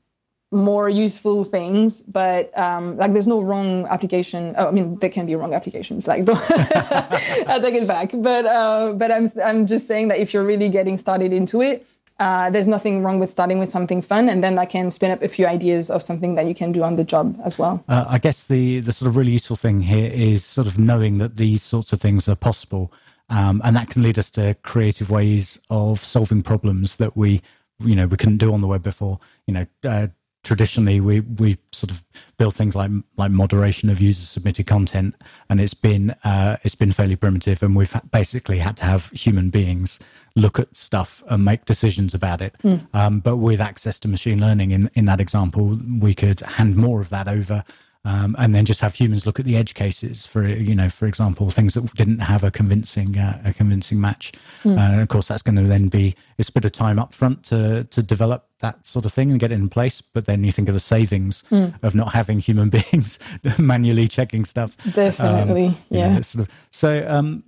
more 0.51 0.88
useful 0.88 1.43
things, 1.43 2.01
but 2.03 2.58
um, 2.58 2.95
like 2.97 3.12
there's 3.12 3.27
no 3.27 3.41
wrong 3.41 3.86
application. 3.88 4.56
Oh, 4.58 4.67
I 4.67 4.71
mean, 4.71 4.97
there 4.99 5.10
can 5.10 5.25
be 5.25 5.36
wrong 5.36 5.53
applications. 5.53 6.08
Like, 6.08 6.23
I 6.30 7.60
take 7.62 7.75
it 7.75 7.88
back. 7.88 8.12
But 8.13 8.45
uh, 8.45 8.93
but 8.93 9.12
I'm 9.12 9.30
I'm 9.43 9.67
just 9.67 9.88
saying 9.88 10.08
that 10.08 10.19
if 10.19 10.34
you're 10.34 10.45
really 10.45 10.69
getting 10.69 10.97
started 10.97 11.34
into 11.34 11.62
it, 11.62 11.86
uh, 12.19 12.49
there's 12.49 12.67
nothing 12.67 13.03
wrong 13.03 13.19
with 13.19 13.30
starting 13.30 13.60
with 13.60 13.69
something 13.69 14.01
fun, 14.01 14.30
and 14.30 14.41
then 14.41 14.56
that 14.56 14.69
can 14.69 14.89
spin 14.89 15.12
up 15.12 15.21
a 15.21 15.27
few 15.27 15.45
ideas 15.45 15.91
of 15.91 16.01
something 16.01 16.36
that 16.36 16.45
you 16.45 16.56
can 16.56 16.71
do 16.71 16.82
on 16.82 16.95
the 16.95 17.03
job 17.03 17.38
as 17.43 17.60
well. 17.60 17.84
Uh, 17.89 18.06
I 18.08 18.17
guess 18.17 18.45
the 18.45 18.80
the 18.80 18.93
sort 18.93 19.10
of 19.10 19.17
really 19.17 19.34
useful 19.34 19.58
thing 19.58 19.82
here 19.82 20.10
is 20.13 20.45
sort 20.45 20.67
of 20.67 20.80
knowing 20.80 21.17
that 21.17 21.36
these 21.36 21.62
sorts 21.62 21.91
of 21.91 21.99
things 21.99 22.30
are 22.30 22.36
possible 22.36 22.91
um, 23.29 23.61
and 23.63 23.75
that 23.75 23.89
can 23.89 24.03
lead 24.03 24.17
us 24.17 24.29
to 24.31 24.55
creative 24.63 25.09
ways 25.09 25.59
of 25.69 26.03
solving 26.03 26.41
problems 26.41 26.95
that 26.97 27.17
we, 27.17 27.41
you 27.79 27.95
know, 27.95 28.07
we 28.07 28.17
couldn't 28.17 28.37
do 28.37 28.53
on 28.53 28.61
the 28.61 28.67
web 28.67 28.83
before. 28.83 29.19
You 29.45 29.53
know, 29.53 29.65
uh, 29.83 30.07
traditionally 30.47 31.01
we 31.01 31.19
we 31.19 31.57
sort 31.73 31.91
of 31.91 32.05
build 32.37 32.55
things 32.55 32.73
like 32.73 32.89
like 33.17 33.31
moderation 33.31 33.89
of 33.89 33.99
user 33.99 34.25
submitted 34.25 34.65
content, 34.65 35.13
and 35.49 35.59
it's 35.59 35.73
been 35.73 36.11
uh, 36.23 36.57
it's 36.63 36.75
been 36.75 36.91
fairly 36.91 37.17
primitive, 37.17 37.61
and 37.61 37.75
we've 37.75 37.93
basically 38.11 38.59
had 38.59 38.77
to 38.77 38.85
have 38.85 39.09
human 39.09 39.49
beings 39.49 39.99
look 40.35 40.57
at 40.57 40.75
stuff 40.75 41.21
and 41.29 41.43
make 41.43 41.65
decisions 41.65 42.13
about 42.13 42.41
it. 42.41 42.55
Mm. 42.63 42.87
Um, 42.93 43.19
but 43.19 43.37
with 43.37 43.59
access 43.59 43.99
to 43.99 44.07
machine 44.07 44.39
learning, 44.39 44.71
in 44.71 44.89
in 44.93 45.05
that 45.05 45.19
example, 45.19 45.77
we 45.99 46.13
could 46.13 46.39
hand 46.39 46.77
more 46.77 47.01
of 47.01 47.09
that 47.09 47.27
over 47.27 47.65
um, 48.08 48.38
and 48.39 48.56
then 48.56 48.63
just 48.63 48.80
have 48.80 48.96
humans 48.96 49.26
look 49.26 49.38
at 49.38 49.46
the 49.46 49.58
edge 49.58 49.74
cases 49.74 50.26
for 50.26 50.48
you 50.48 50.74
know 50.74 50.89
for 50.89 51.08
example 51.08 51.50
things 51.50 51.74
that 51.74 51.93
didn't 51.93 52.20
have 52.20 52.41
a 52.41 52.50
convincing 52.50 53.17
uh, 53.17 53.41
a 53.43 53.54
convincing 53.54 54.00
match. 54.00 54.32
Mm. 54.63 54.78
uh, 54.78 54.91
and 54.93 55.02
of 55.02 55.10
course 55.10 55.28
that's 55.28 55.43
going 55.43 55.58
to 55.58 55.63
then 55.63 55.89
be 55.89 56.15
it's 56.38 56.48
a 56.48 56.54
bit 56.54 56.63
of 56.63 56.72
time 56.72 57.00
up 57.00 57.13
front 57.13 57.43
to 57.46 57.84
to 57.84 58.02
develop 58.02 58.48
that 58.60 58.88
sort 58.88 59.04
of 59.04 59.12
thing 59.12 59.30
and 59.30 59.41
get 59.41 59.52
it 59.52 59.56
in 59.56 59.67
place. 59.67 60.00
But 60.02 60.26
then 60.26 60.46
you 60.46 60.54
think 60.54 60.70
of 60.70 60.74
the 60.74 60.80
savings 60.80 61.43
mm. 61.52 61.74
of 61.84 61.96
not 61.96 62.13
having 62.13 62.39
human 62.39 62.70
beings 62.78 63.20
manually 63.60 64.08
checking 64.08 64.46
stuff. 64.46 64.78
Definitely 64.93 65.67
um, 65.67 65.78
yeah. 65.89 66.13
know, 66.13 66.22
sort 66.22 66.48
of, 66.48 66.54
so 66.72 67.06
um, 67.10 67.43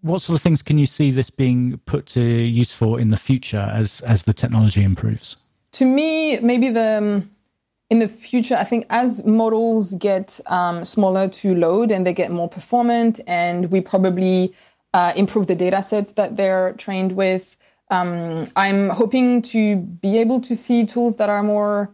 what 0.00 0.20
sort 0.22 0.36
of 0.36 0.42
things 0.42 0.60
can 0.60 0.76
you 0.76 0.86
see 0.86 1.12
this 1.12 1.30
being 1.30 1.78
put 1.86 2.06
to 2.06 2.20
use 2.20 2.74
for 2.74 2.98
in 2.98 3.10
the 3.10 3.16
future 3.16 3.70
as 3.72 4.00
as 4.00 4.24
the 4.24 4.32
technology 4.32 4.82
improves? 4.82 5.36
To 5.74 5.86
me 5.86 6.40
maybe 6.40 6.68
the 6.70 6.98
um, 6.98 7.30
in 7.90 7.98
the 7.98 8.08
future, 8.08 8.56
I 8.56 8.64
think 8.64 8.86
as 8.88 9.26
models 9.26 9.94
get 9.94 10.40
um, 10.46 10.84
smaller 10.84 11.28
to 11.28 11.54
load 11.54 11.90
and 11.90 12.06
they 12.06 12.14
get 12.14 12.30
more 12.30 12.48
performant, 12.48 13.20
and 13.26 13.70
we 13.72 13.80
probably 13.80 14.54
uh, 14.94 15.12
improve 15.16 15.48
the 15.48 15.56
data 15.56 15.82
sets 15.82 16.12
that 16.12 16.36
they're 16.36 16.72
trained 16.74 17.12
with, 17.16 17.56
um, 17.90 18.46
I'm 18.54 18.90
hoping 18.90 19.42
to 19.42 19.76
be 19.76 20.18
able 20.18 20.40
to 20.42 20.54
see 20.54 20.86
tools 20.86 21.16
that 21.16 21.28
are 21.28 21.42
more 21.42 21.90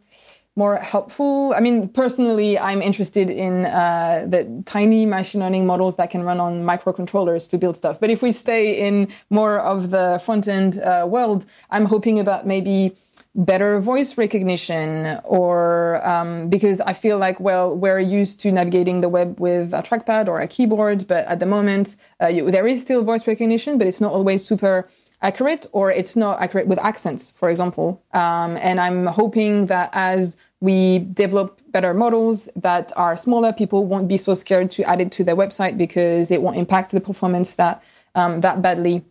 more 0.58 0.76
helpful. 0.76 1.52
I 1.54 1.60
mean, 1.60 1.86
personally, 1.90 2.58
I'm 2.58 2.80
interested 2.80 3.28
in 3.28 3.66
uh, 3.66 4.24
the 4.26 4.62
tiny 4.64 5.04
machine 5.04 5.42
learning 5.42 5.66
models 5.66 5.96
that 5.96 6.08
can 6.08 6.22
run 6.22 6.40
on 6.40 6.64
microcontrollers 6.64 7.46
to 7.50 7.58
build 7.58 7.76
stuff. 7.76 8.00
But 8.00 8.08
if 8.08 8.22
we 8.22 8.32
stay 8.32 8.88
in 8.88 9.08
more 9.28 9.58
of 9.60 9.90
the 9.90 10.18
front 10.24 10.48
end 10.48 10.78
uh, 10.78 11.06
world, 11.06 11.44
I'm 11.70 11.84
hoping 11.84 12.18
about 12.18 12.46
maybe 12.46 12.96
better 13.36 13.78
voice 13.80 14.16
recognition 14.16 15.20
or 15.24 16.04
um, 16.06 16.48
because 16.48 16.80
I 16.80 16.94
feel 16.94 17.18
like, 17.18 17.38
well, 17.38 17.76
we're 17.76 18.00
used 18.00 18.40
to 18.40 18.50
navigating 18.50 19.02
the 19.02 19.10
web 19.10 19.38
with 19.38 19.74
a 19.74 19.82
trackpad 19.82 20.26
or 20.26 20.40
a 20.40 20.48
keyboard, 20.48 21.06
but 21.06 21.26
at 21.26 21.38
the 21.38 21.46
moment, 21.46 21.96
uh, 22.20 22.28
you, 22.28 22.50
there 22.50 22.66
is 22.66 22.80
still 22.80 23.04
voice 23.04 23.26
recognition, 23.26 23.76
but 23.76 23.86
it's 23.86 24.00
not 24.00 24.12
always 24.12 24.44
super 24.44 24.88
accurate 25.20 25.66
or 25.72 25.92
it's 25.92 26.16
not 26.16 26.40
accurate 26.40 26.66
with 26.66 26.78
accents, 26.78 27.30
for 27.30 27.50
example. 27.50 28.02
Um, 28.14 28.56
and 28.56 28.80
I'm 28.80 29.06
hoping 29.06 29.66
that 29.66 29.90
as 29.92 30.38
we 30.60 31.00
develop 31.00 31.60
better 31.68 31.92
models 31.92 32.48
that 32.56 32.90
are 32.96 33.16
smaller, 33.16 33.52
people 33.52 33.84
won't 33.84 34.08
be 34.08 34.16
so 34.16 34.32
scared 34.34 34.70
to 34.72 34.82
add 34.84 35.00
it 35.02 35.12
to 35.12 35.24
their 35.24 35.36
website 35.36 35.76
because 35.76 36.30
it 36.30 36.40
won't 36.40 36.56
impact 36.56 36.92
the 36.92 37.00
performance 37.02 37.54
that 37.54 37.82
um, 38.14 38.40
that 38.40 38.62
badly 38.62 39.04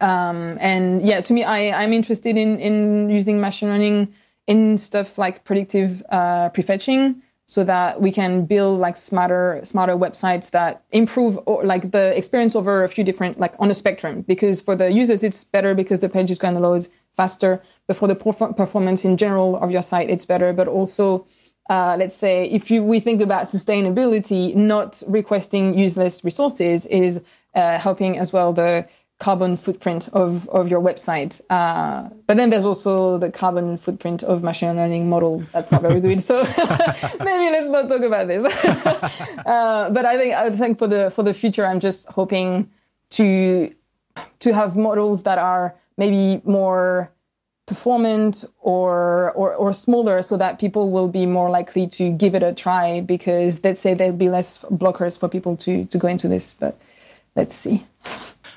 um, 0.00 0.58
and 0.60 1.02
yeah, 1.02 1.20
to 1.20 1.32
me, 1.32 1.44
I, 1.44 1.82
I'm 1.82 1.92
interested 1.92 2.36
in, 2.36 2.58
in 2.58 3.10
using 3.10 3.40
machine 3.40 3.68
learning 3.68 4.12
in 4.46 4.78
stuff 4.78 5.18
like 5.18 5.44
predictive 5.44 6.02
uh, 6.10 6.50
prefetching 6.50 7.20
so 7.46 7.62
that 7.64 8.00
we 8.00 8.10
can 8.10 8.46
build 8.46 8.80
like 8.80 8.96
smarter 8.96 9.60
smarter 9.64 9.94
websites 9.94 10.50
that 10.50 10.82
improve 10.92 11.38
or, 11.46 11.62
like 11.64 11.90
the 11.90 12.16
experience 12.16 12.56
over 12.56 12.84
a 12.84 12.88
few 12.88 13.04
different 13.04 13.38
like 13.38 13.54
on 13.58 13.70
a 13.70 13.74
spectrum. 13.74 14.22
Because 14.22 14.60
for 14.60 14.74
the 14.74 14.90
users 14.90 15.22
it's 15.22 15.44
better 15.44 15.74
because 15.74 16.00
the 16.00 16.08
page 16.08 16.30
is 16.30 16.38
going 16.38 16.54
to 16.54 16.60
load 16.60 16.88
faster. 17.16 17.62
But 17.86 17.96
for 17.96 18.08
the 18.08 18.16
perf- 18.16 18.56
performance 18.56 19.04
in 19.04 19.16
general 19.16 19.56
of 19.56 19.70
your 19.70 19.82
site 19.82 20.08
it's 20.08 20.24
better. 20.24 20.52
But 20.52 20.68
also 20.68 21.26
uh, 21.68 21.96
let's 21.98 22.16
say 22.16 22.50
if 22.50 22.70
you 22.70 22.82
we 22.82 23.00
think 23.00 23.20
about 23.20 23.46
sustainability 23.46 24.54
not 24.54 25.02
requesting 25.06 25.78
useless 25.78 26.24
resources 26.24 26.86
is 26.86 27.22
uh, 27.54 27.78
helping 27.78 28.18
as 28.18 28.32
well 28.32 28.52
the 28.52 28.86
carbon 29.18 29.56
footprint 29.56 30.08
of, 30.12 30.48
of 30.48 30.68
your 30.68 30.80
website. 30.80 31.40
Uh, 31.48 32.08
but 32.26 32.36
then 32.36 32.50
there's 32.50 32.64
also 32.64 33.16
the 33.18 33.30
carbon 33.30 33.78
footprint 33.78 34.22
of 34.22 34.42
machine 34.42 34.76
learning 34.76 35.08
models. 35.08 35.52
That's 35.52 35.70
not 35.72 35.82
very 35.82 36.00
good. 36.00 36.22
So 36.22 36.42
maybe 37.24 37.50
let's 37.50 37.68
not 37.68 37.88
talk 37.88 38.02
about 38.02 38.28
this. 38.28 38.44
uh, 39.46 39.90
but 39.90 40.04
I 40.04 40.18
think 40.18 40.34
I 40.34 40.50
think 40.50 40.78
for 40.78 40.88
the 40.88 41.10
for 41.10 41.22
the 41.22 41.34
future, 41.34 41.64
I'm 41.66 41.80
just 41.80 42.08
hoping 42.08 42.70
to 43.10 43.72
to 44.40 44.52
have 44.52 44.76
models 44.76 45.22
that 45.22 45.38
are 45.38 45.74
maybe 45.96 46.42
more 46.44 47.10
performant 47.66 48.44
or, 48.60 49.32
or 49.32 49.54
or 49.54 49.72
smaller 49.72 50.20
so 50.20 50.36
that 50.36 50.58
people 50.58 50.90
will 50.90 51.08
be 51.08 51.24
more 51.24 51.48
likely 51.48 51.86
to 51.86 52.12
give 52.12 52.34
it 52.34 52.42
a 52.42 52.52
try 52.52 53.00
because 53.00 53.64
let's 53.64 53.80
say 53.80 53.94
there'll 53.94 54.14
be 54.14 54.28
less 54.28 54.58
blockers 54.58 55.18
for 55.18 55.30
people 55.30 55.56
to 55.56 55.86
to 55.86 55.96
go 55.96 56.06
into 56.06 56.28
this 56.28 56.52
but 56.52 56.78
let's 57.34 57.54
see 57.54 57.86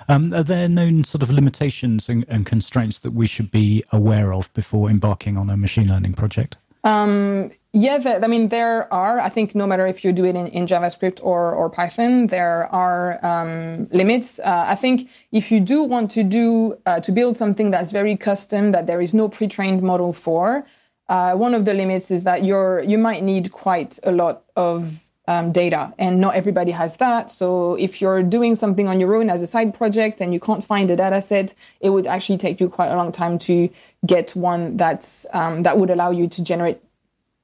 um, 0.07 0.33
are 0.33 0.43
there 0.43 0.69
known 0.69 1.03
sort 1.03 1.21
of 1.21 1.29
limitations 1.29 2.09
and, 2.09 2.25
and, 2.27 2.45
constraints 2.45 2.99
that 2.99 3.11
we 3.11 3.27
should 3.27 3.51
be 3.51 3.83
aware 3.91 4.33
of 4.33 4.51
before 4.53 4.89
embarking 4.89 5.37
on 5.37 5.49
a 5.49 5.57
machine 5.57 5.87
learning 5.87 6.13
project? 6.13 6.57
Um, 6.83 7.51
Yeah, 7.73 7.99
the, 7.99 8.23
I 8.23 8.27
mean, 8.27 8.49
there 8.49 8.91
are, 8.91 9.19
I 9.19 9.29
think 9.29 9.53
no 9.53 9.67
matter 9.67 9.85
if 9.85 10.03
you 10.03 10.11
do 10.11 10.25
it 10.25 10.35
in, 10.35 10.47
in 10.47 10.65
JavaScript 10.65 11.19
or, 11.21 11.53
or 11.53 11.69
Python, 11.69 12.27
there 12.27 12.65
are 12.73 13.23
um, 13.23 13.87
limits. 13.91 14.39
Uh, 14.39 14.65
I 14.67 14.73
think 14.73 15.09
if 15.31 15.51
you 15.51 15.59
do 15.59 15.83
want 15.83 16.09
to 16.11 16.23
do, 16.23 16.75
uh, 16.87 16.99
to 17.01 17.11
build 17.11 17.37
something 17.37 17.69
that's 17.69 17.91
very 17.91 18.17
custom, 18.17 18.71
that 18.71 18.87
there 18.87 18.99
is 18.99 19.13
no 19.13 19.29
pre-trained 19.29 19.83
model 19.83 20.11
for, 20.11 20.65
uh, 21.07 21.33
one 21.33 21.53
of 21.53 21.65
the 21.65 21.73
limits 21.75 22.09
is 22.09 22.23
that 22.23 22.43
you're, 22.43 22.81
you 22.81 22.97
might 22.97 23.21
need 23.21 23.51
quite 23.51 23.99
a 24.03 24.11
lot 24.11 24.43
of 24.55 25.06
um, 25.27 25.51
data. 25.51 25.93
And 25.97 26.19
not 26.19 26.35
everybody 26.35 26.71
has 26.71 26.97
that. 26.97 27.29
So 27.29 27.75
if 27.75 28.01
you're 28.01 28.23
doing 28.23 28.55
something 28.55 28.87
on 28.87 28.99
your 28.99 29.15
own 29.15 29.29
as 29.29 29.41
a 29.41 29.47
side 29.47 29.73
project 29.73 30.21
and 30.21 30.33
you 30.33 30.39
can't 30.39 30.63
find 30.63 30.89
a 30.89 30.95
data 30.95 31.21
set, 31.21 31.53
it 31.81 31.89
would 31.89 32.07
actually 32.07 32.37
take 32.37 32.59
you 32.59 32.69
quite 32.69 32.87
a 32.87 32.95
long 32.95 33.11
time 33.11 33.37
to 33.39 33.69
get 34.05 34.35
one 34.35 34.77
that's, 34.77 35.25
um, 35.33 35.63
that 35.63 35.77
would 35.77 35.89
allow 35.89 36.11
you 36.11 36.27
to 36.27 36.43
generate 36.43 36.79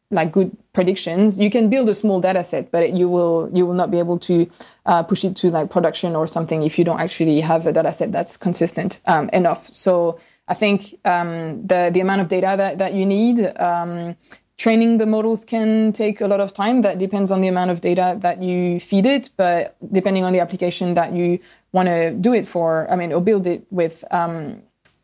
like 0.09 0.31
good 0.31 0.55
predictions. 0.73 1.39
You 1.39 1.49
can 1.49 1.69
build 1.69 1.89
a 1.89 1.93
small 1.93 2.21
data 2.21 2.43
set 2.43 2.71
but 2.71 2.93
you 2.93 3.09
will 3.09 3.49
you 3.51 3.65
will 3.65 3.73
not 3.73 3.89
be 3.89 3.99
able 3.99 4.19
to 4.19 4.49
uh, 4.85 5.03
push 5.03 5.25
it 5.25 5.35
to 5.37 5.49
like 5.49 5.71
production 5.71 6.15
or 6.15 6.27
something 6.27 6.61
if 6.61 6.77
you 6.77 6.85
don't 6.85 6.99
actually 6.99 7.41
have 7.41 7.65
a 7.65 7.73
data 7.73 7.91
set 7.91 8.11
that's 8.11 8.37
consistent 8.37 8.99
um, 9.05 9.29
enough. 9.29 9.69
So 9.69 10.19
i 10.47 10.53
think 10.53 10.99
um, 11.05 11.65
the 11.65 11.89
the 11.93 12.01
amount 12.01 12.21
of 12.21 12.27
data 12.27 12.53
that, 12.57 12.77
that 12.77 12.93
you 12.93 13.05
need 13.05 13.39
um, 13.59 14.15
training 14.57 14.97
the 14.97 15.05
models 15.05 15.43
can 15.43 15.91
take 15.91 16.21
a 16.21 16.27
lot 16.27 16.39
of 16.39 16.53
time 16.53 16.81
that 16.81 16.99
depends 16.99 17.31
on 17.31 17.41
the 17.41 17.47
amount 17.47 17.71
of 17.71 17.81
data 17.81 18.17
that 18.21 18.41
you 18.41 18.79
feed 18.79 19.05
it 19.05 19.29
but 19.35 19.75
depending 19.91 20.23
on 20.23 20.33
the 20.33 20.39
application 20.39 20.93
that 20.93 21.13
you 21.13 21.39
want 21.71 21.87
to 21.87 22.11
do 22.11 22.33
it 22.33 22.47
for 22.47 22.89
i 22.91 22.95
mean 22.95 23.11
or 23.11 23.21
build 23.21 23.47
it 23.47 23.65
with 23.71 24.03
um, 24.11 24.61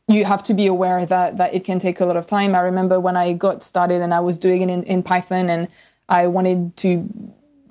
you 0.10 0.26
have 0.26 0.44
to 0.44 0.54
be 0.54 0.66
aware 0.66 1.06
that 1.06 1.38
that 1.38 1.54
it 1.54 1.64
can 1.64 1.80
take 1.80 2.00
a 2.00 2.06
lot 2.06 2.18
of 2.18 2.26
time. 2.26 2.56
I 2.56 2.62
remember 2.62 3.00
when 3.00 3.16
I 3.16 3.34
got 3.34 3.64
started 3.64 4.02
and 4.02 4.14
I 4.14 4.20
was 4.20 4.38
doing 4.38 4.64
it 4.64 4.70
in, 4.70 4.84
in 4.84 5.04
Python 5.04 5.50
and 5.50 5.68
I 6.10 6.28
wanted 6.28 6.76
to 6.78 7.08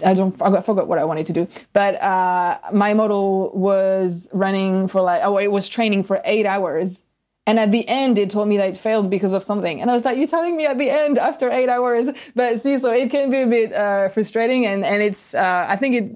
I 0.05 0.15
don't 0.15 0.41
I 0.41 0.61
forgot 0.61 0.87
what 0.87 0.99
I 0.99 1.05
wanted 1.05 1.27
to 1.27 1.33
do, 1.33 1.49
but 1.73 2.01
uh, 2.01 2.59
my 2.73 2.95
model 2.95 3.51
was 3.53 4.29
running 4.33 4.87
for 4.87 5.01
like 5.01 5.21
oh 5.25 5.39
it 5.39 5.51
was 5.51 5.69
training 5.69 6.05
for 6.05 6.21
eight 6.25 6.47
hours, 6.47 7.03
and 7.49 7.59
at 7.59 7.71
the 7.73 7.85
end 7.89 8.19
it 8.19 8.31
told 8.31 8.47
me 8.49 8.57
that 8.59 8.69
it 8.69 8.77
failed 8.77 9.09
because 9.11 9.33
of 9.33 9.43
something, 9.43 9.81
and 9.81 9.91
I 9.91 9.95
was 9.95 10.05
like 10.05 10.17
you're 10.19 10.35
telling 10.37 10.57
me 10.57 10.67
at 10.67 10.79
the 10.79 10.91
end 10.91 11.19
after 11.19 11.51
eight 11.51 11.71
hours, 11.77 12.07
but 12.35 12.61
see 12.63 12.79
so 12.79 12.93
it 12.93 13.11
can 13.11 13.31
be 13.31 13.41
a 13.43 13.47
bit 13.47 13.73
uh, 13.73 14.09
frustrating 14.11 14.67
and 14.67 14.85
and 14.85 15.03
it's 15.03 15.35
uh, 15.35 15.67
I 15.69 15.77
think 15.77 15.93
it 16.01 16.07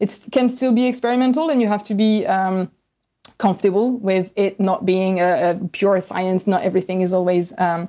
it 0.00 0.10
can 0.32 0.48
still 0.48 0.72
be 0.72 0.86
experimental 0.86 1.48
and 1.50 1.62
you 1.62 1.68
have 1.68 1.84
to 1.84 1.94
be 1.94 2.26
um, 2.26 2.70
comfortable 3.38 3.98
with 3.98 4.32
it 4.36 4.58
not 4.58 4.84
being 4.84 5.20
a, 5.20 5.30
a 5.50 5.68
pure 5.68 6.00
science. 6.00 6.46
Not 6.46 6.62
everything 6.62 7.02
is 7.02 7.12
always 7.12 7.52
um, 7.58 7.88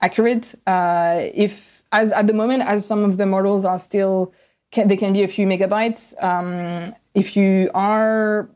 accurate. 0.00 0.54
Uh, 0.66 1.28
if 1.46 1.84
as 1.92 2.10
at 2.10 2.26
the 2.26 2.32
moment, 2.32 2.62
as 2.62 2.84
some 2.84 3.04
of 3.04 3.16
the 3.16 3.26
models 3.26 3.64
are 3.64 3.78
still, 3.78 4.32
can, 4.72 4.88
they 4.88 4.96
can 4.96 5.12
be 5.12 5.22
a 5.22 5.28
few 5.28 5.46
megabytes. 5.46 6.20
Um, 6.22 6.94
if 7.14 7.36
you 7.36 7.70
are 7.74 8.48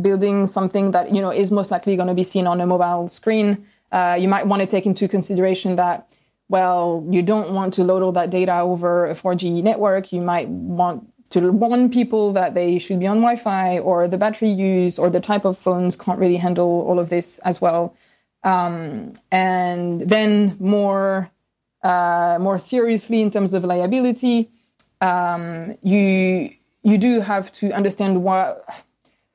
building 0.00 0.46
something 0.46 0.92
that 0.92 1.12
you 1.12 1.20
know 1.20 1.30
is 1.30 1.50
most 1.50 1.70
likely 1.72 1.96
going 1.96 2.08
to 2.08 2.14
be 2.14 2.22
seen 2.22 2.46
on 2.46 2.60
a 2.60 2.66
mobile 2.66 3.08
screen, 3.08 3.66
uh, 3.90 4.16
you 4.18 4.28
might 4.28 4.46
want 4.46 4.60
to 4.62 4.68
take 4.68 4.86
into 4.86 5.08
consideration 5.08 5.76
that 5.76 6.08
well, 6.48 7.06
you 7.08 7.22
don't 7.22 7.54
want 7.54 7.72
to 7.74 7.82
load 7.82 8.02
all 8.02 8.12
that 8.12 8.28
data 8.28 8.60
over 8.60 9.06
a 9.06 9.14
4G 9.14 9.62
network. 9.62 10.12
You 10.12 10.20
might 10.20 10.48
want 10.48 11.10
to 11.30 11.50
warn 11.50 11.88
people 11.88 12.34
that 12.34 12.52
they 12.52 12.78
should 12.78 13.00
be 13.00 13.06
on 13.06 13.22
Wi-Fi 13.22 13.78
or 13.78 14.06
the 14.06 14.18
battery 14.18 14.50
use 14.50 14.98
or 14.98 15.08
the 15.08 15.20
type 15.20 15.46
of 15.46 15.56
phones 15.56 15.96
can't 15.96 16.18
really 16.18 16.36
handle 16.36 16.84
all 16.86 16.98
of 16.98 17.08
this 17.08 17.38
as 17.38 17.62
well. 17.62 17.96
Um, 18.44 19.14
and 19.30 20.02
then 20.02 20.58
more 20.60 21.30
uh, 21.82 22.36
more 22.38 22.58
seriously 22.58 23.22
in 23.22 23.30
terms 23.30 23.54
of 23.54 23.64
liability, 23.64 24.50
um, 25.02 25.76
you 25.82 26.54
you 26.82 26.96
do 26.96 27.20
have 27.20 27.52
to 27.52 27.70
understand 27.72 28.22
why 28.22 28.54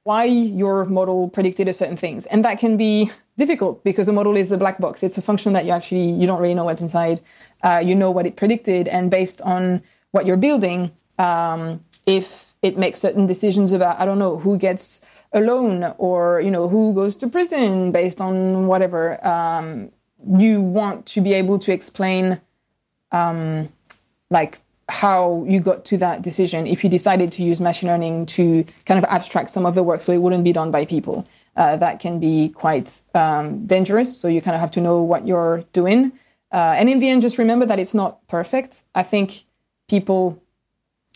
why 0.03 0.23
your 0.23 0.85
model 0.85 1.29
predicted 1.29 1.67
a 1.67 1.73
certain 1.73 1.97
things, 1.97 2.25
and 2.27 2.43
that 2.45 2.57
can 2.57 2.77
be 2.77 3.11
difficult 3.37 3.83
because 3.83 4.07
the 4.07 4.13
model 4.13 4.35
is 4.37 4.51
a 4.51 4.57
black 4.57 4.79
box. 4.79 5.03
It's 5.03 5.17
a 5.17 5.21
function 5.21 5.53
that 5.53 5.65
you 5.65 5.71
actually 5.71 6.09
you 6.11 6.25
don't 6.25 6.41
really 6.41 6.55
know 6.55 6.65
what's 6.65 6.81
inside. 6.81 7.21
Uh, 7.61 7.81
you 7.83 7.93
know 7.93 8.09
what 8.09 8.25
it 8.25 8.37
predicted, 8.37 8.87
and 8.87 9.11
based 9.11 9.41
on 9.41 9.83
what 10.11 10.25
you're 10.25 10.37
building, 10.37 10.91
um, 11.19 11.83
if 12.05 12.55
it 12.61 12.77
makes 12.77 12.99
certain 12.99 13.27
decisions 13.27 13.73
about 13.73 13.99
I 13.99 14.05
don't 14.05 14.19
know 14.19 14.37
who 14.37 14.57
gets 14.57 15.01
a 15.33 15.41
loan 15.41 15.93
or 15.97 16.39
you 16.39 16.49
know 16.49 16.69
who 16.69 16.93
goes 16.93 17.17
to 17.17 17.27
prison 17.27 17.91
based 17.91 18.21
on 18.21 18.67
whatever 18.67 19.25
um, 19.27 19.91
you 20.25 20.61
want 20.61 21.05
to 21.07 21.21
be 21.21 21.33
able 21.33 21.59
to 21.59 21.73
explain 21.73 22.39
um, 23.11 23.69
like 24.29 24.59
how 24.89 25.43
you 25.47 25.59
got 25.59 25.83
to 25.85 25.97
that 25.97 26.21
decision 26.21 26.65
if 26.65 26.83
you 26.83 26.89
decided 26.89 27.31
to 27.33 27.43
use 27.43 27.59
machine 27.59 27.89
learning 27.89 28.25
to 28.25 28.63
kind 28.85 28.97
of 28.97 29.03
abstract 29.09 29.49
some 29.49 29.65
of 29.65 29.75
the 29.75 29.83
work 29.83 30.01
so 30.01 30.13
it 30.13 30.21
wouldn't 30.21 30.43
be 30.43 30.53
done 30.53 30.71
by 30.71 30.85
people. 30.85 31.27
Uh, 31.57 31.75
that 31.75 31.99
can 31.99 32.19
be 32.19 32.49
quite 32.49 33.01
um, 33.13 33.65
dangerous. 33.65 34.17
So 34.17 34.27
you 34.27 34.41
kind 34.41 34.55
of 34.55 34.61
have 34.61 34.71
to 34.71 34.81
know 34.81 35.01
what 35.01 35.27
you're 35.27 35.63
doing. 35.73 36.13
Uh, 36.51 36.75
and 36.77 36.89
in 36.89 36.99
the 36.99 37.09
end 37.09 37.21
just 37.21 37.37
remember 37.37 37.65
that 37.65 37.79
it's 37.79 37.93
not 37.93 38.25
perfect. 38.27 38.83
I 38.95 39.03
think 39.03 39.43
people 39.89 40.41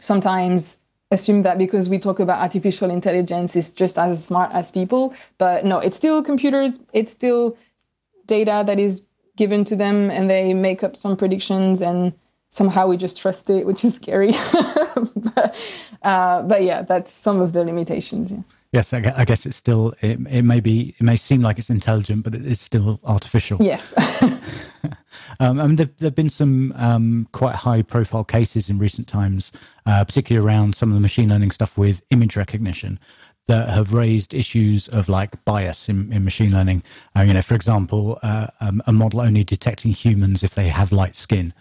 sometimes 0.01 0.77
assume 1.09 1.43
that 1.43 1.57
because 1.57 1.87
we 1.87 1.99
talk 1.99 2.19
about 2.19 2.41
artificial 2.41 2.89
intelligence 2.89 3.55
is 3.55 3.71
just 3.71 3.97
as 3.97 4.25
smart 4.25 4.51
as 4.51 4.69
people. 4.71 5.13
But 5.37 5.63
no 5.63 5.79
it's 5.79 5.95
still 5.95 6.21
computers. 6.21 6.79
It's 6.91 7.13
still 7.13 7.57
data 8.25 8.63
that 8.65 8.79
is 8.79 9.05
given 9.37 9.63
to 9.65 9.75
them 9.77 10.09
and 10.09 10.29
they 10.29 10.53
make 10.53 10.83
up 10.83 10.97
some 10.97 11.15
predictions 11.15 11.81
and 11.81 12.13
somehow 12.51 12.85
we 12.85 12.97
just 12.97 13.17
trust 13.17 13.49
it 13.49 13.65
which 13.65 13.83
is 13.83 13.95
scary 13.95 14.31
but, 15.15 15.55
uh, 16.03 16.43
but 16.43 16.61
yeah 16.61 16.83
that's 16.83 17.11
some 17.11 17.41
of 17.41 17.53
the 17.53 17.63
limitations 17.63 18.31
yeah 18.31 18.43
Yes, 18.73 18.93
I 18.93 19.25
guess 19.25 19.45
it's 19.45 19.57
still. 19.57 19.93
It, 19.99 20.17
it 20.29 20.43
may 20.43 20.61
be. 20.61 20.95
It 20.97 21.03
may 21.03 21.17
seem 21.17 21.41
like 21.41 21.59
it's 21.59 21.69
intelligent, 21.69 22.23
but 22.23 22.33
it 22.33 22.45
is 22.45 22.61
still 22.61 23.01
artificial. 23.03 23.57
Yes. 23.61 23.93
um, 25.41 25.59
I 25.59 25.67
mean, 25.67 25.75
there 25.75 25.89
have 25.99 26.15
been 26.15 26.29
some 26.29 26.73
um, 26.77 27.27
quite 27.33 27.55
high-profile 27.55 28.23
cases 28.23 28.69
in 28.69 28.77
recent 28.77 29.09
times, 29.09 29.51
uh, 29.85 30.05
particularly 30.05 30.45
around 30.47 30.75
some 30.75 30.87
of 30.87 30.95
the 30.95 31.01
machine 31.01 31.27
learning 31.27 31.51
stuff 31.51 31.77
with 31.77 32.01
image 32.11 32.37
recognition, 32.37 32.97
that 33.47 33.67
have 33.67 33.91
raised 33.91 34.33
issues 34.33 34.87
of 34.87 35.09
like 35.09 35.43
bias 35.43 35.89
in, 35.89 36.13
in 36.13 36.23
machine 36.23 36.53
learning. 36.53 36.81
Uh, 37.13 37.23
you 37.23 37.33
know, 37.33 37.41
for 37.41 37.55
example, 37.55 38.19
uh, 38.23 38.47
um, 38.61 38.81
a 38.87 38.93
model 38.93 39.19
only 39.19 39.43
detecting 39.43 39.91
humans 39.91 40.43
if 40.43 40.55
they 40.55 40.69
have 40.69 40.93
light 40.93 41.17
skin. 41.17 41.53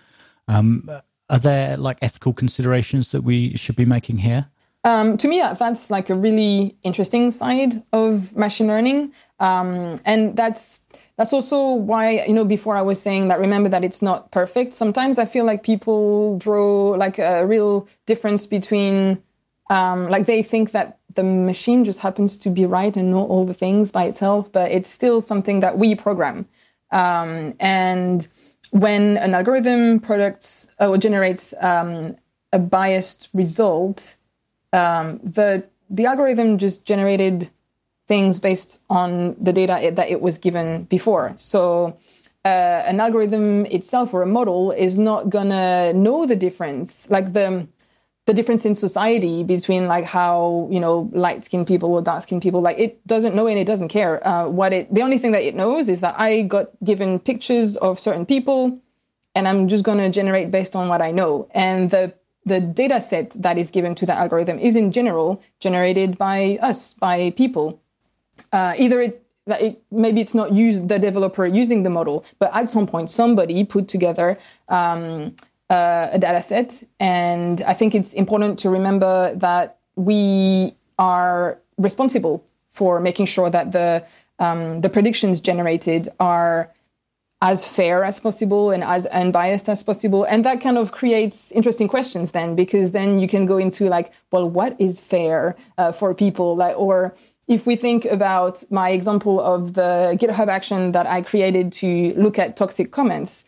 Um, 0.51 0.90
are 1.28 1.38
there 1.38 1.76
like 1.76 1.98
ethical 2.03 2.32
considerations 2.32 3.12
that 3.12 3.22
we 3.22 3.57
should 3.57 3.76
be 3.76 3.84
making 3.84 4.18
here? 4.18 4.51
Um, 4.82 5.16
to 5.18 5.28
me, 5.28 5.40
that's 5.40 5.90
like 5.90 6.11
a 6.11 6.14
really 6.14 6.76
interesting 6.82 7.30
side 7.30 7.82
of 7.92 8.36
machine 8.36 8.66
learning, 8.66 9.12
um, 9.38 10.01
and 10.05 10.36
that's 10.36 10.80
that's 11.16 11.32
also 11.32 11.74
why 11.74 12.24
you 12.26 12.32
know 12.32 12.44
before 12.44 12.76
I 12.76 12.82
was 12.82 13.01
saying 13.01 13.28
that 13.28 13.38
remember 13.38 13.68
that 13.68 13.84
it's 13.84 14.03
not 14.03 14.30
perfect. 14.32 14.74
Sometimes 14.74 15.18
I 15.18 15.26
feel 15.26 15.44
like 15.44 15.62
people 15.62 16.38
draw 16.38 16.96
like 16.96 17.18
a 17.18 17.46
real 17.46 17.86
difference 18.07 18.46
between 18.46 19.22
um, 19.68 20.09
like 20.09 20.26
they 20.26 20.42
think 20.42 20.72
that 20.72 20.98
the 21.14 21.22
machine 21.22 21.84
just 21.84 22.01
happens 22.01 22.38
to 22.38 22.51
be 22.51 22.64
right 22.66 22.96
and 22.96 23.11
know 23.11 23.26
all 23.26 23.44
the 23.44 23.55
things 23.55 23.92
by 23.92 24.05
itself, 24.05 24.51
but 24.51 24.70
it's 24.70 24.88
still 24.88 25.20
something 25.20 25.61
that 25.61 25.78
we 25.78 25.94
program. 25.94 26.48
Um, 26.90 27.55
and 27.61 28.26
when 28.70 29.16
an 29.18 29.34
algorithm 29.34 30.00
products 30.00 30.68
uh, 30.80 30.88
or 30.88 30.98
generates 30.98 31.54
um, 31.60 32.16
a 32.52 32.58
biased 32.58 33.28
result, 33.32 34.16
um, 34.72 35.18
the 35.18 35.64
the 35.88 36.06
algorithm 36.06 36.58
just 36.58 36.84
generated 36.84 37.50
things 38.06 38.38
based 38.38 38.80
on 38.88 39.36
the 39.40 39.52
data 39.52 39.80
it, 39.80 39.96
that 39.96 40.08
it 40.08 40.20
was 40.20 40.38
given 40.38 40.84
before. 40.84 41.34
So 41.36 41.96
uh, 42.44 42.48
an 42.86 43.00
algorithm 43.00 43.66
itself 43.66 44.14
or 44.14 44.22
a 44.22 44.26
model 44.26 44.70
is 44.72 44.98
not 44.98 45.30
gonna 45.30 45.92
know 45.92 46.26
the 46.26 46.36
difference, 46.36 47.10
like 47.10 47.32
the 47.32 47.66
the 48.31 48.35
difference 48.35 48.64
in 48.64 48.74
society 48.76 49.43
between 49.43 49.89
like 49.95 50.05
how 50.05 50.68
you 50.70 50.78
know 50.78 51.11
light 51.12 51.43
skinned 51.43 51.66
people 51.66 51.93
or 51.95 52.01
dark 52.01 52.22
skinned 52.22 52.43
people 52.43 52.61
like 52.61 52.78
it 52.78 53.05
doesn't 53.07 53.35
know 53.35 53.47
and 53.47 53.59
it 53.59 53.66
doesn't 53.72 53.89
care 53.89 54.12
uh, 54.26 54.49
what 54.49 54.72
it 54.72 54.93
the 54.95 55.03
only 55.03 55.18
thing 55.18 55.33
that 55.33 55.43
it 55.43 55.55
knows 55.55 55.89
is 55.89 56.01
that 56.01 56.14
i 56.18 56.43
got 56.43 56.66
given 56.85 57.18
pictures 57.18 57.76
of 57.78 57.99
certain 57.99 58.24
people 58.24 58.78
and 59.35 59.49
i'm 59.49 59.66
just 59.66 59.83
going 59.83 59.99
to 59.99 60.11
generate 60.11 60.51
based 60.51 60.76
on 60.76 60.89
what 60.89 61.03
i 61.03 61.11
know 61.11 61.49
and 61.55 61.91
the 61.91 62.14
the 62.47 62.61
data 62.61 63.01
set 63.01 63.31
that 63.35 63.59
is 63.59 63.70
given 63.70 63.95
to 63.95 64.07
the 64.07 64.14
algorithm 64.14 64.59
is 64.59 64.76
in 64.76 64.93
general 64.93 65.43
generated 65.61 66.16
by 66.16 66.59
us, 66.62 66.95
by 66.95 67.31
people. 67.37 67.81
Uh, 68.53 68.74
either 68.78 69.03
it, 69.03 69.22
that 69.47 69.61
it, 69.61 69.83
maybe 69.91 70.20
it's 70.20 70.35
not 70.35 70.53
used 70.53 70.89
the 70.89 70.99
developer 70.99 71.47
using 71.47 71.83
the 71.83 71.91
model, 71.91 72.24
but 72.39 72.51
at 72.55 72.70
some 72.70 72.87
point 72.87 73.11
somebody 73.11 73.64
put 73.64 73.89
together 73.89 74.39
um, 74.68 75.35
uh, 75.70 76.08
a 76.12 76.18
data 76.18 76.42
set. 76.42 76.82
And 76.98 77.62
I 77.62 77.74
think 77.74 77.94
it's 77.94 78.12
important 78.12 78.58
to 78.60 78.70
remember 78.70 79.34
that 79.36 79.78
we 79.96 80.74
are 80.98 81.58
responsible 81.78 82.44
for 82.72 83.00
making 83.00 83.26
sure 83.26 83.50
that 83.50 83.72
the 83.72 84.04
um, 84.38 84.80
the 84.80 84.88
predictions 84.88 85.40
generated 85.40 86.08
are 86.18 86.72
as 87.42 87.64
fair 87.64 88.04
as 88.04 88.20
possible 88.20 88.70
and 88.70 88.82
as 88.82 89.06
unbiased 89.06 89.68
as 89.68 89.82
possible. 89.82 90.24
And 90.24 90.44
that 90.44 90.60
kind 90.60 90.76
of 90.76 90.92
creates 90.92 91.52
interesting 91.52 91.88
questions 91.88 92.32
then, 92.32 92.54
because 92.54 92.90
then 92.90 93.18
you 93.18 93.28
can 93.28 93.46
go 93.46 93.56
into 93.58 93.88
like, 93.88 94.12
well, 94.30 94.48
what 94.48 94.78
is 94.78 95.00
fair 95.00 95.56
uh, 95.78 95.92
for 95.92 96.14
people? 96.14 96.56
Like, 96.56 96.78
or 96.78 97.14
if 97.48 97.66
we 97.66 97.76
think 97.76 98.04
about 98.04 98.62
my 98.70 98.90
example 98.90 99.40
of 99.40 99.72
the 99.74 100.16
GitHub 100.20 100.48
action 100.48 100.92
that 100.92 101.06
I 101.06 101.22
created 101.22 101.72
to 101.74 102.14
look 102.14 102.38
at 102.38 102.56
toxic 102.56 102.92
comments, 102.92 103.44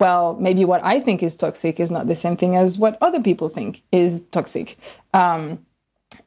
well, 0.00 0.34
maybe 0.34 0.64
what 0.64 0.82
I 0.84 1.00
think 1.00 1.22
is 1.22 1.36
toxic 1.36 1.78
is 1.78 1.90
not 1.90 2.08
the 2.08 2.14
same 2.14 2.36
thing 2.36 2.56
as 2.56 2.78
what 2.78 2.98
other 3.00 3.20
people 3.20 3.48
think 3.48 3.82
is 3.92 4.22
toxic. 4.30 4.76
Um, 5.14 5.64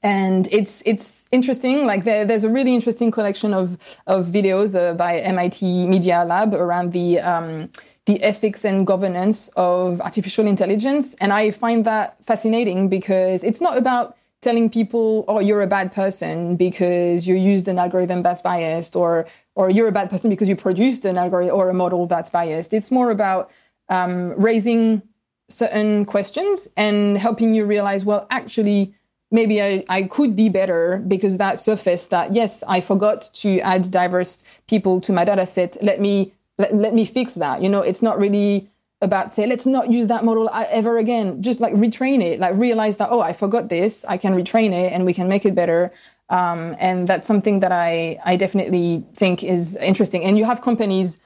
and 0.03 0.47
it's 0.51 0.81
it's 0.85 1.25
interesting. 1.31 1.85
Like 1.85 2.03
there, 2.03 2.25
there's 2.25 2.43
a 2.43 2.49
really 2.49 2.73
interesting 2.73 3.11
collection 3.11 3.53
of 3.53 3.77
of 4.07 4.27
videos 4.27 4.75
uh, 4.75 4.93
by 4.93 5.19
MIT 5.19 5.87
Media 5.87 6.23
Lab 6.23 6.53
around 6.53 6.93
the 6.93 7.19
um, 7.19 7.69
the 8.05 8.21
ethics 8.23 8.63
and 8.63 8.85
governance 8.85 9.49
of 9.55 10.01
artificial 10.01 10.47
intelligence, 10.47 11.15
and 11.15 11.33
I 11.33 11.51
find 11.51 11.85
that 11.85 12.23
fascinating 12.23 12.89
because 12.89 13.43
it's 13.43 13.61
not 13.61 13.77
about 13.77 14.15
telling 14.41 14.69
people, 14.69 15.25
"Oh, 15.27 15.39
you're 15.39 15.61
a 15.61 15.67
bad 15.67 15.91
person 15.91 16.55
because 16.55 17.27
you 17.27 17.35
used 17.35 17.67
an 17.67 17.79
algorithm 17.79 18.21
that's 18.23 18.41
biased," 18.41 18.95
or 18.95 19.25
"or 19.55 19.69
you're 19.69 19.87
a 19.87 19.91
bad 19.91 20.09
person 20.09 20.29
because 20.29 20.49
you 20.49 20.55
produced 20.55 21.05
an 21.05 21.17
algorithm 21.17 21.55
or 21.55 21.69
a 21.69 21.73
model 21.73 22.07
that's 22.07 22.29
biased." 22.29 22.73
It's 22.73 22.91
more 22.91 23.09
about 23.11 23.49
um, 23.89 24.33
raising 24.37 25.01
certain 25.49 26.05
questions 26.05 26.67
and 26.75 27.17
helping 27.17 27.53
you 27.55 27.65
realize, 27.65 28.03
well, 28.03 28.25
actually 28.29 28.95
maybe 29.31 29.61
I, 29.61 29.83
I 29.89 30.03
could 30.03 30.35
be 30.35 30.49
better 30.49 31.03
because 31.07 31.37
that 31.37 31.59
surfaced 31.59 32.11
that 32.11 32.33
yes 32.33 32.63
i 32.67 32.79
forgot 32.79 33.27
to 33.33 33.59
add 33.61 33.89
diverse 33.89 34.43
people 34.67 35.01
to 35.01 35.11
my 35.11 35.25
data 35.25 35.47
set 35.47 35.81
let 35.81 35.99
me 35.99 36.31
let, 36.57 36.73
let 36.73 36.93
me 36.93 37.05
fix 37.05 37.35
that. 37.35 37.61
You 37.61 37.69
know 37.69 37.81
it's 37.81 38.01
not 38.01 38.19
really 38.19 38.69
about 39.01 39.33
say 39.33 39.45
let's 39.45 39.65
not 39.65 39.91
use 39.91 40.07
that 40.07 40.23
model 40.23 40.49
ever 40.53 40.97
again. 40.97 41.41
Just 41.41 41.59
like 41.59 41.73
retrain 41.73 42.21
it. 42.21 42.39
Like 42.39 42.55
realize 42.55 42.97
that 42.97 43.09
oh 43.11 43.21
i 43.21 43.33
forgot 43.33 43.69
this. 43.69 44.05
I 44.05 44.17
can 44.17 44.35
retrain 44.35 44.71
it 44.71 44.93
and 44.93 45.05
we 45.05 45.13
can 45.13 45.27
make 45.27 45.45
it 45.45 45.55
better 45.55 45.91
um, 46.29 46.75
and 46.79 47.07
that's 47.07 47.27
something 47.27 47.59
that 47.59 47.71
i 47.71 48.19
i 48.25 48.35
definitely 48.35 49.03
think 49.13 49.43
is 49.43 49.75
interesting 49.77 50.23
and 50.23 50.37
you 50.37 50.45
have 50.45 50.61
companies 50.61 51.19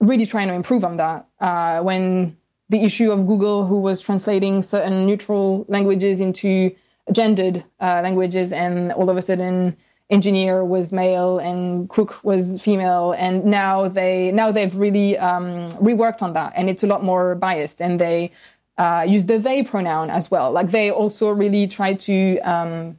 really 0.00 0.26
trying 0.26 0.48
to 0.48 0.54
improve 0.54 0.84
on 0.84 0.96
that 0.96 1.26
uh, 1.40 1.80
when 1.82 2.36
the 2.68 2.84
issue 2.84 3.10
of 3.10 3.26
google 3.26 3.66
who 3.66 3.80
was 3.80 4.00
translating 4.00 4.62
certain 4.62 5.06
neutral 5.06 5.64
languages 5.68 6.20
into 6.20 6.74
gendered 7.12 7.64
uh, 7.80 8.00
languages, 8.02 8.52
and 8.52 8.92
all 8.92 9.08
of 9.10 9.16
a 9.16 9.22
sudden, 9.22 9.76
engineer 10.10 10.64
was 10.64 10.90
male 10.90 11.38
and 11.38 11.88
cook 11.90 12.22
was 12.24 12.62
female, 12.62 13.12
and 13.12 13.44
now 13.44 13.88
they 13.88 14.32
now 14.32 14.50
they've 14.50 14.74
really 14.76 15.18
um, 15.18 15.70
reworked 15.72 16.22
on 16.22 16.32
that, 16.34 16.52
and 16.56 16.68
it's 16.68 16.82
a 16.82 16.86
lot 16.86 17.02
more 17.02 17.34
biased, 17.34 17.80
and 17.80 18.00
they 18.00 18.30
uh, 18.78 19.04
use 19.06 19.26
the 19.26 19.38
they 19.38 19.62
pronoun 19.62 20.10
as 20.10 20.30
well. 20.30 20.50
Like 20.52 20.70
they 20.70 20.90
also 20.90 21.30
really 21.30 21.66
try 21.66 21.94
to 21.94 22.38
um, 22.40 22.98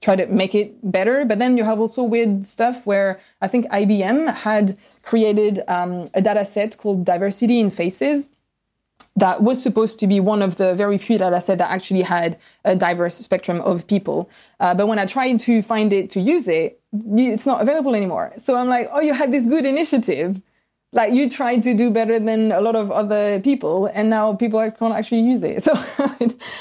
try 0.00 0.16
to 0.16 0.26
make 0.26 0.54
it 0.54 0.74
better. 0.90 1.24
But 1.24 1.38
then 1.38 1.56
you 1.56 1.64
have 1.64 1.80
also 1.80 2.02
weird 2.02 2.44
stuff 2.44 2.86
where 2.86 3.18
I 3.40 3.48
think 3.48 3.66
IBM 3.70 4.32
had 4.32 4.76
created 5.02 5.62
um, 5.68 6.08
a 6.14 6.22
data 6.22 6.44
set 6.44 6.76
called 6.76 7.04
diversity 7.04 7.60
in 7.60 7.70
faces 7.70 8.28
that 9.16 9.42
was 9.42 9.60
supposed 9.60 9.98
to 9.98 10.06
be 10.06 10.20
one 10.20 10.42
of 10.42 10.56
the 10.56 10.74
very 10.74 10.96
few 10.96 11.18
data 11.18 11.40
set 11.40 11.58
that 11.58 11.70
actually 11.70 12.02
had 12.02 12.38
a 12.64 12.76
diverse 12.76 13.16
spectrum 13.16 13.60
of 13.62 13.86
people. 13.86 14.30
Uh, 14.60 14.74
but 14.74 14.86
when 14.86 14.98
I 14.98 15.06
tried 15.06 15.40
to 15.40 15.62
find 15.62 15.92
it 15.92 16.10
to 16.10 16.20
use 16.20 16.46
it, 16.46 16.80
it's 16.92 17.46
not 17.46 17.60
available 17.60 17.94
anymore. 17.94 18.32
So 18.36 18.56
I'm 18.56 18.68
like, 18.68 18.88
oh, 18.92 19.00
you 19.00 19.12
had 19.12 19.32
this 19.32 19.48
good 19.48 19.66
initiative. 19.66 20.40
Like 20.92 21.12
you 21.12 21.28
tried 21.28 21.62
to 21.64 21.74
do 21.74 21.90
better 21.90 22.18
than 22.18 22.52
a 22.52 22.60
lot 22.60 22.74
of 22.74 22.90
other 22.90 23.40
people, 23.40 23.86
and 23.86 24.08
now 24.08 24.34
people 24.34 24.58
can't 24.70 24.94
actually 24.94 25.20
use 25.20 25.42
it. 25.42 25.64
So 25.64 25.72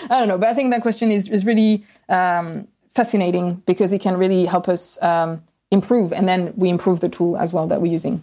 I 0.09 0.19
don't 0.19 0.27
know, 0.27 0.37
but 0.37 0.49
I 0.49 0.53
think 0.53 0.71
that 0.71 0.81
question 0.81 1.11
is 1.11 1.29
is 1.29 1.45
really 1.45 1.85
um, 2.09 2.67
fascinating 2.97 3.63
because 3.65 3.93
it 3.93 4.01
can 4.01 4.17
really 4.17 4.43
help 4.45 4.67
us 4.67 5.01
um, 5.01 5.41
improve, 5.71 6.11
and 6.11 6.27
then 6.27 6.53
we 6.57 6.67
improve 6.69 6.99
the 6.99 7.09
tool 7.09 7.37
as 7.37 7.53
well 7.53 7.67
that 7.67 7.81
we're 7.81 7.93
using. 7.93 8.21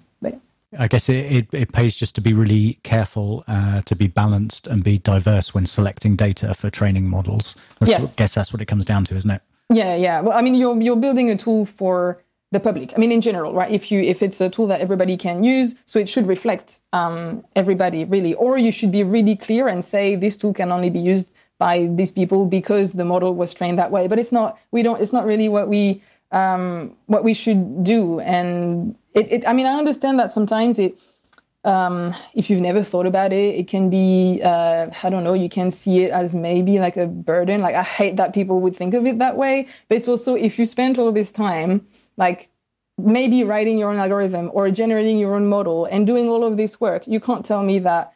I 0.78 0.88
guess 0.88 1.08
it, 1.08 1.32
it, 1.32 1.46
it, 1.52 1.72
pays 1.72 1.94
just 1.94 2.14
to 2.16 2.20
be 2.20 2.32
really 2.32 2.78
careful, 2.82 3.44
uh, 3.46 3.82
to 3.82 3.94
be 3.94 4.06
balanced 4.06 4.66
and 4.66 4.82
be 4.82 4.98
diverse 4.98 5.54
when 5.54 5.66
selecting 5.66 6.16
data 6.16 6.54
for 6.54 6.70
training 6.70 7.08
models. 7.08 7.56
I 7.80 7.86
yes. 7.86 8.14
guess 8.16 8.34
that's 8.34 8.52
what 8.52 8.60
it 8.60 8.66
comes 8.66 8.84
down 8.84 9.04
to, 9.04 9.16
isn't 9.16 9.30
it? 9.30 9.42
Yeah, 9.70 9.94
yeah. 9.96 10.20
Well, 10.20 10.36
I 10.36 10.42
mean, 10.42 10.54
you're 10.54 10.80
you're 10.80 10.96
building 10.96 11.30
a 11.30 11.36
tool 11.36 11.64
for 11.64 12.22
the 12.52 12.60
public. 12.60 12.92
I 12.94 12.98
mean, 12.98 13.12
in 13.12 13.20
general, 13.20 13.52
right? 13.54 13.70
If 13.70 13.90
you 13.90 14.00
if 14.00 14.22
it's 14.22 14.40
a 14.40 14.50
tool 14.50 14.66
that 14.68 14.80
everybody 14.80 15.16
can 15.16 15.44
use, 15.44 15.74
so 15.86 15.98
it 15.98 16.08
should 16.08 16.26
reflect 16.26 16.80
um, 16.92 17.44
everybody 17.56 18.04
really, 18.04 18.34
or 18.34 18.58
you 18.58 18.72
should 18.72 18.92
be 18.92 19.02
really 19.02 19.36
clear 19.36 19.68
and 19.68 19.84
say 19.84 20.16
this 20.16 20.36
tool 20.36 20.52
can 20.52 20.70
only 20.70 20.90
be 20.90 21.00
used 21.00 21.34
by 21.59 21.86
these 21.92 22.12
people 22.12 22.46
because 22.46 22.92
the 22.92 23.05
model 23.05 23.34
was 23.34 23.55
trained 23.55 23.78
that 23.78 23.90
way. 23.90 24.09
But 24.09 24.18
it's 24.18 24.32
not. 24.32 24.59
We 24.70 24.82
don't. 24.82 25.00
It's 25.00 25.12
not 25.12 25.24
really 25.24 25.48
what 25.48 25.68
we 25.68 26.02
um, 26.34 26.96
what 27.07 27.24
we 27.24 27.32
should 27.32 27.84
do. 27.84 28.20
And 28.20 28.96
it, 29.14 29.32
it, 29.32 29.48
I 29.48 29.52
mean, 29.52 29.66
I 29.66 29.74
understand 29.74 30.18
that 30.18 30.30
sometimes 30.30 30.78
it, 30.78 30.98
um, 31.62 32.14
if 32.34 32.50
you've 32.50 32.61
never 32.61 32.82
thought 32.82 33.07
about 33.07 33.32
it, 33.32 33.55
it 33.55 33.68
can 33.68 33.88
be, 33.88 34.40
uh, 34.42 34.90
I 35.02 35.11
don't 35.11 35.24
know, 35.24 35.32
you 35.32 35.48
can 35.48 35.70
see 35.70 36.00
it 36.00 36.11
as 36.11 36.34
maybe 36.34 36.78
like 36.78 36.96
a 36.96 37.07
burden. 37.07 37.62
Like, 37.62 37.76
I 37.76 37.82
hate 37.82 38.16
that 38.16 38.34
people 38.34 38.61
would 38.61 38.76
think 38.76 38.92
of 38.94 39.07
it 39.07 39.18
that 39.20 39.36
way. 39.36 39.68
But 39.88 39.96
it's 39.96 40.09
also, 40.09 40.34
if 40.34 40.59
you 40.59 40.66
spend 40.66 40.98
all 40.98 41.12
this 41.12 41.30
time, 41.32 41.86
like 42.16 42.50
maybe 42.98 43.44
writing 43.44 43.78
your 43.78 43.90
own 43.90 43.96
algorithm 43.96 44.50
or 44.52 44.70
generating 44.70 45.18
your 45.18 45.34
own 45.34 45.48
model 45.48 45.86
and 45.86 46.07
doing 46.07 46.28
all 46.28 46.44
of 46.44 46.57
this 46.57 46.80
work, 46.80 47.07
you 47.07 47.20
can't 47.20 47.46
tell 47.46 47.62
me 47.62 47.78
that 47.78 48.12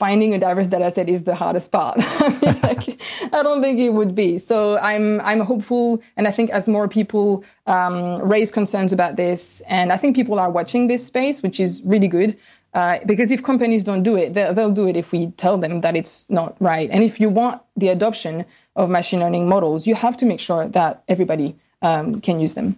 finding 0.00 0.32
a 0.32 0.38
diverse 0.38 0.66
data 0.66 0.90
set 0.90 1.08
is 1.10 1.24
the 1.24 1.34
hardest 1.34 1.70
part. 1.70 1.98
like, 2.62 3.00
I 3.32 3.42
don't 3.42 3.60
think 3.60 3.78
it 3.78 3.90
would 3.90 4.14
be. 4.14 4.38
So 4.38 4.78
I'm 4.78 5.20
I'm 5.20 5.40
hopeful, 5.40 6.02
and 6.16 6.26
I 6.26 6.32
think 6.32 6.50
as 6.50 6.66
more 6.66 6.88
people 6.88 7.44
um, 7.66 8.20
raise 8.34 8.50
concerns 8.50 8.92
about 8.92 9.16
this, 9.16 9.60
and 9.68 9.92
I 9.92 9.98
think 9.98 10.16
people 10.16 10.40
are 10.40 10.50
watching 10.50 10.88
this 10.88 11.06
space, 11.06 11.42
which 11.42 11.60
is 11.60 11.82
really 11.84 12.08
good. 12.08 12.36
Uh, 12.72 13.00
because 13.04 13.32
if 13.32 13.42
companies 13.42 13.82
don't 13.82 14.04
do 14.04 14.16
it, 14.16 14.32
they'll, 14.32 14.54
they'll 14.54 14.70
do 14.70 14.86
it 14.86 14.96
if 14.96 15.10
we 15.10 15.32
tell 15.32 15.58
them 15.58 15.80
that 15.80 15.96
it's 15.96 16.30
not 16.30 16.56
right. 16.60 16.88
And 16.92 17.02
if 17.02 17.18
you 17.18 17.28
want 17.28 17.60
the 17.76 17.88
adoption 17.88 18.44
of 18.76 18.88
machine 18.88 19.18
learning 19.18 19.48
models, 19.48 19.88
you 19.88 19.96
have 19.96 20.16
to 20.18 20.24
make 20.24 20.38
sure 20.38 20.68
that 20.68 21.02
everybody 21.08 21.56
um, 21.82 22.20
can 22.20 22.38
use 22.38 22.54
them. 22.54 22.76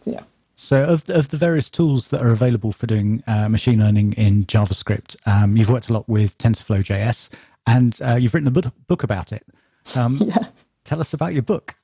So 0.00 0.10
yeah. 0.10 0.24
So, 0.62 0.84
of 0.84 1.06
the, 1.06 1.18
of 1.18 1.30
the 1.30 1.38
various 1.38 1.70
tools 1.70 2.08
that 2.08 2.20
are 2.20 2.30
available 2.30 2.70
for 2.70 2.86
doing 2.86 3.24
uh, 3.26 3.48
machine 3.48 3.80
learning 3.80 4.12
in 4.12 4.44
JavaScript, 4.44 5.16
um, 5.24 5.56
you've 5.56 5.70
worked 5.70 5.88
a 5.88 5.94
lot 5.94 6.06
with 6.06 6.36
TensorFlow.js, 6.36 7.30
and 7.66 7.98
uh, 8.04 8.16
you've 8.16 8.34
written 8.34 8.46
a 8.46 8.50
book, 8.50 8.66
book 8.86 9.02
about 9.02 9.32
it. 9.32 9.42
Um, 9.96 10.16
yeah. 10.20 10.48
Tell 10.84 11.00
us 11.00 11.14
about 11.14 11.32
your 11.32 11.42
book. 11.42 11.76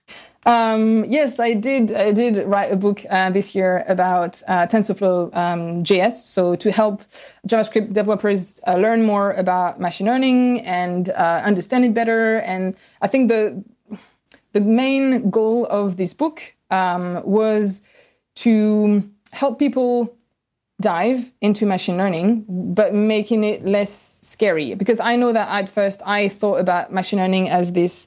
Um, 0.44 1.06
yes, 1.06 1.40
I 1.40 1.54
did. 1.54 1.90
I 1.90 2.12
did 2.12 2.36
write 2.46 2.70
a 2.70 2.76
book 2.76 3.00
uh, 3.08 3.30
this 3.30 3.54
year 3.54 3.82
about 3.88 4.42
uh, 4.46 4.66
TensorFlow 4.66 5.34
um, 5.34 5.82
JS. 5.82 6.12
So 6.12 6.54
to 6.56 6.70
help 6.70 7.02
JavaScript 7.48 7.94
developers 7.94 8.60
uh, 8.66 8.76
learn 8.76 9.04
more 9.04 9.32
about 9.32 9.80
machine 9.80 10.06
learning 10.06 10.60
and 10.60 11.08
uh, 11.08 11.40
understand 11.42 11.86
it 11.86 11.94
better. 11.94 12.40
And 12.40 12.76
I 13.00 13.08
think 13.08 13.30
the 13.30 13.64
the 14.52 14.60
main 14.60 15.30
goal 15.30 15.64
of 15.66 15.96
this 15.96 16.12
book 16.12 16.54
um, 16.70 17.22
was 17.24 17.80
to 18.36 19.08
help 19.32 19.58
people 19.58 20.14
dive 20.80 21.32
into 21.40 21.64
machine 21.66 21.96
learning, 21.96 22.44
but 22.48 22.94
making 22.94 23.44
it 23.44 23.64
less 23.64 24.20
scary. 24.22 24.74
Because 24.74 25.00
I 25.00 25.16
know 25.16 25.32
that 25.32 25.48
at 25.48 25.68
first 25.68 26.02
I 26.04 26.28
thought 26.28 26.60
about 26.60 26.92
machine 26.92 27.18
learning 27.18 27.48
as 27.48 27.72
this 27.72 28.06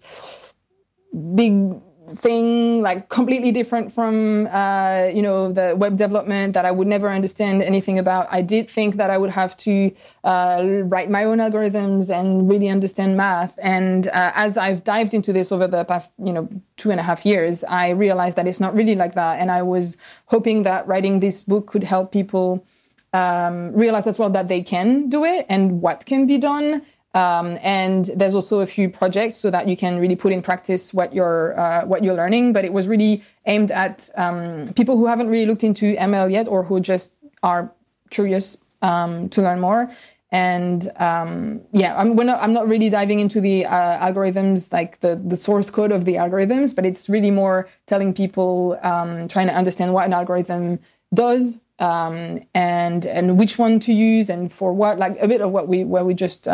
big 1.35 1.81
thing 2.15 2.81
like 2.81 3.09
completely 3.09 3.51
different 3.51 3.93
from 3.93 4.47
uh, 4.47 5.09
you 5.13 5.21
know 5.21 5.51
the 5.51 5.75
web 5.77 5.97
development 5.97 6.53
that 6.53 6.65
I 6.65 6.71
would 6.71 6.87
never 6.87 7.09
understand 7.09 7.61
anything 7.61 7.99
about. 7.99 8.27
I 8.31 8.41
did 8.41 8.69
think 8.69 8.95
that 8.95 9.09
I 9.09 9.17
would 9.17 9.29
have 9.29 9.55
to 9.57 9.91
uh, 10.23 10.63
write 10.85 11.09
my 11.09 11.23
own 11.23 11.37
algorithms 11.37 12.09
and 12.09 12.49
really 12.49 12.69
understand 12.69 13.17
math. 13.17 13.57
And 13.61 14.07
uh, 14.07 14.31
as 14.35 14.57
I've 14.57 14.83
dived 14.83 15.13
into 15.13 15.31
this 15.33 15.51
over 15.51 15.67
the 15.67 15.83
past 15.83 16.13
you 16.23 16.33
know 16.33 16.49
two 16.77 16.91
and 16.91 16.99
a 16.99 17.03
half 17.03 17.25
years, 17.25 17.63
I 17.63 17.89
realized 17.89 18.37
that 18.37 18.47
it's 18.47 18.59
not 18.59 18.73
really 18.73 18.95
like 18.95 19.15
that. 19.15 19.39
And 19.39 19.51
I 19.51 19.61
was 19.61 19.97
hoping 20.25 20.63
that 20.63 20.87
writing 20.87 21.19
this 21.19 21.43
book 21.43 21.67
could 21.67 21.83
help 21.83 22.11
people 22.11 22.65
um, 23.13 23.73
realize 23.73 24.07
as 24.07 24.19
well 24.19 24.29
that 24.29 24.47
they 24.47 24.61
can 24.61 25.09
do 25.09 25.25
it 25.25 25.45
and 25.49 25.81
what 25.81 26.05
can 26.05 26.27
be 26.27 26.37
done 26.37 26.81
um, 27.13 27.57
and 27.61 28.05
there's 28.15 28.35
also 28.35 28.59
a 28.59 28.65
few 28.65 28.89
projects 28.89 29.35
so 29.35 29.49
that 29.49 29.67
you 29.67 29.75
can 29.75 29.99
really 29.99 30.15
put 30.15 30.31
in 30.31 30.41
practice 30.41 30.93
what 30.93 31.13
you're 31.13 31.59
uh, 31.59 31.85
what 31.85 32.03
you're 32.03 32.13
learning. 32.13 32.53
But 32.53 32.65
it 32.65 32.73
was 32.73 32.87
really 32.87 33.23
aimed 33.45 33.71
at 33.71 34.09
um, 34.15 34.73
people 34.75 34.97
who 34.97 35.07
haven't 35.07 35.29
really 35.29 35.45
looked 35.45 35.63
into 35.63 35.95
ML 35.95 36.31
yet 36.31 36.47
or 36.47 36.63
who 36.63 36.79
just 36.79 37.13
are 37.41 37.71
curious 38.11 38.57
um, 38.81 39.29
to 39.29 39.41
learn 39.41 39.59
more. 39.59 39.89
And 40.31 40.91
um, 40.97 41.61
yeah, 41.71 41.99
I'm, 41.99 42.15
not, 42.15 42.39
I'm 42.39 42.53
not 42.53 42.67
really 42.67 42.89
diving 42.89 43.19
into 43.19 43.41
the 43.41 43.65
uh, 43.65 44.07
algorithms, 44.07 44.71
like 44.71 44.99
the, 44.99 45.15
the 45.15 45.35
source 45.35 45.71
code 45.71 45.91
of 45.91 46.05
the 46.05 46.15
algorithms, 46.15 46.75
but 46.75 46.85
it's 46.85 47.09
really 47.09 47.31
more 47.31 47.67
telling 47.87 48.13
people, 48.13 48.77
um, 48.83 49.27
trying 49.27 49.47
to 49.47 49.55
understand 49.55 49.91
what 49.91 50.05
an 50.05 50.13
algorithm 50.13 50.79
does, 51.11 51.59
um, 51.79 52.45
and 52.53 53.07
and 53.07 53.39
which 53.39 53.57
one 53.57 53.79
to 53.79 53.93
use 53.93 54.29
and 54.29 54.53
for 54.53 54.71
what, 54.71 54.99
like 54.99 55.17
a 55.19 55.27
bit 55.27 55.41
of 55.41 55.49
what 55.49 55.67
we 55.67 55.83
where 55.83 56.05
we 56.05 56.13
just 56.13 56.47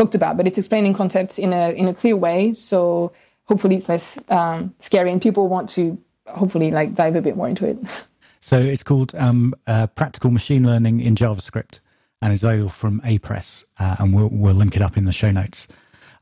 talked 0.00 0.14
about. 0.14 0.36
But 0.36 0.46
it's 0.46 0.58
explaining 0.58 0.94
concepts 0.94 1.38
in 1.38 1.52
a 1.52 1.70
in 1.72 1.86
a 1.88 1.94
clear 1.94 2.16
way, 2.16 2.52
so 2.52 3.12
hopefully 3.44 3.76
it's 3.76 3.88
less 3.88 4.18
um, 4.30 4.74
scary 4.80 5.10
and 5.12 5.20
people 5.20 5.48
want 5.48 5.68
to 5.70 5.98
hopefully 6.26 6.70
like 6.70 6.94
dive 6.94 7.16
a 7.16 7.22
bit 7.22 7.36
more 7.36 7.48
into 7.48 7.66
it. 7.66 7.78
So 8.42 8.58
it's 8.58 8.82
called 8.82 9.14
um, 9.16 9.54
uh, 9.66 9.86
Practical 9.88 10.30
Machine 10.30 10.66
Learning 10.66 10.98
in 10.98 11.14
JavaScript 11.14 11.80
and 12.22 12.32
it's 12.32 12.42
available 12.42 12.70
from 12.70 13.00
Apress, 13.04 13.64
uh, 13.78 13.96
and 13.98 14.14
we'll, 14.14 14.28
we'll 14.32 14.54
link 14.54 14.76
it 14.76 14.82
up 14.82 14.96
in 14.96 15.04
the 15.04 15.12
show 15.12 15.30
notes. 15.30 15.68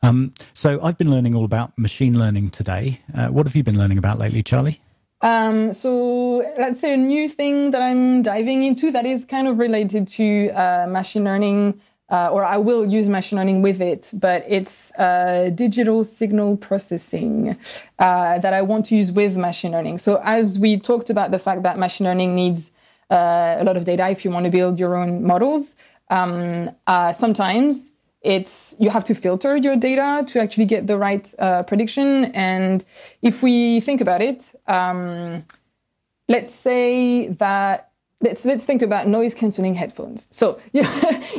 Um, 0.03 0.35
so 0.55 0.81
I've 0.83 0.97
been 0.97 1.11
learning 1.11 1.35
all 1.35 1.45
about 1.45 1.76
machine 1.76 2.18
learning 2.18 2.51
today. 2.51 3.01
Uh, 3.14 3.29
what 3.29 3.47
have 3.47 3.57
you 3.57 3.64
been 3.64 3.79
learning 3.79 3.99
about 3.99 4.18
lately, 4.18 4.43
Charlie? 4.43 4.81
Um, 5.20 5.72
so 5.72 6.39
let's 6.59 6.81
say 6.81 6.95
a 6.95 6.97
new 6.97 7.29
thing 7.29 7.72
that 7.72 7.83
I'm 7.83 8.22
diving 8.22 8.62
into 8.62 8.93
that 8.93 9.07
is 9.07 9.24
kind 9.24 9.49
of 9.49 9.59
related 9.59 10.07
to 10.09 10.51
uh, 10.51 10.87
machine 10.89 11.24
learning 11.24 11.81
uh, 12.11 12.31
or 12.33 12.45
I 12.45 12.57
will 12.57 12.87
use 12.87 13.09
machine 13.09 13.39
learning 13.39 13.63
with 13.63 13.81
it, 13.81 14.11
but 14.13 14.45
it's 14.49 14.93
uh, 14.99 15.51
digital 15.55 16.05
signal 16.05 16.57
processing 16.57 17.59
uh, 17.99 18.39
that 18.39 18.53
I 18.53 18.63
want 18.63 18.87
to 18.87 18.97
use 18.97 19.13
with 19.13 19.37
machine 19.37 19.73
learning. 19.73 19.99
So, 19.99 20.21
as 20.25 20.59
we 20.59 20.79
talked 20.79 21.11
about 21.11 21.31
the 21.31 21.39
fact 21.39 21.63
that 21.65 21.79
machine 21.79 22.07
learning 22.07 22.35
needs 22.35 22.71
uh, 23.11 23.57
a 23.59 23.65
lot 23.65 23.77
of 23.77 23.85
data 23.85 24.09
if 24.09 24.25
you 24.25 24.31
want 24.31 24.45
to 24.45 24.51
build 24.51 24.79
your 24.79 24.97
own 24.97 25.25
models, 25.25 25.77
um, 26.11 26.71
uh, 26.87 27.13
sometimes 27.13 27.93
it's 28.23 28.75
you 28.79 28.91
have 28.91 29.05
to 29.05 29.15
filter 29.15 29.57
your 29.57 29.77
data 29.77 30.25
to 30.27 30.41
actually 30.41 30.65
get 30.65 30.87
the 30.87 30.97
right 30.97 31.33
uh, 31.39 31.63
prediction. 31.63 32.27
And 32.35 32.85
if 33.23 33.43
we 33.43 33.81
think 33.81 34.01
about 34.01 34.23
it, 34.23 34.55
um, 34.67 35.45
let's 36.29 36.55
say 36.55 37.29
that 37.29 37.88
let's 38.21 38.45
let's 38.45 38.64
think 38.64 38.83
about 38.83 39.07
noise 39.07 39.35
canceling 39.35 39.75
headphones. 39.75 40.27
So 40.31 40.61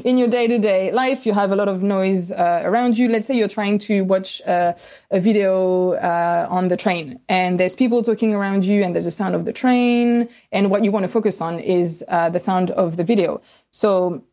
in 0.03 0.17
your 0.17 0.27
day 0.27 0.47
to 0.47 0.57
day 0.57 0.91
life, 0.91 1.25
you 1.25 1.33
have 1.33 1.51
a 1.51 1.55
lot 1.55 1.67
of 1.67 1.83
noise 1.83 2.31
uh, 2.31 2.61
around 2.63 2.97
you. 2.97 3.09
Let's 3.09 3.27
say 3.27 3.35
you're 3.35 3.49
trying 3.49 3.79
to 3.79 4.01
watch 4.03 4.41
uh, 4.45 4.73
a 5.11 5.19
video 5.19 5.93
uh, 5.93 6.47
on 6.49 6.69
the 6.69 6.77
train, 6.77 7.19
and 7.27 7.59
there's 7.59 7.75
people 7.75 8.01
talking 8.03 8.33
around 8.33 8.65
you, 8.65 8.83
and 8.83 8.95
there's 8.95 9.05
a 9.05 9.11
sound 9.11 9.35
of 9.35 9.45
the 9.45 9.53
train, 9.53 10.29
and 10.51 10.71
what 10.71 10.83
you 10.83 10.91
want 10.91 11.03
to 11.03 11.09
focus 11.09 11.41
on 11.41 11.59
is 11.59 12.03
uh, 12.07 12.29
the 12.29 12.39
sound 12.39 12.71
of 12.71 12.97
the 12.97 13.03
video. 13.03 13.41
So 13.71 14.23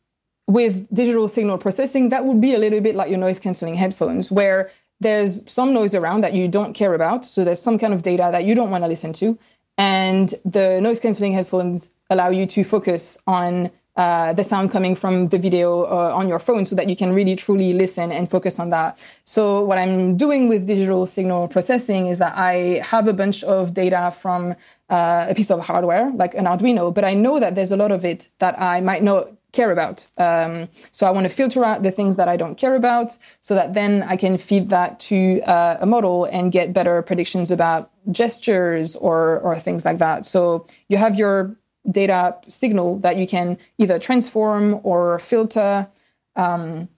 with 0.47 0.86
digital 0.94 1.26
signal 1.26 1.59
processing, 1.59 2.11
that 2.11 2.24
would 2.24 2.40
be 2.40 2.55
a 2.55 2.59
little 2.59 2.80
bit 2.80 2.94
like 2.94 3.11
your 3.11 3.18
noise 3.18 3.40
canceling 3.40 3.74
headphones, 3.74 4.30
where 4.30 4.70
there's 5.01 5.51
some 5.51 5.74
noise 5.74 5.94
around 5.94 6.22
that 6.22 6.32
you 6.32 6.49
don't 6.49 6.72
care 6.72 6.94
about. 6.94 7.24
So 7.24 7.44
there's 7.44 7.61
some 7.61 7.78
kind 7.78 7.92
of 7.92 8.03
data 8.03 8.28
that 8.30 8.44
you 8.44 8.55
don't 8.55 8.70
want 8.70 8.84
to 8.84 8.88
listen 8.88 9.12
to. 9.14 9.38
And 9.76 10.32
the 10.44 10.80
noise 10.80 11.01
canceling 11.01 11.34
headphones 11.34 11.90
allow 12.11 12.30
you 12.30 12.46
to 12.46 12.64
focus 12.64 13.18
on 13.26 13.70
uh, 13.96 14.34
the 14.34 14.44
sound 14.44 14.70
coming 14.70 14.94
from 14.94 15.28
the 15.28 15.38
video 15.38 15.84
uh, 15.84 16.12
on 16.14 16.28
your 16.28 16.38
phone 16.38 16.66
so 16.66 16.76
that 16.76 16.88
you 16.88 16.94
can 16.94 17.14
really 17.14 17.34
truly 17.34 17.72
listen 17.72 18.12
and 18.12 18.30
focus 18.30 18.59
on 18.59 18.68
that. 18.70 18.98
So 19.24 19.62
what 19.64 19.78
I'm 19.78 20.16
doing 20.18 20.48
with 20.48 20.66
digital 20.66 21.07
signal 21.07 21.48
processing 21.48 22.09
is 22.09 22.18
that 22.18 22.36
I 22.36 22.82
have 22.84 23.09
a 23.09 23.14
bunch 23.14 23.42
of 23.44 23.72
data 23.72 24.14
from 24.20 24.54
uh, 24.90 25.26
a 25.30 25.34
piece 25.34 25.50
of 25.50 25.61
hardware, 25.61 26.11
like 26.14 26.34
an 26.34 26.44
Arduino, 26.44 26.92
but 26.92 27.04
I 27.04 27.14
know 27.14 27.40
that 27.40 27.54
there's 27.54 27.72
a 27.72 27.76
lot 27.76 27.90
of 27.90 28.04
it 28.04 28.28
that 28.38 28.61
I 28.61 28.82
might 28.82 29.02
not 29.02 29.28
care 29.52 29.72
about. 29.72 30.07
Um, 30.18 30.68
so 30.90 31.07
I 31.07 31.11
want 31.11 31.24
to 31.24 31.30
filter 31.30 31.64
out 31.64 31.82
the 31.82 31.90
things 31.90 32.16
that 32.16 32.28
I 32.28 32.36
don't 32.36 32.57
care 32.57 32.74
about 32.74 33.16
so 33.40 33.54
that 33.54 33.72
then 33.72 34.02
I 34.02 34.16
can 34.18 34.36
feed 34.36 34.68
that 34.68 35.00
to 35.09 35.40
uh, 35.40 35.78
a 35.80 35.86
model 35.86 36.26
and 36.26 36.52
get 36.52 36.74
better 36.74 37.00
predictions 37.00 37.50
about 37.50 37.90
gestures 38.12 38.94
or, 38.94 39.40
or 39.40 39.59
things 39.59 39.86
like 39.86 39.98
that. 39.98 40.26
So 40.26 40.66
you 40.88 40.98
have 40.98 41.16
your 41.16 41.57
data 41.91 42.37
signal 42.49 42.99
that 43.01 43.16
you 43.16 43.26
can 43.26 43.59
either 43.78 43.99
transform 43.99 44.80
or 44.82 45.18
filter. 45.18 45.89
Um, 46.34 46.89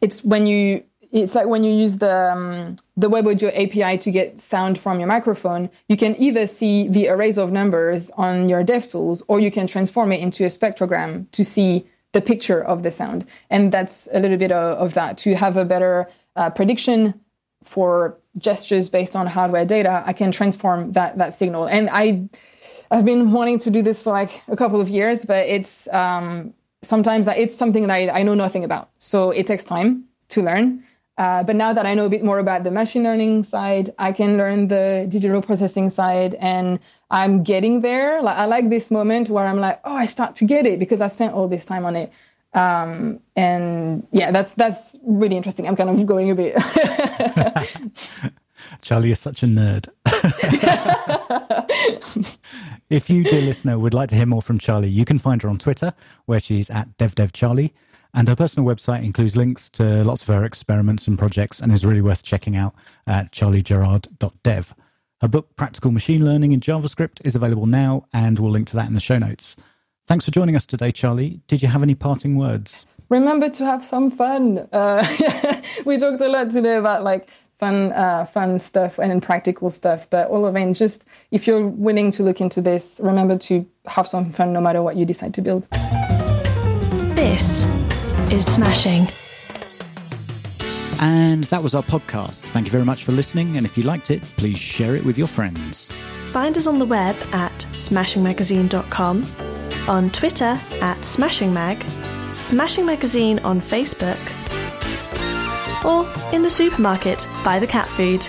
it's 0.00 0.22
when 0.22 0.46
you 0.46 0.84
it's 1.10 1.34
like 1.34 1.46
when 1.46 1.64
you 1.64 1.72
use 1.72 1.98
the 1.98 2.32
um, 2.32 2.76
the 2.96 3.08
web 3.08 3.26
audio 3.26 3.48
API 3.50 3.98
to 3.98 4.10
get 4.10 4.40
sound 4.40 4.78
from 4.78 4.98
your 4.98 5.08
microphone, 5.08 5.70
you 5.88 5.96
can 5.96 6.14
either 6.20 6.46
see 6.46 6.88
the 6.88 7.08
arrays 7.08 7.38
of 7.38 7.50
numbers 7.50 8.10
on 8.10 8.48
your 8.48 8.62
DevTools, 8.62 9.22
or 9.28 9.40
you 9.40 9.50
can 9.50 9.66
transform 9.66 10.12
it 10.12 10.20
into 10.20 10.44
a 10.44 10.48
spectrogram 10.48 11.30
to 11.32 11.44
see 11.44 11.86
the 12.12 12.20
picture 12.20 12.62
of 12.62 12.82
the 12.82 12.90
sound. 12.90 13.26
And 13.50 13.72
that's 13.72 14.08
a 14.12 14.20
little 14.20 14.36
bit 14.36 14.52
of, 14.52 14.78
of 14.78 14.94
that 14.94 15.18
to 15.18 15.34
have 15.34 15.56
a 15.56 15.64
better 15.64 16.08
uh, 16.36 16.50
prediction 16.50 17.20
for 17.62 18.18
gestures 18.38 18.88
based 18.88 19.16
on 19.16 19.26
hardware 19.26 19.64
data. 19.64 20.02
I 20.06 20.12
can 20.12 20.30
transform 20.30 20.92
that 20.92 21.16
that 21.18 21.34
signal, 21.34 21.66
and 21.66 21.88
I 21.90 22.28
I've 22.90 23.04
been 23.04 23.32
wanting 23.32 23.58
to 23.60 23.70
do 23.70 23.82
this 23.82 24.02
for 24.02 24.12
like 24.12 24.42
a 24.48 24.56
couple 24.56 24.80
of 24.80 24.88
years, 24.88 25.24
but 25.24 25.46
it's 25.46 25.88
um, 25.92 26.54
sometimes 26.82 27.26
it's 27.26 27.54
something 27.54 27.86
that 27.86 27.92
I, 27.92 28.20
I, 28.20 28.22
know 28.22 28.34
nothing 28.34 28.64
about. 28.64 28.90
So 28.98 29.30
it 29.30 29.46
takes 29.46 29.64
time 29.64 30.04
to 30.28 30.42
learn. 30.42 30.84
Uh, 31.18 31.42
but 31.42 31.56
now 31.56 31.72
that 31.72 31.84
I 31.84 31.94
know 31.94 32.06
a 32.06 32.08
bit 32.08 32.22
more 32.22 32.38
about 32.38 32.62
the 32.62 32.70
machine 32.70 33.02
learning 33.02 33.42
side, 33.42 33.92
I 33.98 34.12
can 34.12 34.36
learn 34.36 34.68
the 34.68 35.06
digital 35.08 35.42
processing 35.42 35.90
side, 35.90 36.34
and 36.34 36.78
I'm 37.10 37.42
getting 37.42 37.80
there. 37.80 38.22
Like 38.22 38.36
I 38.36 38.44
like 38.44 38.70
this 38.70 38.90
moment 38.90 39.28
where 39.28 39.44
I'm 39.44 39.58
like, 39.58 39.80
oh, 39.84 39.96
I 39.96 40.06
start 40.06 40.36
to 40.36 40.44
get 40.44 40.64
it 40.64 40.78
because 40.78 41.00
I 41.00 41.08
spent 41.08 41.34
all 41.34 41.48
this 41.48 41.66
time 41.66 41.84
on 41.84 41.96
it. 41.96 42.12
Um, 42.54 43.20
and 43.34 44.06
yeah, 44.12 44.30
that's 44.30 44.52
that's 44.54 44.96
really 45.02 45.36
interesting. 45.36 45.66
I'm 45.66 45.76
kind 45.76 45.90
of 45.90 46.06
going 46.06 46.30
a 46.30 46.34
bit. 46.36 46.54
Charlie 48.80 49.10
is 49.10 49.20
such 49.20 49.42
a 49.42 49.46
nerd. 49.46 49.88
if 52.90 53.10
you, 53.10 53.24
dear 53.24 53.42
listener, 53.42 53.78
would 53.78 53.94
like 53.94 54.08
to 54.10 54.14
hear 54.14 54.26
more 54.26 54.42
from 54.42 54.58
Charlie, 54.58 54.88
you 54.88 55.04
can 55.04 55.18
find 55.18 55.42
her 55.42 55.48
on 55.48 55.58
Twitter, 55.58 55.92
where 56.26 56.40
she's 56.40 56.70
at 56.70 56.96
DevDevCharlie. 56.98 57.72
And 58.14 58.28
her 58.28 58.36
personal 58.36 58.68
website 58.68 59.04
includes 59.04 59.36
links 59.36 59.68
to 59.70 60.04
lots 60.04 60.22
of 60.22 60.28
her 60.28 60.44
experiments 60.44 61.06
and 61.06 61.18
projects 61.18 61.60
and 61.60 61.72
is 61.72 61.84
really 61.84 62.00
worth 62.00 62.22
checking 62.22 62.56
out 62.56 62.74
at 63.06 63.32
charliegerard.dev. 63.32 64.74
Her 65.20 65.28
book, 65.28 65.56
Practical 65.56 65.90
Machine 65.90 66.24
Learning 66.24 66.52
in 66.52 66.60
JavaScript, 66.60 67.20
is 67.24 67.34
available 67.34 67.66
now, 67.66 68.06
and 68.12 68.38
we'll 68.38 68.52
link 68.52 68.68
to 68.68 68.76
that 68.76 68.86
in 68.86 68.94
the 68.94 69.00
show 69.00 69.18
notes. 69.18 69.56
Thanks 70.06 70.24
for 70.24 70.30
joining 70.30 70.56
us 70.56 70.64
today, 70.64 70.92
Charlie. 70.92 71.40
Did 71.48 71.60
you 71.60 71.68
have 71.68 71.82
any 71.82 71.94
parting 71.94 72.36
words? 72.36 72.86
Remember 73.08 73.48
to 73.50 73.64
have 73.64 73.84
some 73.84 74.10
fun. 74.10 74.68
Uh, 74.72 75.06
we 75.84 75.98
talked 75.98 76.20
a 76.20 76.28
lot 76.28 76.50
today 76.50 76.76
about 76.76 77.02
like 77.02 77.28
fun, 77.58 77.92
uh, 77.92 78.24
fun 78.24 78.58
stuff 78.58 78.98
and 78.98 79.22
practical 79.22 79.70
stuff. 79.70 80.08
But 80.10 80.28
all 80.28 80.46
of 80.46 80.56
it, 80.56 80.72
just 80.74 81.04
if 81.30 81.46
you're 81.46 81.66
willing 81.66 82.10
to 82.12 82.22
look 82.22 82.40
into 82.40 82.60
this, 82.60 83.00
remember 83.02 83.36
to 83.38 83.66
have 83.86 84.06
some 84.06 84.32
fun 84.32 84.52
no 84.52 84.60
matter 84.60 84.82
what 84.82 84.96
you 84.96 85.04
decide 85.04 85.34
to 85.34 85.42
build. 85.42 85.68
This 87.16 87.64
is 88.30 88.46
Smashing. 88.46 89.06
And 91.00 91.44
that 91.44 91.62
was 91.62 91.74
our 91.74 91.82
podcast. 91.82 92.42
Thank 92.48 92.66
you 92.66 92.72
very 92.72 92.84
much 92.84 93.04
for 93.04 93.12
listening. 93.12 93.56
And 93.56 93.64
if 93.64 93.78
you 93.78 93.84
liked 93.84 94.10
it, 94.10 94.20
please 94.36 94.58
share 94.58 94.96
it 94.96 95.04
with 95.04 95.16
your 95.16 95.28
friends. 95.28 95.88
Find 96.32 96.56
us 96.56 96.66
on 96.66 96.78
the 96.78 96.84
web 96.84 97.16
at 97.32 97.52
smashingmagazine.com, 97.72 99.24
on 99.88 100.10
Twitter 100.10 100.58
at 100.80 100.98
smashingmag, 100.98 101.88
Smashing 102.34 102.84
Magazine 102.84 103.38
on 103.40 103.60
Facebook, 103.60 104.18
or 105.84 106.08
in 106.32 106.42
the 106.42 106.50
supermarket 106.50 107.28
buy 107.44 107.58
the 107.58 107.66
cat 107.66 107.88
food. 107.88 108.26